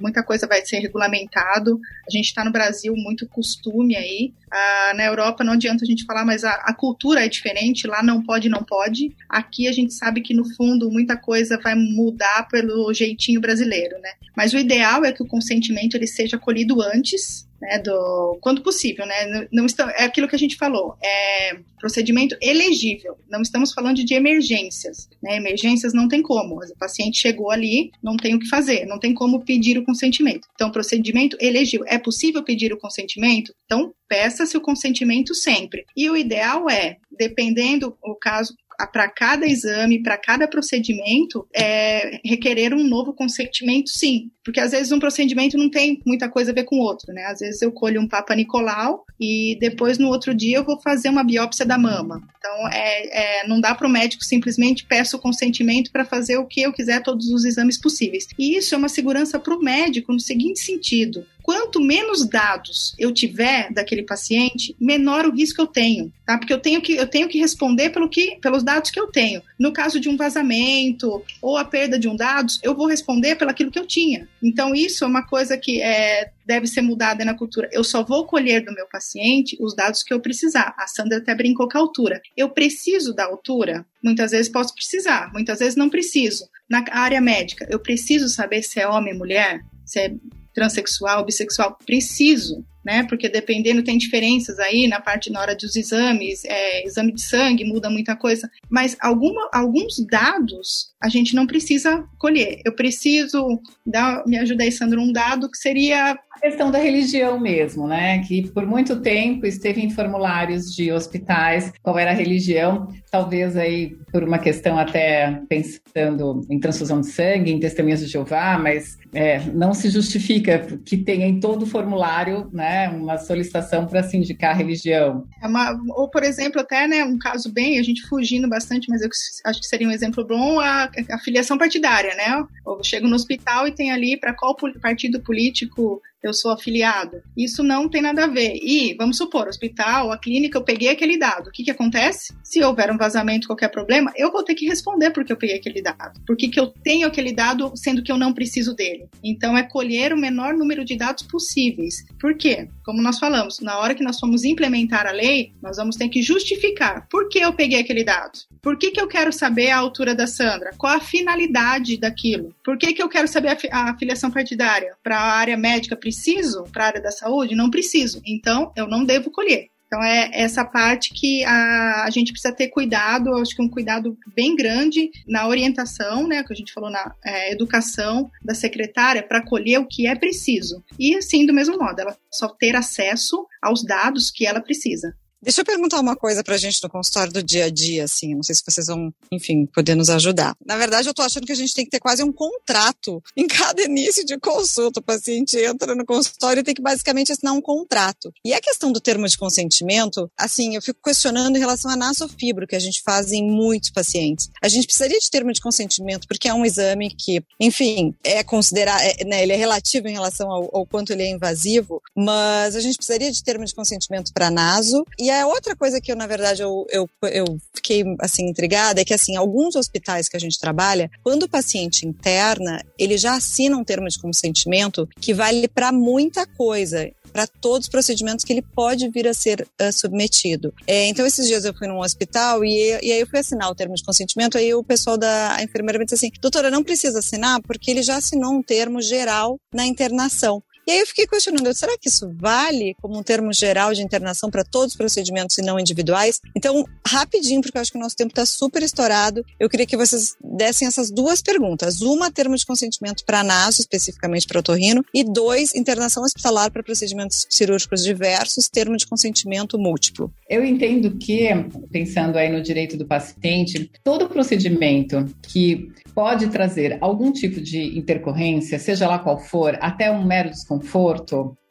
muita 0.00 0.22
coisa 0.22 0.46
vai 0.46 0.64
ser 0.64 0.78
regulamentado. 0.78 1.80
A 2.06 2.10
gente 2.10 2.26
está 2.26 2.44
no 2.44 2.52
Brasil 2.52 2.94
muito 2.96 3.28
costume 3.28 3.96
aí. 3.96 4.32
Ah, 4.50 4.92
na 4.94 5.04
Europa 5.04 5.42
não 5.42 5.54
adianta 5.54 5.84
a 5.84 5.86
gente 5.86 6.04
falar, 6.04 6.24
mas 6.24 6.44
a, 6.44 6.52
a, 6.52 6.72
cultura 6.72 7.24
é 7.24 7.28
diferente. 7.28 7.88
Lá 7.88 8.02
não 8.02 8.22
pode, 8.22 8.48
não 8.48 8.62
pode. 8.62 9.16
Aqui 9.28 9.66
a 9.66 9.72
gente 9.72 9.94
sabe 9.94 10.20
que 10.20 10.34
no 10.34 10.44
fundo 10.54 10.90
muita 10.90 11.16
coisa 11.16 11.58
vai 11.58 11.74
mudar 11.74 12.46
pelo 12.48 12.92
jeitinho 12.92 13.40
brasileiro, 13.40 13.98
né? 14.00 14.10
Mas 14.36 14.52
o 14.52 14.58
ideal 14.58 15.04
é 15.04 15.12
que 15.12 15.22
o 15.22 15.26
consentimento 15.26 15.96
ele 15.96 16.06
seja 16.06 16.38
colhido 16.38 16.80
antes 16.82 17.45
né, 17.60 17.78
do 17.78 18.38
quando 18.40 18.62
possível, 18.62 19.06
né? 19.06 19.48
Não 19.52 19.66
está, 19.66 19.90
é 19.96 20.04
aquilo 20.04 20.28
que 20.28 20.36
a 20.36 20.38
gente 20.38 20.56
falou, 20.56 20.96
é 21.02 21.56
procedimento 21.78 22.36
elegível. 22.40 23.16
Não 23.28 23.42
estamos 23.42 23.72
falando 23.72 24.04
de 24.04 24.14
emergências, 24.14 25.08
né? 25.22 25.36
Emergências 25.36 25.92
não 25.92 26.08
tem 26.08 26.22
como. 26.22 26.56
O 26.56 26.78
paciente 26.78 27.20
chegou 27.20 27.50
ali, 27.50 27.90
não 28.02 28.16
tem 28.16 28.34
o 28.34 28.38
que 28.38 28.48
fazer, 28.48 28.86
não 28.86 28.98
tem 28.98 29.14
como 29.14 29.44
pedir 29.44 29.78
o 29.78 29.84
consentimento. 29.84 30.48
Então, 30.54 30.70
procedimento 30.70 31.36
elegível. 31.40 31.86
É 31.88 31.98
possível 31.98 32.42
pedir 32.42 32.72
o 32.72 32.78
consentimento? 32.78 33.52
Então, 33.64 33.92
peça-se 34.08 34.56
o 34.56 34.60
consentimento 34.60 35.34
sempre. 35.34 35.84
E 35.96 36.08
o 36.08 36.16
ideal 36.16 36.68
é, 36.70 36.96
dependendo 37.18 37.96
o 38.02 38.14
caso, 38.14 38.54
para 38.92 39.08
cada 39.08 39.46
exame, 39.46 40.02
para 40.02 40.16
cada 40.16 40.48
procedimento, 40.48 41.46
é, 41.54 42.20
requerer 42.24 42.74
um 42.74 42.84
novo 42.84 43.12
consentimento, 43.12 43.88
sim. 43.88 44.30
Porque 44.44 44.60
às 44.60 44.70
vezes 44.70 44.92
um 44.92 44.98
procedimento 44.98 45.56
não 45.56 45.70
tem 45.70 46.00
muita 46.06 46.28
coisa 46.28 46.52
a 46.52 46.54
ver 46.54 46.64
com 46.64 46.76
o 46.76 46.82
outro, 46.82 47.12
né? 47.12 47.24
Às 47.24 47.40
vezes 47.40 47.62
eu 47.62 47.72
colho 47.72 48.00
um 48.00 48.08
Papa 48.08 48.34
Nicolau 48.34 49.04
e 49.20 49.56
depois 49.60 49.98
no 49.98 50.08
outro 50.08 50.34
dia 50.34 50.58
eu 50.58 50.64
vou 50.64 50.80
fazer 50.80 51.08
uma 51.08 51.24
biópsia 51.24 51.64
da 51.64 51.78
mama. 51.78 52.22
Então, 52.38 52.68
é, 52.68 53.42
é 53.42 53.48
não 53.48 53.60
dá 53.60 53.74
para 53.74 53.86
o 53.86 53.90
médico 53.90 54.24
simplesmente 54.24 54.84
peço 54.84 55.16
o 55.16 55.20
consentimento 55.20 55.90
para 55.90 56.04
fazer 56.04 56.36
o 56.36 56.46
que 56.46 56.62
eu 56.62 56.72
quiser, 56.72 57.02
todos 57.02 57.28
os 57.28 57.44
exames 57.44 57.80
possíveis. 57.80 58.26
E 58.38 58.56
isso 58.56 58.74
é 58.74 58.78
uma 58.78 58.88
segurança 58.88 59.38
para 59.38 59.54
o 59.54 59.60
médico 59.60 60.12
no 60.12 60.20
seguinte 60.20 60.60
sentido: 60.60 61.24
quanto 61.46 61.80
menos 61.80 62.28
dados 62.28 62.92
eu 62.98 63.14
tiver 63.14 63.72
daquele 63.72 64.02
paciente, 64.02 64.74
menor 64.80 65.26
o 65.26 65.32
risco 65.32 65.62
eu 65.62 65.66
tenho, 65.68 66.12
tá? 66.26 66.36
Porque 66.36 66.52
eu 66.52 66.58
tenho 66.58 66.82
que, 66.82 66.94
eu 66.94 67.06
tenho 67.06 67.28
que 67.28 67.38
responder 67.38 67.90
pelo 67.90 68.08
que, 68.08 68.36
pelos 68.42 68.64
dados 68.64 68.90
que 68.90 68.98
eu 68.98 69.06
tenho. 69.06 69.40
No 69.56 69.72
caso 69.72 70.00
de 70.00 70.08
um 70.08 70.16
vazamento 70.16 71.22
ou 71.40 71.56
a 71.56 71.64
perda 71.64 72.00
de 72.00 72.08
um 72.08 72.16
dados, 72.16 72.58
eu 72.64 72.74
vou 72.74 72.88
responder 72.88 73.36
pelo 73.36 73.52
aquilo 73.52 73.70
que 73.70 73.78
eu 73.78 73.86
tinha. 73.86 74.28
Então, 74.42 74.74
isso 74.74 75.04
é 75.04 75.06
uma 75.06 75.24
coisa 75.24 75.56
que 75.56 75.80
é, 75.80 76.32
deve 76.44 76.66
ser 76.66 76.80
mudada 76.80 77.24
na 77.24 77.32
cultura. 77.32 77.68
Eu 77.70 77.84
só 77.84 78.02
vou 78.02 78.26
colher 78.26 78.64
do 78.64 78.74
meu 78.74 78.88
paciente 78.90 79.56
os 79.60 79.72
dados 79.72 80.02
que 80.02 80.12
eu 80.12 80.18
precisar. 80.18 80.74
A 80.76 80.88
Sandra 80.88 81.18
até 81.18 81.32
brincou 81.32 81.68
com 81.68 81.78
a 81.78 81.80
altura. 81.80 82.20
Eu 82.36 82.50
preciso 82.50 83.14
da 83.14 83.24
altura? 83.24 83.86
Muitas 84.02 84.32
vezes 84.32 84.50
posso 84.50 84.74
precisar, 84.74 85.32
muitas 85.32 85.60
vezes 85.60 85.76
não 85.76 85.88
preciso. 85.88 86.48
Na 86.68 86.84
área 86.90 87.20
médica, 87.20 87.68
eu 87.70 87.78
preciso 87.78 88.28
saber 88.28 88.64
se 88.64 88.80
é 88.80 88.88
homem 88.88 89.12
ou 89.12 89.18
mulher, 89.20 89.60
se 89.84 90.00
é 90.00 90.12
transexual, 90.56 91.24
bissexual, 91.24 91.76
preciso, 91.84 92.64
né? 92.86 93.02
Porque 93.08 93.28
dependendo 93.28 93.82
tem 93.82 93.98
diferenças 93.98 94.60
aí 94.60 94.86
na 94.86 95.00
parte 95.00 95.28
na 95.28 95.40
hora 95.40 95.56
dos 95.56 95.74
exames, 95.74 96.44
é, 96.44 96.86
exame 96.86 97.12
de 97.12 97.20
sangue 97.20 97.64
muda 97.64 97.90
muita 97.90 98.14
coisa, 98.14 98.48
mas 98.70 98.96
alguma, 99.00 99.50
alguns 99.52 99.96
dados 100.08 100.94
a 101.02 101.08
gente 101.08 101.34
não 101.34 101.48
precisa 101.48 102.04
colher. 102.16 102.60
Eu 102.64 102.72
preciso 102.72 103.60
dar, 103.84 104.24
me 104.24 104.38
ajuda 104.38 104.62
aí, 104.62 104.70
Sandro, 104.70 105.00
um 105.00 105.12
dado 105.12 105.50
que 105.50 105.58
seria 105.58 106.16
a 106.36 106.40
questão 106.40 106.70
da 106.70 106.78
religião 106.78 107.40
mesmo, 107.40 107.88
né? 107.88 108.18
Que 108.20 108.48
por 108.50 108.66
muito 108.66 109.00
tempo 109.00 109.46
esteve 109.46 109.82
em 109.82 109.90
formulários 109.90 110.66
de 110.74 110.92
hospitais 110.92 111.72
qual 111.82 111.98
era 111.98 112.10
a 112.10 112.14
religião, 112.14 112.88
talvez 113.10 113.56
aí 113.56 113.96
por 114.12 114.22
uma 114.22 114.38
questão 114.38 114.78
até 114.78 115.40
pensando 115.48 116.42
em 116.50 116.60
transfusão 116.60 117.00
de 117.00 117.08
sangue, 117.08 117.52
em 117.52 117.58
testemunhas 117.58 118.00
de 118.00 118.06
Jeová, 118.06 118.58
mas 118.58 118.98
é, 119.14 119.40
não 119.54 119.72
se 119.72 119.88
justifica 119.88 120.58
que 120.84 120.98
tenha 120.98 121.26
em 121.26 121.40
todo 121.40 121.62
o 121.62 121.66
formulário, 121.66 122.50
né, 122.52 122.75
uma 122.88 123.18
solicitação 123.18 123.86
para 123.86 124.02
se 124.02 124.16
indicar 124.16 124.50
a 124.50 124.54
religião. 124.54 125.26
É 125.42 125.46
uma, 125.46 125.78
ou 125.90 126.08
por 126.08 126.22
exemplo 126.22 126.60
até, 126.60 126.86
né, 126.86 127.04
um 127.04 127.18
caso 127.18 127.52
bem, 127.52 127.78
a 127.78 127.82
gente 127.82 128.02
fugindo 128.02 128.48
bastante, 128.48 128.88
mas 128.88 129.02
eu 129.02 129.08
acho 129.46 129.60
que 129.60 129.66
seria 129.66 129.88
um 129.88 129.92
exemplo 129.92 130.24
bom 130.24 130.60
a, 130.60 130.90
a 131.10 131.18
filiação 131.18 131.58
partidária, 131.58 132.14
né? 132.14 132.46
Eu 132.66 132.82
chego 132.82 133.08
no 133.08 133.16
hospital 133.16 133.66
e 133.66 133.72
tem 133.72 133.90
ali 133.90 134.18
para 134.18 134.34
qual 134.34 134.56
partido 134.80 135.20
político 135.20 136.00
eu 136.26 136.34
sou 136.34 136.50
afiliado. 136.50 137.22
Isso 137.36 137.62
não 137.62 137.88
tem 137.88 138.02
nada 138.02 138.24
a 138.24 138.26
ver. 138.26 138.58
E, 138.62 138.94
vamos 138.94 139.16
supor, 139.16 139.48
hospital, 139.48 140.12
a 140.12 140.18
clínica, 140.18 140.58
eu 140.58 140.64
peguei 140.64 140.88
aquele 140.88 141.18
dado. 141.18 141.48
O 141.48 141.52
que, 141.52 141.64
que 141.64 141.70
acontece? 141.70 142.34
Se 142.42 142.62
houver 142.62 142.90
um 142.90 142.96
vazamento, 142.96 143.46
qualquer 143.46 143.68
problema, 143.68 144.12
eu 144.16 144.30
vou 144.30 144.42
ter 144.42 144.54
que 144.54 144.66
responder 144.66 145.10
porque 145.10 145.32
eu 145.32 145.36
peguei 145.36 145.56
aquele 145.56 145.82
dado. 145.82 146.20
Porque 146.26 146.48
que 146.48 146.58
eu 146.58 146.66
tenho 146.66 147.06
aquele 147.06 147.32
dado, 147.32 147.72
sendo 147.74 148.02
que 148.02 148.10
eu 148.10 148.16
não 148.16 148.32
preciso 148.32 148.74
dele. 148.74 149.08
Então, 149.22 149.56
é 149.56 149.62
colher 149.62 150.12
o 150.12 150.18
menor 150.18 150.54
número 150.54 150.84
de 150.84 150.96
dados 150.96 151.26
possíveis. 151.26 152.04
Por 152.20 152.36
quê? 152.36 152.68
Como 152.84 153.02
nós 153.02 153.18
falamos, 153.18 153.60
na 153.60 153.78
hora 153.78 153.94
que 153.94 154.04
nós 154.04 154.18
formos 154.18 154.44
implementar 154.44 155.06
a 155.06 155.12
lei, 155.12 155.52
nós 155.62 155.76
vamos 155.76 155.96
ter 155.96 156.08
que 156.08 156.22
justificar 156.22 157.06
por 157.08 157.28
que 157.28 157.38
eu 157.38 157.52
peguei 157.52 157.80
aquele 157.80 158.04
dado. 158.04 158.38
Por 158.66 158.76
que, 158.76 158.90
que 158.90 159.00
eu 159.00 159.06
quero 159.06 159.32
saber 159.32 159.70
a 159.70 159.78
altura 159.78 160.12
da 160.12 160.26
Sandra? 160.26 160.72
Qual 160.76 160.92
a 160.92 160.98
finalidade 160.98 161.96
daquilo? 161.96 162.52
Por 162.64 162.76
que, 162.76 162.92
que 162.92 163.00
eu 163.00 163.08
quero 163.08 163.28
saber 163.28 163.56
a, 163.70 163.90
a 163.90 163.96
filiação 163.96 164.28
partidária? 164.28 164.96
Para 165.04 165.16
a 165.16 165.36
área 165.36 165.56
médica, 165.56 165.94
preciso? 165.94 166.64
Para 166.72 166.82
a 166.82 166.86
área 166.88 167.00
da 167.00 167.12
saúde? 167.12 167.54
Não 167.54 167.70
preciso. 167.70 168.20
Então, 168.26 168.72
eu 168.74 168.88
não 168.88 169.04
devo 169.04 169.30
colher. 169.30 169.68
Então, 169.86 170.02
é 170.02 170.30
essa 170.32 170.64
parte 170.64 171.14
que 171.14 171.44
a, 171.44 172.06
a 172.06 172.10
gente 172.10 172.32
precisa 172.32 172.52
ter 172.52 172.66
cuidado, 172.66 173.36
acho 173.36 173.54
que 173.54 173.62
um 173.62 173.68
cuidado 173.68 174.18
bem 174.34 174.56
grande 174.56 175.12
na 175.28 175.46
orientação, 175.46 176.26
né, 176.26 176.42
que 176.42 176.52
a 176.52 176.56
gente 176.56 176.72
falou 176.72 176.90
na 176.90 177.14
é, 177.24 177.52
educação 177.52 178.28
da 178.42 178.52
secretária, 178.52 179.22
para 179.22 179.46
colher 179.46 179.78
o 179.78 179.86
que 179.86 180.08
é 180.08 180.16
preciso. 180.16 180.82
E, 180.98 181.14
assim, 181.14 181.46
do 181.46 181.54
mesmo 181.54 181.78
modo, 181.78 182.00
ela 182.00 182.16
só 182.32 182.48
ter 182.48 182.74
acesso 182.74 183.46
aos 183.62 183.84
dados 183.84 184.28
que 184.28 184.44
ela 184.44 184.60
precisa. 184.60 185.14
Deixa 185.42 185.60
eu 185.60 185.64
perguntar 185.64 186.00
uma 186.00 186.16
coisa 186.16 186.42
pra 186.42 186.56
gente 186.56 186.82
no 186.82 186.88
consultório 186.88 187.32
do 187.32 187.42
dia 187.42 187.66
a 187.66 187.70
dia, 187.70 188.04
assim, 188.04 188.34
não 188.34 188.42
sei 188.42 188.54
se 188.54 188.62
vocês 188.66 188.86
vão, 188.86 189.12
enfim, 189.30 189.66
poder 189.66 189.94
nos 189.94 190.10
ajudar. 190.10 190.56
Na 190.64 190.76
verdade, 190.76 191.08
eu 191.08 191.14
tô 191.14 191.22
achando 191.22 191.46
que 191.46 191.52
a 191.52 191.56
gente 191.56 191.74
tem 191.74 191.84
que 191.84 191.90
ter 191.90 192.00
quase 192.00 192.22
um 192.22 192.32
contrato 192.32 193.22
em 193.36 193.46
cada 193.46 193.82
início 193.82 194.24
de 194.24 194.38
consulta. 194.38 195.00
O 195.00 195.02
paciente 195.02 195.56
entra 195.58 195.94
no 195.94 196.04
consultório 196.04 196.60
e 196.60 196.64
tem 196.64 196.74
que 196.74 196.82
basicamente 196.82 197.32
assinar 197.32 197.52
um 197.52 197.60
contrato. 197.60 198.32
E 198.44 198.52
a 198.54 198.60
questão 198.60 198.90
do 198.90 199.00
termo 199.00 199.28
de 199.28 199.36
consentimento, 199.36 200.30
assim, 200.38 200.74
eu 200.74 200.82
fico 200.82 201.00
questionando 201.04 201.56
em 201.56 201.60
relação 201.60 201.90
à 201.90 201.96
nasofibro, 201.96 202.66
que 202.66 202.76
a 202.76 202.80
gente 202.80 203.02
faz 203.02 203.30
em 203.30 203.44
muitos 203.44 203.90
pacientes. 203.90 204.50
A 204.62 204.68
gente 204.68 204.86
precisaria 204.86 205.18
de 205.18 205.30
termo 205.30 205.52
de 205.52 205.60
consentimento, 205.60 206.26
porque 206.26 206.48
é 206.48 206.54
um 206.54 206.64
exame 206.64 207.14
que, 207.14 207.42
enfim, 207.60 208.14
é 208.24 208.42
considerado, 208.42 209.00
é, 209.02 209.24
né, 209.24 209.42
ele 209.42 209.52
é 209.52 209.56
relativo 209.56 210.08
em 210.08 210.12
relação 210.12 210.50
ao, 210.50 210.76
ao 210.76 210.86
quanto 210.86 211.12
ele 211.12 211.22
é 211.22 211.30
invasivo, 211.30 212.00
mas 212.16 212.74
a 212.74 212.80
gente 212.80 212.96
precisaria 212.96 213.30
de 213.30 213.42
termo 213.42 213.64
de 213.64 213.74
consentimento 213.74 214.32
para 214.32 214.50
naso. 214.50 215.04
A 215.30 215.46
outra 215.46 215.76
coisa 215.76 216.00
que 216.00 216.10
eu, 216.10 216.16
na 216.16 216.26
verdade, 216.26 216.62
eu, 216.62 216.86
eu, 216.90 217.08
eu 217.30 217.44
fiquei, 217.74 218.04
assim, 218.20 218.48
intrigada 218.48 219.00
é 219.00 219.04
que, 219.04 219.14
assim, 219.14 219.36
alguns 219.36 219.74
hospitais 219.76 220.28
que 220.28 220.36
a 220.36 220.40
gente 220.40 220.58
trabalha, 220.58 221.10
quando 221.22 221.44
o 221.44 221.48
paciente 221.48 222.06
interna, 222.06 222.84
ele 222.98 223.16
já 223.16 223.34
assina 223.34 223.76
um 223.76 223.84
termo 223.84 224.08
de 224.08 224.18
consentimento 224.18 225.08
que 225.20 225.34
vale 225.34 225.68
para 225.68 225.92
muita 225.92 226.46
coisa 226.46 227.10
para 227.36 227.46
todos 227.46 227.86
os 227.86 227.90
procedimentos 227.90 228.46
que 228.46 228.52
ele 228.52 228.62
pode 228.62 229.10
vir 229.10 229.28
a 229.28 229.34
ser 229.34 229.68
uh, 229.78 229.92
submetido. 229.92 230.72
É, 230.86 231.06
então, 231.06 231.26
esses 231.26 231.46
dias 231.46 231.66
eu 231.66 231.74
fui 231.74 231.86
num 231.86 232.00
hospital 232.00 232.64
e, 232.64 232.98
e 233.02 233.12
aí 233.12 233.20
eu 233.20 233.26
fui 233.26 233.38
assinar 233.38 233.70
o 233.70 233.74
termo 233.74 233.94
de 233.94 234.02
consentimento, 234.02 234.56
aí 234.56 234.72
o 234.72 234.82
pessoal 234.82 235.18
da 235.18 235.62
enfermeira 235.62 235.98
me 235.98 236.06
disse 236.06 236.14
assim, 236.14 236.30
doutora, 236.40 236.70
não 236.70 236.82
precisa 236.82 237.18
assinar 237.18 237.60
porque 237.60 237.90
ele 237.90 238.02
já 238.02 238.16
assinou 238.16 238.54
um 238.54 238.62
termo 238.62 239.02
geral 239.02 239.58
na 239.70 239.84
internação. 239.84 240.62
E 240.86 240.92
aí 240.92 241.00
eu 241.00 241.06
fiquei 241.06 241.26
questionando, 241.26 241.74
será 241.74 241.98
que 241.98 242.08
isso 242.08 242.32
vale 242.38 242.94
como 243.02 243.18
um 243.18 243.22
termo 243.22 243.52
geral 243.52 243.92
de 243.92 244.02
internação 244.02 244.48
para 244.48 244.62
todos 244.62 244.92
os 244.92 244.96
procedimentos 244.96 245.58
e 245.58 245.62
não 245.62 245.80
individuais? 245.80 246.40
Então, 246.54 246.84
rapidinho, 247.04 247.60
porque 247.60 247.76
eu 247.76 247.82
acho 247.82 247.90
que 247.90 247.98
o 247.98 248.00
nosso 248.00 248.14
tempo 248.14 248.30
está 248.30 248.46
super 248.46 248.80
estourado, 248.84 249.44
eu 249.58 249.68
queria 249.68 249.84
que 249.84 249.96
vocês 249.96 250.36
dessem 250.40 250.86
essas 250.86 251.10
duas 251.10 251.42
perguntas. 251.42 252.00
Uma, 252.02 252.30
termo 252.30 252.54
de 252.54 252.64
consentimento 252.64 253.24
para 253.24 253.42
naso, 253.42 253.80
especificamente 253.80 254.46
para 254.46 254.60
otorrino, 254.60 255.04
e 255.12 255.24
dois, 255.24 255.74
internação 255.74 256.22
hospitalar 256.22 256.70
para 256.70 256.84
procedimentos 256.84 257.48
cirúrgicos 257.50 258.04
diversos, 258.04 258.68
termo 258.68 258.96
de 258.96 259.08
consentimento 259.08 259.76
múltiplo. 259.76 260.32
Eu 260.48 260.64
entendo 260.64 261.16
que, 261.16 261.48
pensando 261.90 262.36
aí 262.38 262.48
no 262.48 262.62
direito 262.62 262.96
do 262.96 263.04
paciente, 263.06 263.90
todo 264.04 264.28
procedimento 264.28 265.26
que 265.42 265.88
pode 266.14 266.46
trazer 266.48 266.96
algum 267.00 267.32
tipo 267.32 267.60
de 267.60 267.98
intercorrência, 267.98 268.78
seja 268.78 269.08
lá 269.08 269.18
qual 269.18 269.38
for, 269.38 269.76
até 269.80 270.10
um 270.10 270.24
mero 270.24 270.48
desconforto, 270.48 270.75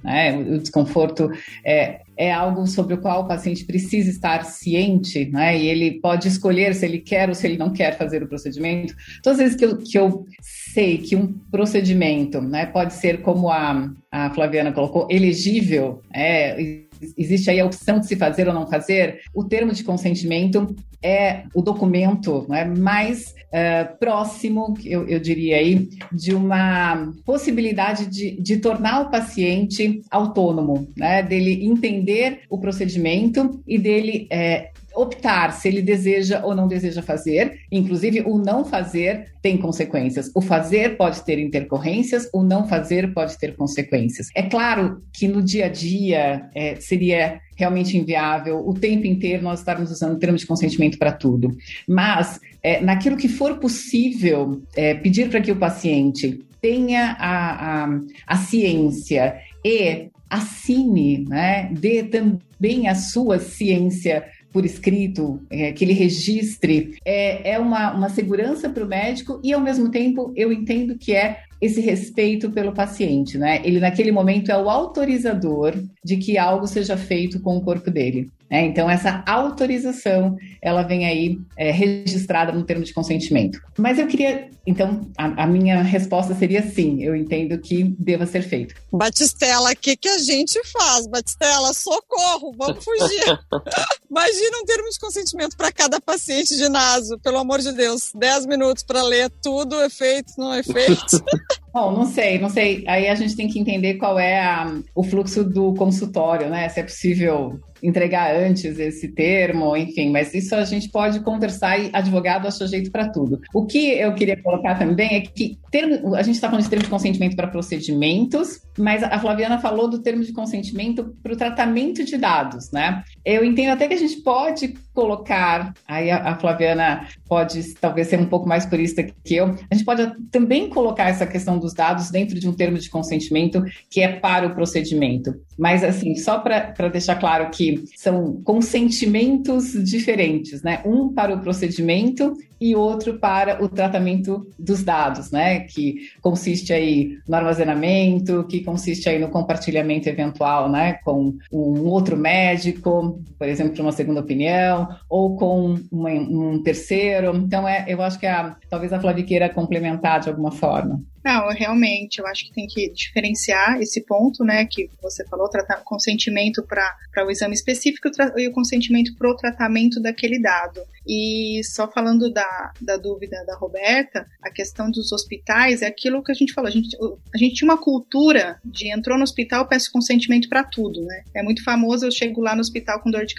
né? 0.03 0.37
O 0.37 0.59
desconforto 0.59 1.31
é, 1.65 2.01
é 2.17 2.31
algo 2.31 2.67
sobre 2.67 2.93
o 2.93 3.01
qual 3.01 3.23
o 3.23 3.27
paciente 3.27 3.65
precisa 3.65 4.09
estar 4.09 4.45
ciente, 4.45 5.25
né? 5.31 5.57
E 5.57 5.67
ele 5.67 5.99
pode 5.99 6.27
escolher 6.27 6.75
se 6.75 6.85
ele 6.85 6.99
quer 6.99 7.27
ou 7.27 7.35
se 7.35 7.47
ele 7.47 7.57
não 7.57 7.73
quer 7.73 7.97
fazer 7.97 8.21
o 8.23 8.27
procedimento. 8.27 8.93
Todas 9.23 9.39
as 9.39 9.45
vezes 9.45 9.57
que 9.57 9.65
eu, 9.65 9.77
que 9.77 9.97
eu 9.97 10.25
sei 10.41 10.99
que 10.99 11.15
um 11.15 11.33
procedimento, 11.51 12.39
né, 12.41 12.67
pode 12.67 12.93
ser 12.93 13.21
como 13.21 13.49
a, 13.49 13.91
a 14.11 14.29
Flaviana 14.33 14.71
colocou, 14.71 15.07
elegível, 15.09 16.01
é, 16.13 16.84
existe 17.17 17.49
aí 17.49 17.59
a 17.59 17.65
opção 17.65 17.99
de 17.99 18.07
se 18.07 18.15
fazer 18.15 18.47
ou 18.47 18.53
não 18.53 18.67
fazer, 18.67 19.21
o 19.33 19.43
termo 19.43 19.71
de 19.71 19.83
consentimento 19.83 20.75
é 21.01 21.43
o 21.53 21.61
documento 21.61 22.45
né, 22.49 22.65
mais 22.65 23.35
uh, 23.47 23.97
próximo, 23.99 24.73
eu, 24.83 25.07
eu, 25.07 25.19
diria 25.19 25.57
aí, 25.57 25.87
de 26.11 26.33
uma 26.33 27.13
possibilidade 27.23 28.07
de, 28.07 28.31
de 28.41 28.57
tornar 28.57 29.01
o 29.01 29.11
paciente 29.11 30.01
autônomo, 30.09 30.87
né, 30.97 31.21
dele 31.21 31.65
entender 31.65 32.41
o 32.49 32.57
procedimento 32.57 33.61
e 33.67 33.77
dele 33.77 34.27
é, 34.31 34.71
optar 34.95 35.51
se 35.51 35.67
ele 35.67 35.81
deseja 35.81 36.41
ou 36.43 36.55
não 36.55 36.67
deseja 36.67 37.01
fazer. 37.01 37.59
Inclusive, 37.71 38.21
o 38.21 38.37
não 38.37 38.63
fazer 38.65 39.31
tem 39.41 39.57
consequências. 39.57 40.31
O 40.33 40.41
fazer 40.41 40.97
pode 40.97 41.21
ter 41.23 41.39
intercorrências, 41.39 42.29
o 42.33 42.43
não 42.43 42.67
fazer 42.67 43.13
pode 43.13 43.37
ter 43.37 43.55
consequências. 43.55 44.27
É 44.35 44.43
claro 44.43 45.01
que 45.13 45.27
no 45.27 45.41
dia 45.41 45.65
a 45.65 45.69
dia 45.69 46.49
é, 46.55 46.75
seria 46.75 47.39
realmente 47.55 47.97
inviável 47.97 48.61
o 48.67 48.73
tempo 48.73 49.07
inteiro 49.07 49.43
nós 49.43 49.59
estarmos 49.59 49.89
usando 49.91 50.19
termos 50.19 50.41
de 50.41 50.47
consentimento 50.47 50.97
para 50.97 51.11
tudo. 51.11 51.55
Mas, 51.87 52.39
é, 52.61 52.81
naquilo 52.81 53.17
que 53.17 53.29
for 53.29 53.57
possível, 53.59 54.61
é, 54.75 54.93
pedir 54.95 55.29
para 55.29 55.41
que 55.41 55.51
o 55.51 55.55
paciente 55.55 56.45
tenha 56.61 57.15
a, 57.19 57.83
a, 57.83 57.99
a 58.27 58.37
ciência 58.37 59.35
e 59.63 60.09
assine, 60.29 61.25
né, 61.29 61.69
dê 61.71 62.03
também 62.03 62.87
a 62.87 62.95
sua 62.95 63.39
ciência 63.39 64.25
por 64.55 64.63
escrito, 64.63 65.45
é, 65.49 65.73
que 65.73 65.83
ele 65.83 65.91
registre, 65.91 66.95
é, 67.03 67.55
é 67.55 67.59
uma, 67.59 67.91
uma 67.91 68.07
segurança 68.07 68.69
para 68.69 68.85
o 68.85 68.87
médico 68.87 69.37
e, 69.43 69.51
ao 69.51 69.59
mesmo 69.59 69.91
tempo, 69.91 70.31
eu 70.33 70.49
entendo 70.49 70.97
que 70.97 71.13
é 71.13 71.41
esse 71.59 71.81
respeito 71.81 72.49
pelo 72.49 72.71
paciente, 72.71 73.37
né? 73.37 73.59
Ele, 73.65 73.81
naquele 73.81 74.13
momento, 74.13 74.49
é 74.49 74.57
o 74.57 74.69
autorizador 74.69 75.73
de 76.01 76.15
que 76.15 76.37
algo 76.37 76.67
seja 76.67 76.95
feito 76.95 77.41
com 77.41 77.57
o 77.57 77.61
corpo 77.61 77.91
dele. 77.91 78.29
É, 78.49 78.63
então, 78.63 78.89
essa 78.89 79.23
autorização, 79.25 80.37
ela 80.61 80.83
vem 80.83 81.05
aí 81.05 81.39
é, 81.57 81.71
registrada 81.71 82.51
no 82.51 82.63
termo 82.63 82.83
de 82.83 82.93
consentimento. 82.93 83.59
Mas 83.77 83.97
eu 83.97 84.07
queria, 84.07 84.49
então, 84.67 85.09
a, 85.17 85.43
a, 85.43 85.47
minha 85.47 85.81
resposta 85.81 86.35
seria 86.35 86.61
sim, 86.61 87.01
eu 87.01 87.15
entendo 87.15 87.57
que 87.57 87.83
deva 87.97 88.25
ser 88.25 88.43
feito. 88.43 88.75
Batistela, 88.91 89.71
o 89.71 89.75
que, 89.75 89.95
que 89.95 90.07
a 90.07 90.19
gente 90.19 90.61
faz? 90.67 91.07
Batistela, 91.07 91.73
socorro, 91.73 92.53
vamos 92.55 92.83
fugir. 92.83 93.39
Imagina 94.09 94.57
um 94.61 94.65
termo 94.65 94.89
de 94.89 94.99
consentimento 94.99 95.57
para 95.57 95.71
cada 95.71 95.99
paciente 95.99 96.55
de 96.55 96.69
naso, 96.69 97.17
pelo 97.19 97.39
amor 97.39 97.59
de 97.59 97.71
Deus. 97.73 98.11
Dez 98.13 98.45
minutos 98.45 98.83
para 98.83 99.01
ler 99.03 99.29
tudo, 99.41 99.81
efeito, 99.81 100.33
não 100.37 100.53
efeito. 100.53 101.23
Bom, 101.73 101.91
não 101.91 102.05
sei, 102.05 102.39
não 102.39 102.49
sei. 102.49 102.85
Aí 102.87 103.09
a 103.09 103.15
gente 103.15 103.35
tem 103.35 103.49
que 103.49 103.59
entender 103.59 103.95
qual 103.95 104.17
é 104.17 104.39
a, 104.39 104.73
o 104.95 105.03
fluxo 105.03 105.43
do 105.43 105.73
consultório, 105.73 106.47
né? 106.49 106.69
Se 106.69 106.79
é 106.79 106.83
possível 106.83 107.59
entregar 107.85 108.35
antes 108.35 108.79
esse 108.79 109.09
termo, 109.09 109.75
enfim, 109.75 110.11
mas 110.11 110.33
isso 110.33 110.55
a 110.55 110.63
gente 110.63 110.89
pode 110.89 111.19
conversar 111.19 111.79
e 111.79 111.89
advogado 111.93 112.47
acha 112.47 112.67
jeito 112.67 112.91
para 112.91 113.09
tudo. 113.09 113.39
O 113.53 113.65
que 113.65 113.91
eu 113.91 114.13
queria 114.13 114.41
colocar 114.41 114.75
também 114.75 115.15
é 115.15 115.21
que 115.21 115.57
termo, 115.71 116.15
a 116.15 116.21
gente 116.21 116.35
está 116.35 116.49
falando 116.49 116.63
de 116.63 116.69
termo 116.69 116.83
de 116.83 116.89
consentimento 116.89 117.35
para 117.35 117.47
procedimentos, 117.47 118.61
mas 118.77 119.03
a 119.03 119.19
Flaviana 119.19 119.59
falou 119.59 119.89
do 119.89 120.01
termo 120.01 120.23
de 120.23 120.33
consentimento 120.33 121.15
para 121.21 121.33
o 121.33 121.35
tratamento 121.35 122.03
de 122.03 122.17
dados, 122.17 122.71
né? 122.71 123.03
Eu 123.23 123.43
entendo 123.43 123.71
até 123.71 123.87
que 123.87 123.93
a 123.93 123.97
gente 123.97 124.17
pode 124.17 124.73
colocar, 124.93 125.73
aí 125.87 126.09
a, 126.09 126.31
a 126.31 126.39
Flaviana 126.39 127.07
pode 127.27 127.73
talvez 127.75 128.07
ser 128.07 128.19
um 128.19 128.25
pouco 128.25 128.47
mais 128.47 128.65
purista 128.65 129.03
que 129.03 129.35
eu, 129.35 129.47
a 129.69 129.75
gente 129.75 129.85
pode 129.85 130.09
também 130.31 130.69
colocar 130.69 131.09
essa 131.09 131.27
questão 131.27 131.57
dos 131.57 131.73
dados 131.73 132.09
dentro 132.09 132.39
de 132.39 132.47
um 132.47 132.53
termo 132.53 132.77
de 132.77 132.89
consentimento 132.89 133.63
que 133.89 134.01
é 134.01 134.07
para 134.07 134.47
o 134.47 134.55
procedimento. 134.55 135.35
Mas, 135.57 135.83
assim, 135.83 136.15
só 136.15 136.39
para 136.39 136.87
deixar 136.89 137.15
claro 137.15 137.49
que 137.49 137.74
são 137.95 138.41
consentimentos 138.43 139.71
diferentes, 139.83 140.61
né? 140.61 140.81
Um 140.85 141.13
para 141.13 141.33
o 141.33 141.41
procedimento 141.41 142.33
e 142.59 142.75
outro 142.75 143.19
para 143.19 143.63
o 143.63 143.67
tratamento 143.67 144.47
dos 144.57 144.83
dados, 144.83 145.31
né? 145.31 145.61
Que 145.61 146.09
consiste 146.21 146.73
aí 146.73 147.17
no 147.27 147.35
armazenamento, 147.35 148.45
que 148.47 148.61
consiste 148.63 149.09
aí 149.09 149.19
no 149.19 149.29
compartilhamento 149.29 150.07
eventual, 150.07 150.69
né? 150.69 150.93
Com 151.03 151.37
um 151.51 151.87
outro 151.87 152.15
médico, 152.15 153.21
por 153.37 153.47
exemplo, 153.47 153.81
uma 153.81 153.91
segunda 153.91 154.21
opinião, 154.21 154.87
ou 155.09 155.35
com 155.35 155.75
uma, 155.91 156.09
um 156.09 156.61
terceiro. 156.63 157.35
Então, 157.35 157.67
é, 157.67 157.85
eu 157.87 158.01
acho 158.01 158.19
que 158.19 158.25
a, 158.25 158.55
talvez 158.69 158.93
a 158.93 158.99
Flavi 158.99 159.23
queira 159.23 159.49
complementar 159.49 160.19
de 160.19 160.29
alguma 160.29 160.51
forma. 160.51 161.01
Não, 161.25 161.49
realmente, 161.49 162.19
eu 162.19 162.27
acho 162.27 162.45
que 162.45 162.53
tem 162.53 162.67
que 162.67 162.93
diferenciar 162.93 163.81
esse 163.81 163.99
ponto, 164.05 164.43
né, 164.43 164.63
que 164.69 164.87
você 165.01 165.25
falou, 165.25 165.49
tratar 165.49 165.77
consentimento 165.83 166.61
para 166.61 167.25
o 167.25 167.31
exame 167.31 167.54
específico 167.55 168.09
e 168.37 168.47
o 168.47 168.51
consentimento 168.51 169.15
para 169.15 169.29
o 169.29 169.35
tratamento 169.35 169.99
daquele 170.01 170.39
dado. 170.39 170.81
E 171.07 171.61
só 171.63 171.89
falando 171.89 172.31
da, 172.31 172.71
da 172.81 172.97
dúvida 172.97 173.43
da 173.45 173.55
Roberta, 173.55 174.25
a 174.41 174.49
questão 174.49 174.89
dos 174.89 175.11
hospitais 175.11 175.81
é 175.81 175.87
aquilo 175.87 176.23
que 176.23 176.31
a 176.31 176.35
gente 176.35 176.53
falou. 176.53 176.67
A 176.67 176.71
gente, 176.71 176.97
a 177.33 177.37
gente 177.37 177.55
tinha 177.55 177.69
uma 177.69 177.81
cultura 177.81 178.59
de 178.63 178.91
entrou 178.91 179.17
no 179.17 179.23
hospital, 179.23 179.67
peço 179.67 179.91
consentimento 179.91 180.49
para 180.49 180.63
tudo, 180.63 181.01
né? 181.03 181.23
É 181.35 181.43
muito 181.43 181.63
famoso, 181.63 182.05
eu 182.05 182.11
chego 182.11 182.41
lá 182.41 182.55
no 182.55 182.61
hospital 182.61 183.01
com 183.01 183.11
dor 183.11 183.25
de 183.25 183.35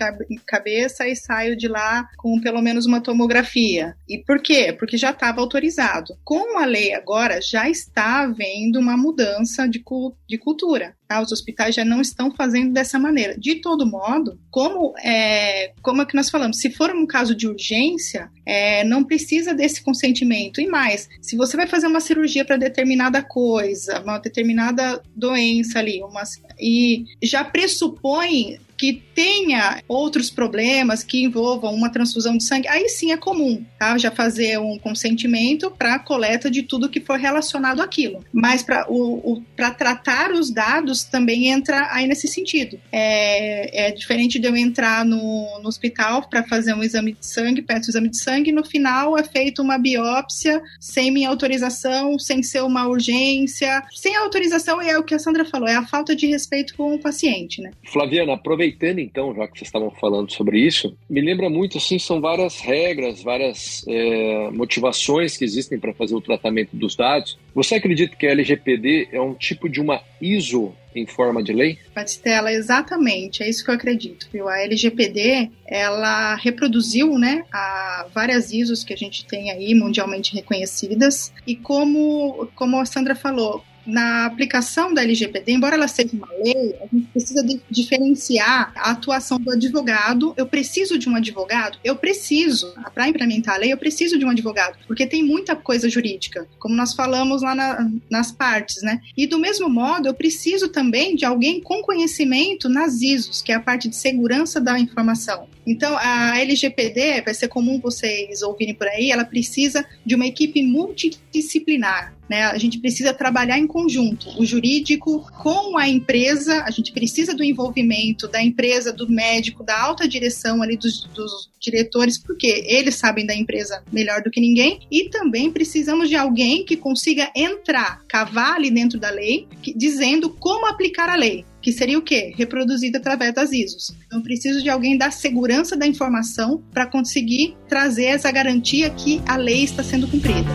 cabeça 0.46 1.06
e 1.08 1.16
saio 1.16 1.56
de 1.56 1.68
lá 1.68 2.08
com 2.16 2.40
pelo 2.40 2.62
menos 2.62 2.86
uma 2.86 3.00
tomografia. 3.00 3.96
E 4.08 4.18
por 4.18 4.40
quê? 4.40 4.74
Porque 4.78 4.96
já 4.96 5.10
estava 5.10 5.40
autorizado. 5.40 6.16
Com 6.24 6.58
a 6.58 6.64
lei 6.64 6.94
agora, 6.94 7.40
já 7.40 7.68
está 7.68 8.22
havendo 8.22 8.78
uma 8.78 8.96
mudança 8.96 9.68
de, 9.68 9.82
de 10.28 10.38
cultura. 10.38 10.94
Tá? 11.06 11.20
Os 11.20 11.30
hospitais 11.30 11.74
já 11.74 11.84
não 11.84 12.00
estão 12.00 12.34
fazendo 12.34 12.72
dessa 12.72 12.98
maneira. 12.98 13.38
De 13.38 13.56
todo 13.60 13.86
modo, 13.86 14.38
como 14.50 14.92
é, 14.98 15.72
como 15.80 16.02
é 16.02 16.06
que 16.06 16.16
nós 16.16 16.28
falamos, 16.28 16.58
se 16.58 16.70
for 16.70 16.90
um 16.90 17.06
caso 17.06 17.34
de 17.34 17.46
urgência, 17.56 18.30
é, 18.44 18.84
não 18.84 19.02
precisa 19.02 19.54
desse 19.54 19.82
consentimento. 19.82 20.60
E 20.60 20.66
mais, 20.66 21.08
se 21.20 21.36
você 21.36 21.56
vai 21.56 21.66
fazer 21.66 21.86
uma 21.86 22.00
cirurgia 22.00 22.44
para 22.44 22.56
determinada 22.56 23.22
coisa, 23.22 24.00
uma 24.00 24.18
determinada 24.18 25.02
doença 25.14 25.78
ali, 25.78 26.02
uma, 26.02 26.22
e 26.60 27.06
já 27.22 27.44
pressupõe 27.44 28.58
que 28.76 29.02
tenha 29.14 29.82
outros 29.88 30.30
problemas 30.30 31.02
que 31.02 31.22
envolvam 31.22 31.74
uma 31.74 31.90
transfusão 31.90 32.36
de 32.36 32.44
sangue, 32.44 32.68
aí 32.68 32.88
sim 32.88 33.12
é 33.12 33.16
comum, 33.16 33.64
tá? 33.78 33.96
Já 33.96 34.10
fazer 34.10 34.58
um 34.58 34.78
consentimento 34.78 35.70
para 35.70 35.98
coleta 35.98 36.50
de 36.50 36.62
tudo 36.62 36.88
que 36.88 37.00
for 37.00 37.18
relacionado 37.18 37.80
àquilo. 37.80 38.24
Mas 38.32 38.62
para 38.62 38.86
o, 38.90 39.32
o 39.32 39.42
tratar 39.56 40.32
os 40.32 40.50
dados 40.50 41.04
também 41.04 41.48
entra 41.48 41.88
aí 41.92 42.06
nesse 42.06 42.28
sentido. 42.28 42.78
É, 42.92 43.88
é 43.88 43.90
diferente 43.90 44.38
de 44.38 44.46
eu 44.46 44.56
entrar 44.56 45.04
no, 45.04 45.60
no 45.60 45.68
hospital 45.68 46.28
para 46.28 46.44
fazer 46.44 46.74
um 46.74 46.82
exame 46.82 47.12
de 47.12 47.26
sangue, 47.26 47.62
peço 47.62 47.88
um 47.88 47.90
exame 47.90 48.08
de 48.08 48.18
sangue, 48.18 48.50
e 48.50 48.52
no 48.52 48.64
final 48.64 49.16
é 49.16 49.24
feita 49.24 49.62
uma 49.62 49.78
biópsia 49.78 50.62
sem 50.80 51.10
minha 51.10 51.28
autorização, 51.28 52.18
sem 52.18 52.42
ser 52.42 52.62
uma 52.62 52.86
urgência, 52.86 53.82
sem 53.94 54.14
autorização, 54.16 54.82
e 54.82 54.88
é 54.88 54.98
o 54.98 55.04
que 55.04 55.14
a 55.14 55.18
Sandra 55.18 55.44
falou, 55.44 55.68
é 55.68 55.74
a 55.74 55.86
falta 55.86 56.14
de 56.14 56.26
respeito 56.26 56.74
com 56.76 56.94
o 56.94 56.98
paciente, 56.98 57.60
né? 57.60 57.70
Flaviana, 57.84 58.36
aproveitando 58.66 58.98
então, 58.98 59.34
já 59.34 59.46
que 59.46 59.58
vocês 59.58 59.68
estavam 59.68 59.90
falando 59.90 60.30
sobre 60.32 60.58
isso, 60.60 60.96
me 61.08 61.20
lembra 61.20 61.48
muito, 61.48 61.78
assim, 61.78 61.98
são 61.98 62.20
várias 62.20 62.60
regras, 62.60 63.22
várias 63.22 63.84
é, 63.88 64.50
motivações 64.50 65.36
que 65.36 65.44
existem 65.44 65.78
para 65.78 65.94
fazer 65.94 66.14
o 66.14 66.20
tratamento 66.20 66.76
dos 66.76 66.96
dados. 66.96 67.38
Você 67.54 67.76
acredita 67.76 68.16
que 68.16 68.26
a 68.26 68.30
LGPD 68.30 69.08
é 69.12 69.20
um 69.20 69.34
tipo 69.34 69.68
de 69.68 69.80
uma 69.80 70.00
ISO 70.20 70.74
em 70.94 71.06
forma 71.06 71.42
de 71.42 71.52
lei? 71.52 71.78
Batistela, 71.94 72.50
exatamente, 72.50 73.42
é 73.42 73.48
isso 73.48 73.64
que 73.64 73.70
eu 73.70 73.74
acredito. 73.74 74.28
Viu? 74.32 74.48
A 74.48 74.60
LGPD, 74.60 75.50
ela 75.66 76.34
reproduziu 76.36 77.18
né, 77.18 77.44
a 77.52 78.06
várias 78.14 78.52
ISOs 78.52 78.82
que 78.82 78.94
a 78.94 78.96
gente 78.96 79.24
tem 79.26 79.50
aí 79.50 79.74
mundialmente 79.74 80.34
reconhecidas 80.34 81.32
e 81.46 81.54
como, 81.54 82.48
como 82.54 82.80
a 82.80 82.86
Sandra 82.86 83.14
falou, 83.14 83.62
na 83.86 84.26
aplicação 84.26 84.92
da 84.92 85.02
LGPD, 85.02 85.52
embora 85.52 85.76
ela 85.76 85.88
seja 85.88 86.10
uma 86.14 86.28
lei, 86.42 86.74
a 86.80 86.86
gente 86.94 87.06
precisa 87.08 87.46
diferenciar 87.70 88.72
a 88.76 88.90
atuação 88.90 89.38
do 89.38 89.50
advogado. 89.50 90.34
Eu 90.36 90.46
preciso 90.46 90.98
de 90.98 91.08
um 91.08 91.16
advogado? 91.16 91.78
Eu 91.84 91.96
preciso. 91.96 92.74
Para 92.94 93.08
implementar 93.08 93.54
a 93.54 93.58
lei, 93.58 93.72
eu 93.72 93.78
preciso 93.78 94.18
de 94.18 94.24
um 94.24 94.30
advogado, 94.30 94.76
porque 94.86 95.06
tem 95.06 95.22
muita 95.22 95.54
coisa 95.54 95.88
jurídica, 95.88 96.46
como 96.58 96.74
nós 96.74 96.94
falamos 96.94 97.42
lá 97.42 97.54
na, 97.54 97.90
nas 98.10 98.32
partes, 98.32 98.82
né? 98.82 99.00
E 99.16 99.26
do 99.26 99.38
mesmo 99.38 99.68
modo, 99.68 100.08
eu 100.08 100.14
preciso 100.14 100.68
também 100.68 101.14
de 101.14 101.24
alguém 101.24 101.60
com 101.60 101.82
conhecimento 101.82 102.68
nas 102.68 103.00
ISOs, 103.00 103.42
que 103.42 103.52
é 103.52 103.54
a 103.54 103.60
parte 103.60 103.88
de 103.88 103.96
segurança 103.96 104.60
da 104.60 104.78
informação. 104.78 105.48
Então, 105.66 105.96
a 105.98 106.38
LGPD, 106.40 107.22
vai 107.22 107.34
ser 107.34 107.48
comum 107.48 107.80
vocês 107.80 108.42
ouvirem 108.42 108.74
por 108.74 108.86
aí, 108.86 109.10
ela 109.10 109.24
precisa 109.24 109.84
de 110.04 110.14
uma 110.14 110.26
equipe 110.26 110.62
multidisciplinar. 110.62 112.14
Né? 112.28 112.42
A 112.44 112.58
gente 112.58 112.78
precisa 112.78 113.14
trabalhar 113.14 113.58
em 113.58 113.66
conjunto, 113.66 114.28
o 114.40 114.44
jurídico 114.44 115.24
com 115.42 115.76
a 115.76 115.88
empresa, 115.88 116.62
a 116.64 116.70
gente 116.70 116.92
precisa 116.92 117.34
do 117.34 117.44
envolvimento 117.44 118.26
da 118.26 118.42
empresa, 118.42 118.92
do 118.92 119.08
médico, 119.08 119.62
da 119.62 119.80
alta 119.80 120.08
direção 120.08 120.62
ali 120.62 120.76
dos, 120.76 121.04
dos 121.14 121.50
diretores, 121.60 122.18
porque 122.18 122.64
eles 122.66 122.96
sabem 122.96 123.26
da 123.26 123.34
empresa 123.34 123.82
melhor 123.92 124.22
do 124.22 124.30
que 124.30 124.40
ninguém, 124.40 124.80
e 124.90 125.08
também 125.08 125.52
precisamos 125.52 126.08
de 126.08 126.16
alguém 126.16 126.64
que 126.64 126.76
consiga 126.76 127.30
entrar, 127.34 128.02
cavar 128.08 128.56
ali 128.56 128.70
dentro 128.70 128.98
da 128.98 129.10
lei, 129.10 129.46
que, 129.62 129.72
dizendo 129.72 130.30
como 130.30 130.66
aplicar 130.66 131.08
a 131.08 131.16
lei 131.16 131.44
que 131.66 131.72
seria 131.72 131.98
o 131.98 132.02
quê? 132.02 132.32
Reproduzido 132.36 132.96
através 132.96 133.34
das 133.34 133.50
ISOs. 133.50 133.92
Então, 134.06 134.22
preciso 134.22 134.62
de 134.62 134.70
alguém 134.70 134.96
da 134.96 135.10
segurança 135.10 135.76
da 135.76 135.84
informação 135.84 136.62
para 136.70 136.86
conseguir 136.86 137.56
trazer 137.68 138.04
essa 138.04 138.30
garantia 138.30 138.88
que 138.88 139.20
a 139.26 139.34
lei 139.34 139.64
está 139.64 139.82
sendo 139.82 140.06
cumprida. 140.06 140.48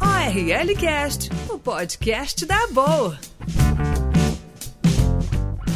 ORL 0.00 0.76
Cast, 0.78 1.30
o 1.50 1.58
podcast 1.58 2.46
da 2.46 2.68
Boa. 2.68 3.18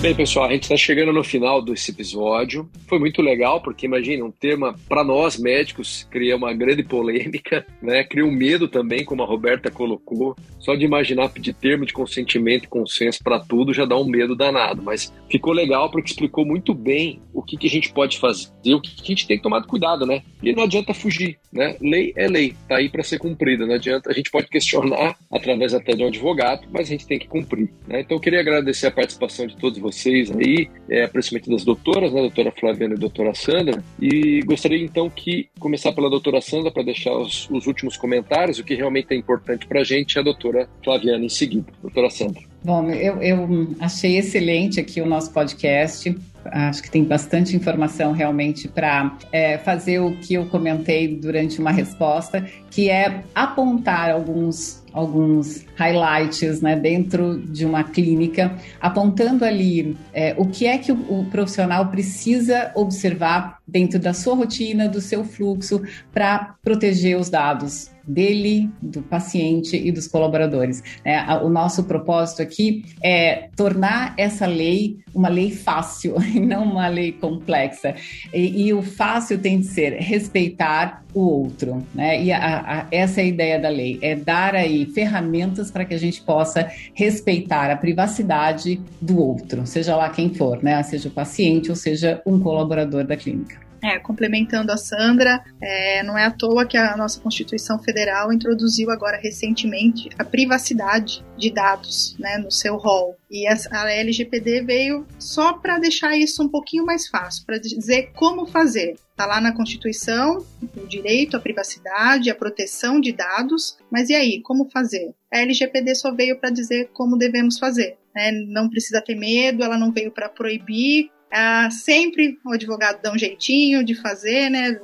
Bem, 0.00 0.14
pessoal, 0.14 0.46
a 0.46 0.52
gente 0.52 0.62
está 0.62 0.76
chegando 0.76 1.12
no 1.12 1.24
final 1.24 1.60
desse 1.60 1.90
episódio. 1.90 2.70
Foi 2.86 3.00
muito 3.00 3.20
legal, 3.20 3.60
porque 3.60 3.84
imagina, 3.84 4.24
um 4.24 4.30
tema 4.30 4.76
para 4.88 5.02
nós 5.02 5.36
médicos 5.36 6.06
cria 6.08 6.36
uma 6.36 6.54
grande 6.54 6.84
polêmica, 6.84 7.66
né? 7.82 8.04
Cria 8.04 8.24
um 8.24 8.30
medo 8.30 8.68
também, 8.68 9.04
como 9.04 9.24
a 9.24 9.26
Roberta 9.26 9.72
colocou. 9.72 10.36
Só 10.60 10.76
de 10.76 10.84
imaginar 10.84 11.30
pedir 11.30 11.52
termo 11.52 11.84
de 11.84 11.92
consentimento 11.92 12.64
e 12.64 12.68
consenso 12.68 13.24
para 13.24 13.40
tudo 13.40 13.74
já 13.74 13.84
dá 13.84 13.96
um 13.96 14.04
medo 14.04 14.36
danado. 14.36 14.80
Mas 14.84 15.12
ficou 15.28 15.52
legal 15.52 15.90
porque 15.90 16.10
explicou 16.12 16.46
muito 16.46 16.72
bem 16.74 17.20
o 17.34 17.42
que, 17.42 17.56
que 17.56 17.66
a 17.66 17.70
gente 17.70 17.92
pode 17.92 18.20
fazer, 18.20 18.74
o 18.74 18.80
que, 18.80 18.94
que 18.94 19.02
a 19.02 19.06
gente 19.06 19.26
tem 19.26 19.36
que 19.36 19.42
tomar 19.42 19.62
cuidado, 19.64 20.06
né? 20.06 20.22
E 20.40 20.52
não 20.52 20.62
adianta 20.62 20.94
fugir, 20.94 21.40
né? 21.52 21.76
Lei 21.80 22.12
é 22.14 22.28
lei, 22.28 22.54
tá 22.68 22.76
aí 22.76 22.88
para 22.88 23.02
ser 23.02 23.18
cumprida. 23.18 23.66
Não 23.66 23.74
adianta, 23.74 24.10
a 24.10 24.14
gente 24.14 24.30
pode 24.30 24.46
questionar 24.46 25.16
através 25.32 25.74
até 25.74 25.96
de 25.96 26.04
um 26.04 26.06
advogado, 26.06 26.68
mas 26.70 26.86
a 26.86 26.90
gente 26.90 27.06
tem 27.06 27.18
que 27.18 27.26
cumprir. 27.26 27.68
Né? 27.88 28.02
Então 28.02 28.16
eu 28.16 28.20
queria 28.20 28.38
agradecer 28.38 28.86
a 28.86 28.92
participação 28.92 29.44
de 29.44 29.56
todos 29.56 29.76
vocês 29.78 29.87
vocês 29.90 30.30
aí, 30.30 30.68
é, 30.88 31.06
principalmente 31.06 31.50
das 31.50 31.64
doutoras, 31.64 32.12
né, 32.12 32.20
doutora 32.20 32.52
Flaviana 32.52 32.94
e 32.94 32.98
doutora 32.98 33.34
Sandra, 33.34 33.82
e 34.00 34.40
gostaria 34.42 34.84
então 34.84 35.08
que 35.08 35.48
começar 35.58 35.92
pela 35.92 36.10
doutora 36.10 36.40
Sandra 36.40 36.70
para 36.70 36.82
deixar 36.82 37.12
os, 37.12 37.48
os, 37.50 37.66
últimos 37.66 37.96
comentários, 37.96 38.58
o 38.58 38.64
que 38.64 38.74
realmente 38.74 39.12
é 39.12 39.16
importante 39.16 39.66
para 39.66 39.80
a 39.80 39.84
gente, 39.84 40.14
e 40.14 40.18
a 40.18 40.22
doutora 40.22 40.68
Flaviana 40.84 41.24
em 41.24 41.28
seguida. 41.28 41.66
Doutora 41.82 42.10
Sandra. 42.10 42.42
Bom, 42.62 42.90
eu, 42.90 43.22
eu 43.22 43.68
achei 43.80 44.18
excelente 44.18 44.80
aqui 44.80 45.00
o 45.00 45.06
nosso 45.06 45.32
podcast. 45.32 46.14
Acho 46.44 46.82
que 46.82 46.90
tem 46.90 47.04
bastante 47.04 47.54
informação 47.54 48.12
realmente 48.12 48.68
para 48.68 49.16
é, 49.30 49.58
fazer 49.58 50.00
o 50.00 50.16
que 50.16 50.34
eu 50.34 50.46
comentei 50.46 51.08
durante 51.08 51.60
uma 51.60 51.70
resposta, 51.70 52.46
que 52.70 52.90
é 52.90 53.22
apontar 53.34 54.10
alguns 54.10 54.77
alguns 54.92 55.64
highlights 55.76 56.60
né, 56.60 56.76
dentro 56.76 57.38
de 57.38 57.64
uma 57.64 57.84
clínica, 57.84 58.56
apontando 58.80 59.44
ali 59.44 59.96
é, 60.12 60.34
o 60.36 60.46
que 60.46 60.66
é 60.66 60.78
que 60.78 60.92
o, 60.92 61.20
o, 61.20 61.24
profissional 61.26 61.86
precisa 61.86 62.72
observar 62.74 63.57
dentro 63.68 63.98
da 63.98 64.14
sua 64.14 64.34
rotina, 64.34 64.88
do 64.88 65.00
seu 65.00 65.22
fluxo, 65.24 65.82
para 66.12 66.56
proteger 66.62 67.18
os 67.18 67.28
dados 67.28 67.90
dele, 68.08 68.70
do 68.80 69.02
paciente 69.02 69.76
e 69.76 69.92
dos 69.92 70.06
colaboradores. 70.06 70.82
É, 71.04 71.20
o 71.34 71.50
nosso 71.50 71.84
propósito 71.84 72.40
aqui 72.40 72.84
é 73.02 73.50
tornar 73.54 74.14
essa 74.16 74.46
lei 74.46 74.98
uma 75.14 75.28
lei 75.28 75.50
fácil 75.50 76.16
e 76.22 76.40
não 76.40 76.64
uma 76.64 76.88
lei 76.88 77.12
complexa. 77.12 77.94
E, 78.32 78.66
e 78.66 78.72
o 78.72 78.82
fácil 78.82 79.38
tem 79.38 79.60
de 79.60 79.66
ser 79.66 79.94
respeitar 79.94 81.02
o 81.12 81.20
outro, 81.20 81.84
né? 81.94 82.22
E 82.22 82.30
a, 82.30 82.60
a, 82.60 82.86
essa 82.90 83.20
é 83.20 83.24
a 83.24 83.26
ideia 83.26 83.58
da 83.58 83.68
lei, 83.68 83.98
é 84.00 84.14
dar 84.14 84.54
aí 84.54 84.86
ferramentas 84.86 85.70
para 85.70 85.84
que 85.84 85.94
a 85.94 85.98
gente 85.98 86.22
possa 86.22 86.70
respeitar 86.94 87.70
a 87.70 87.76
privacidade 87.76 88.80
do 89.00 89.18
outro, 89.18 89.66
seja 89.66 89.96
lá 89.96 90.10
quem 90.10 90.32
for, 90.32 90.62
né? 90.62 90.82
Seja 90.82 91.08
o 91.08 91.12
paciente 91.12 91.70
ou 91.70 91.76
seja 91.76 92.22
um 92.24 92.38
colaborador 92.38 93.04
da 93.04 93.16
clínica. 93.16 93.57
É, 93.82 93.98
complementando 93.98 94.72
a 94.72 94.76
Sandra, 94.76 95.44
é, 95.60 96.02
não 96.02 96.18
é 96.18 96.24
à 96.24 96.30
toa 96.30 96.66
que 96.66 96.76
a 96.76 96.96
nossa 96.96 97.20
Constituição 97.20 97.78
Federal 97.78 98.32
introduziu 98.32 98.90
agora 98.90 99.16
recentemente 99.16 100.08
a 100.18 100.24
privacidade 100.24 101.24
de 101.36 101.50
dados 101.50 102.16
né, 102.18 102.38
no 102.38 102.50
seu 102.50 102.76
rol. 102.76 103.16
E 103.30 103.46
a, 103.46 103.90
LGPD 103.90 104.62
veio 104.62 105.06
só 105.18 105.52
para 105.52 105.78
deixar 105.78 106.16
isso 106.16 106.42
um 106.42 106.48
pouquinho 106.48 106.84
mais 106.84 107.08
fácil, 107.08 107.44
para 107.46 107.58
dizer 107.58 108.10
como 108.14 108.46
fazer. 108.46 108.96
Está 109.10 109.26
lá 109.26 109.40
na 109.40 109.52
Constituição 109.52 110.44
o 110.76 110.86
direito 110.86 111.36
à 111.36 111.40
privacidade, 111.40 112.30
à 112.30 112.34
proteção 112.34 113.00
de 113.00 113.12
dados, 113.12 113.76
mas 113.90 114.08
e 114.08 114.14
aí, 114.14 114.40
como 114.42 114.70
fazer? 114.70 115.12
A 115.32 115.38
LGPD 115.38 115.94
só 115.94 116.14
veio 116.14 116.38
para 116.38 116.50
dizer 116.50 116.90
como 116.92 117.18
devemos 117.18 117.58
fazer. 117.58 117.96
Né? 118.14 118.32
Não 118.48 118.68
precisa 118.68 119.00
ter 119.00 119.14
medo, 119.14 119.62
ela 119.62 119.78
não 119.78 119.92
veio 119.92 120.10
para 120.10 120.28
proibir, 120.28 121.10
ah, 121.32 121.68
sempre 121.70 122.38
o 122.44 122.52
advogado 122.52 123.00
dá 123.02 123.12
um 123.12 123.18
jeitinho 123.18 123.84
de 123.84 123.94
fazer, 123.94 124.50
né, 124.50 124.78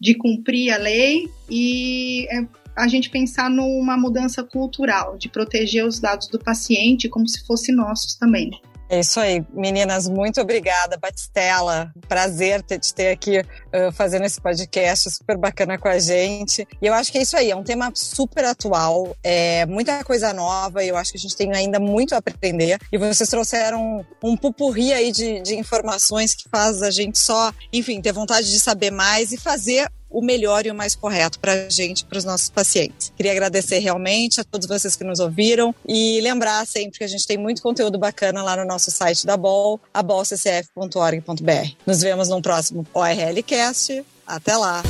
de 0.00 0.14
cumprir 0.14 0.72
a 0.72 0.76
lei 0.76 1.30
e 1.50 2.26
é, 2.30 2.46
a 2.76 2.86
gente 2.86 3.10
pensar 3.10 3.50
numa 3.50 3.96
mudança 3.96 4.44
cultural, 4.44 5.16
de 5.16 5.28
proteger 5.28 5.84
os 5.84 5.98
dados 5.98 6.28
do 6.28 6.38
paciente 6.38 7.08
como 7.08 7.28
se 7.28 7.44
fossem 7.44 7.74
nossos 7.74 8.14
também. 8.14 8.50
É 8.90 9.00
isso 9.00 9.20
aí, 9.20 9.44
meninas, 9.52 10.08
muito 10.08 10.40
obrigada, 10.40 10.96
Batistela. 10.96 11.92
Prazer 12.08 12.62
ter, 12.62 12.78
te 12.78 12.94
ter 12.94 13.10
aqui 13.10 13.40
uh, 13.40 13.92
fazendo 13.92 14.24
esse 14.24 14.40
podcast 14.40 15.10
super 15.10 15.36
bacana 15.36 15.76
com 15.76 15.88
a 15.88 15.98
gente. 15.98 16.66
E 16.80 16.86
eu 16.86 16.94
acho 16.94 17.12
que 17.12 17.18
é 17.18 17.22
isso 17.22 17.36
aí, 17.36 17.50
é 17.50 17.56
um 17.56 17.62
tema 17.62 17.92
super 17.94 18.46
atual, 18.46 19.14
é 19.22 19.66
muita 19.66 20.02
coisa 20.04 20.32
nova 20.32 20.82
e 20.82 20.88
eu 20.88 20.96
acho 20.96 21.12
que 21.12 21.18
a 21.18 21.20
gente 21.20 21.36
tem 21.36 21.52
ainda 21.54 21.78
muito 21.78 22.14
a 22.14 22.18
aprender. 22.18 22.78
E 22.90 22.96
vocês 22.96 23.28
trouxeram 23.28 24.06
um 24.24 24.36
pupurri 24.36 24.90
aí 24.92 25.12
de, 25.12 25.40
de 25.42 25.54
informações 25.54 26.34
que 26.34 26.48
faz 26.48 26.82
a 26.82 26.90
gente 26.90 27.18
só, 27.18 27.52
enfim, 27.70 28.00
ter 28.00 28.12
vontade 28.12 28.50
de 28.50 28.58
saber 28.58 28.90
mais 28.90 29.32
e 29.32 29.36
fazer 29.36 29.86
o 30.10 30.22
melhor 30.22 30.66
e 30.66 30.70
o 30.70 30.74
mais 30.74 30.94
correto 30.94 31.38
para 31.38 31.52
a 31.52 31.68
gente, 31.68 32.04
para 32.04 32.18
os 32.18 32.24
nossos 32.24 32.48
pacientes. 32.48 33.12
Queria 33.16 33.32
agradecer 33.32 33.78
realmente 33.78 34.40
a 34.40 34.44
todos 34.44 34.66
vocês 34.66 34.96
que 34.96 35.04
nos 35.04 35.20
ouviram 35.20 35.74
e 35.86 36.20
lembrar 36.20 36.66
sempre 36.66 36.98
que 36.98 37.04
a 37.04 37.08
gente 37.08 37.26
tem 37.26 37.36
muito 37.36 37.62
conteúdo 37.62 37.98
bacana 37.98 38.42
lá 38.42 38.56
no 38.56 38.64
nosso 38.64 38.90
site 38.90 39.26
da 39.26 39.36
BOL, 39.36 39.80
abolccf.org.br. 39.92 41.70
Nos 41.86 42.00
vemos 42.00 42.28
no 42.28 42.40
próximo 42.40 42.86
ORLcast. 42.94 44.04
Até 44.26 44.56
lá! 44.56 44.82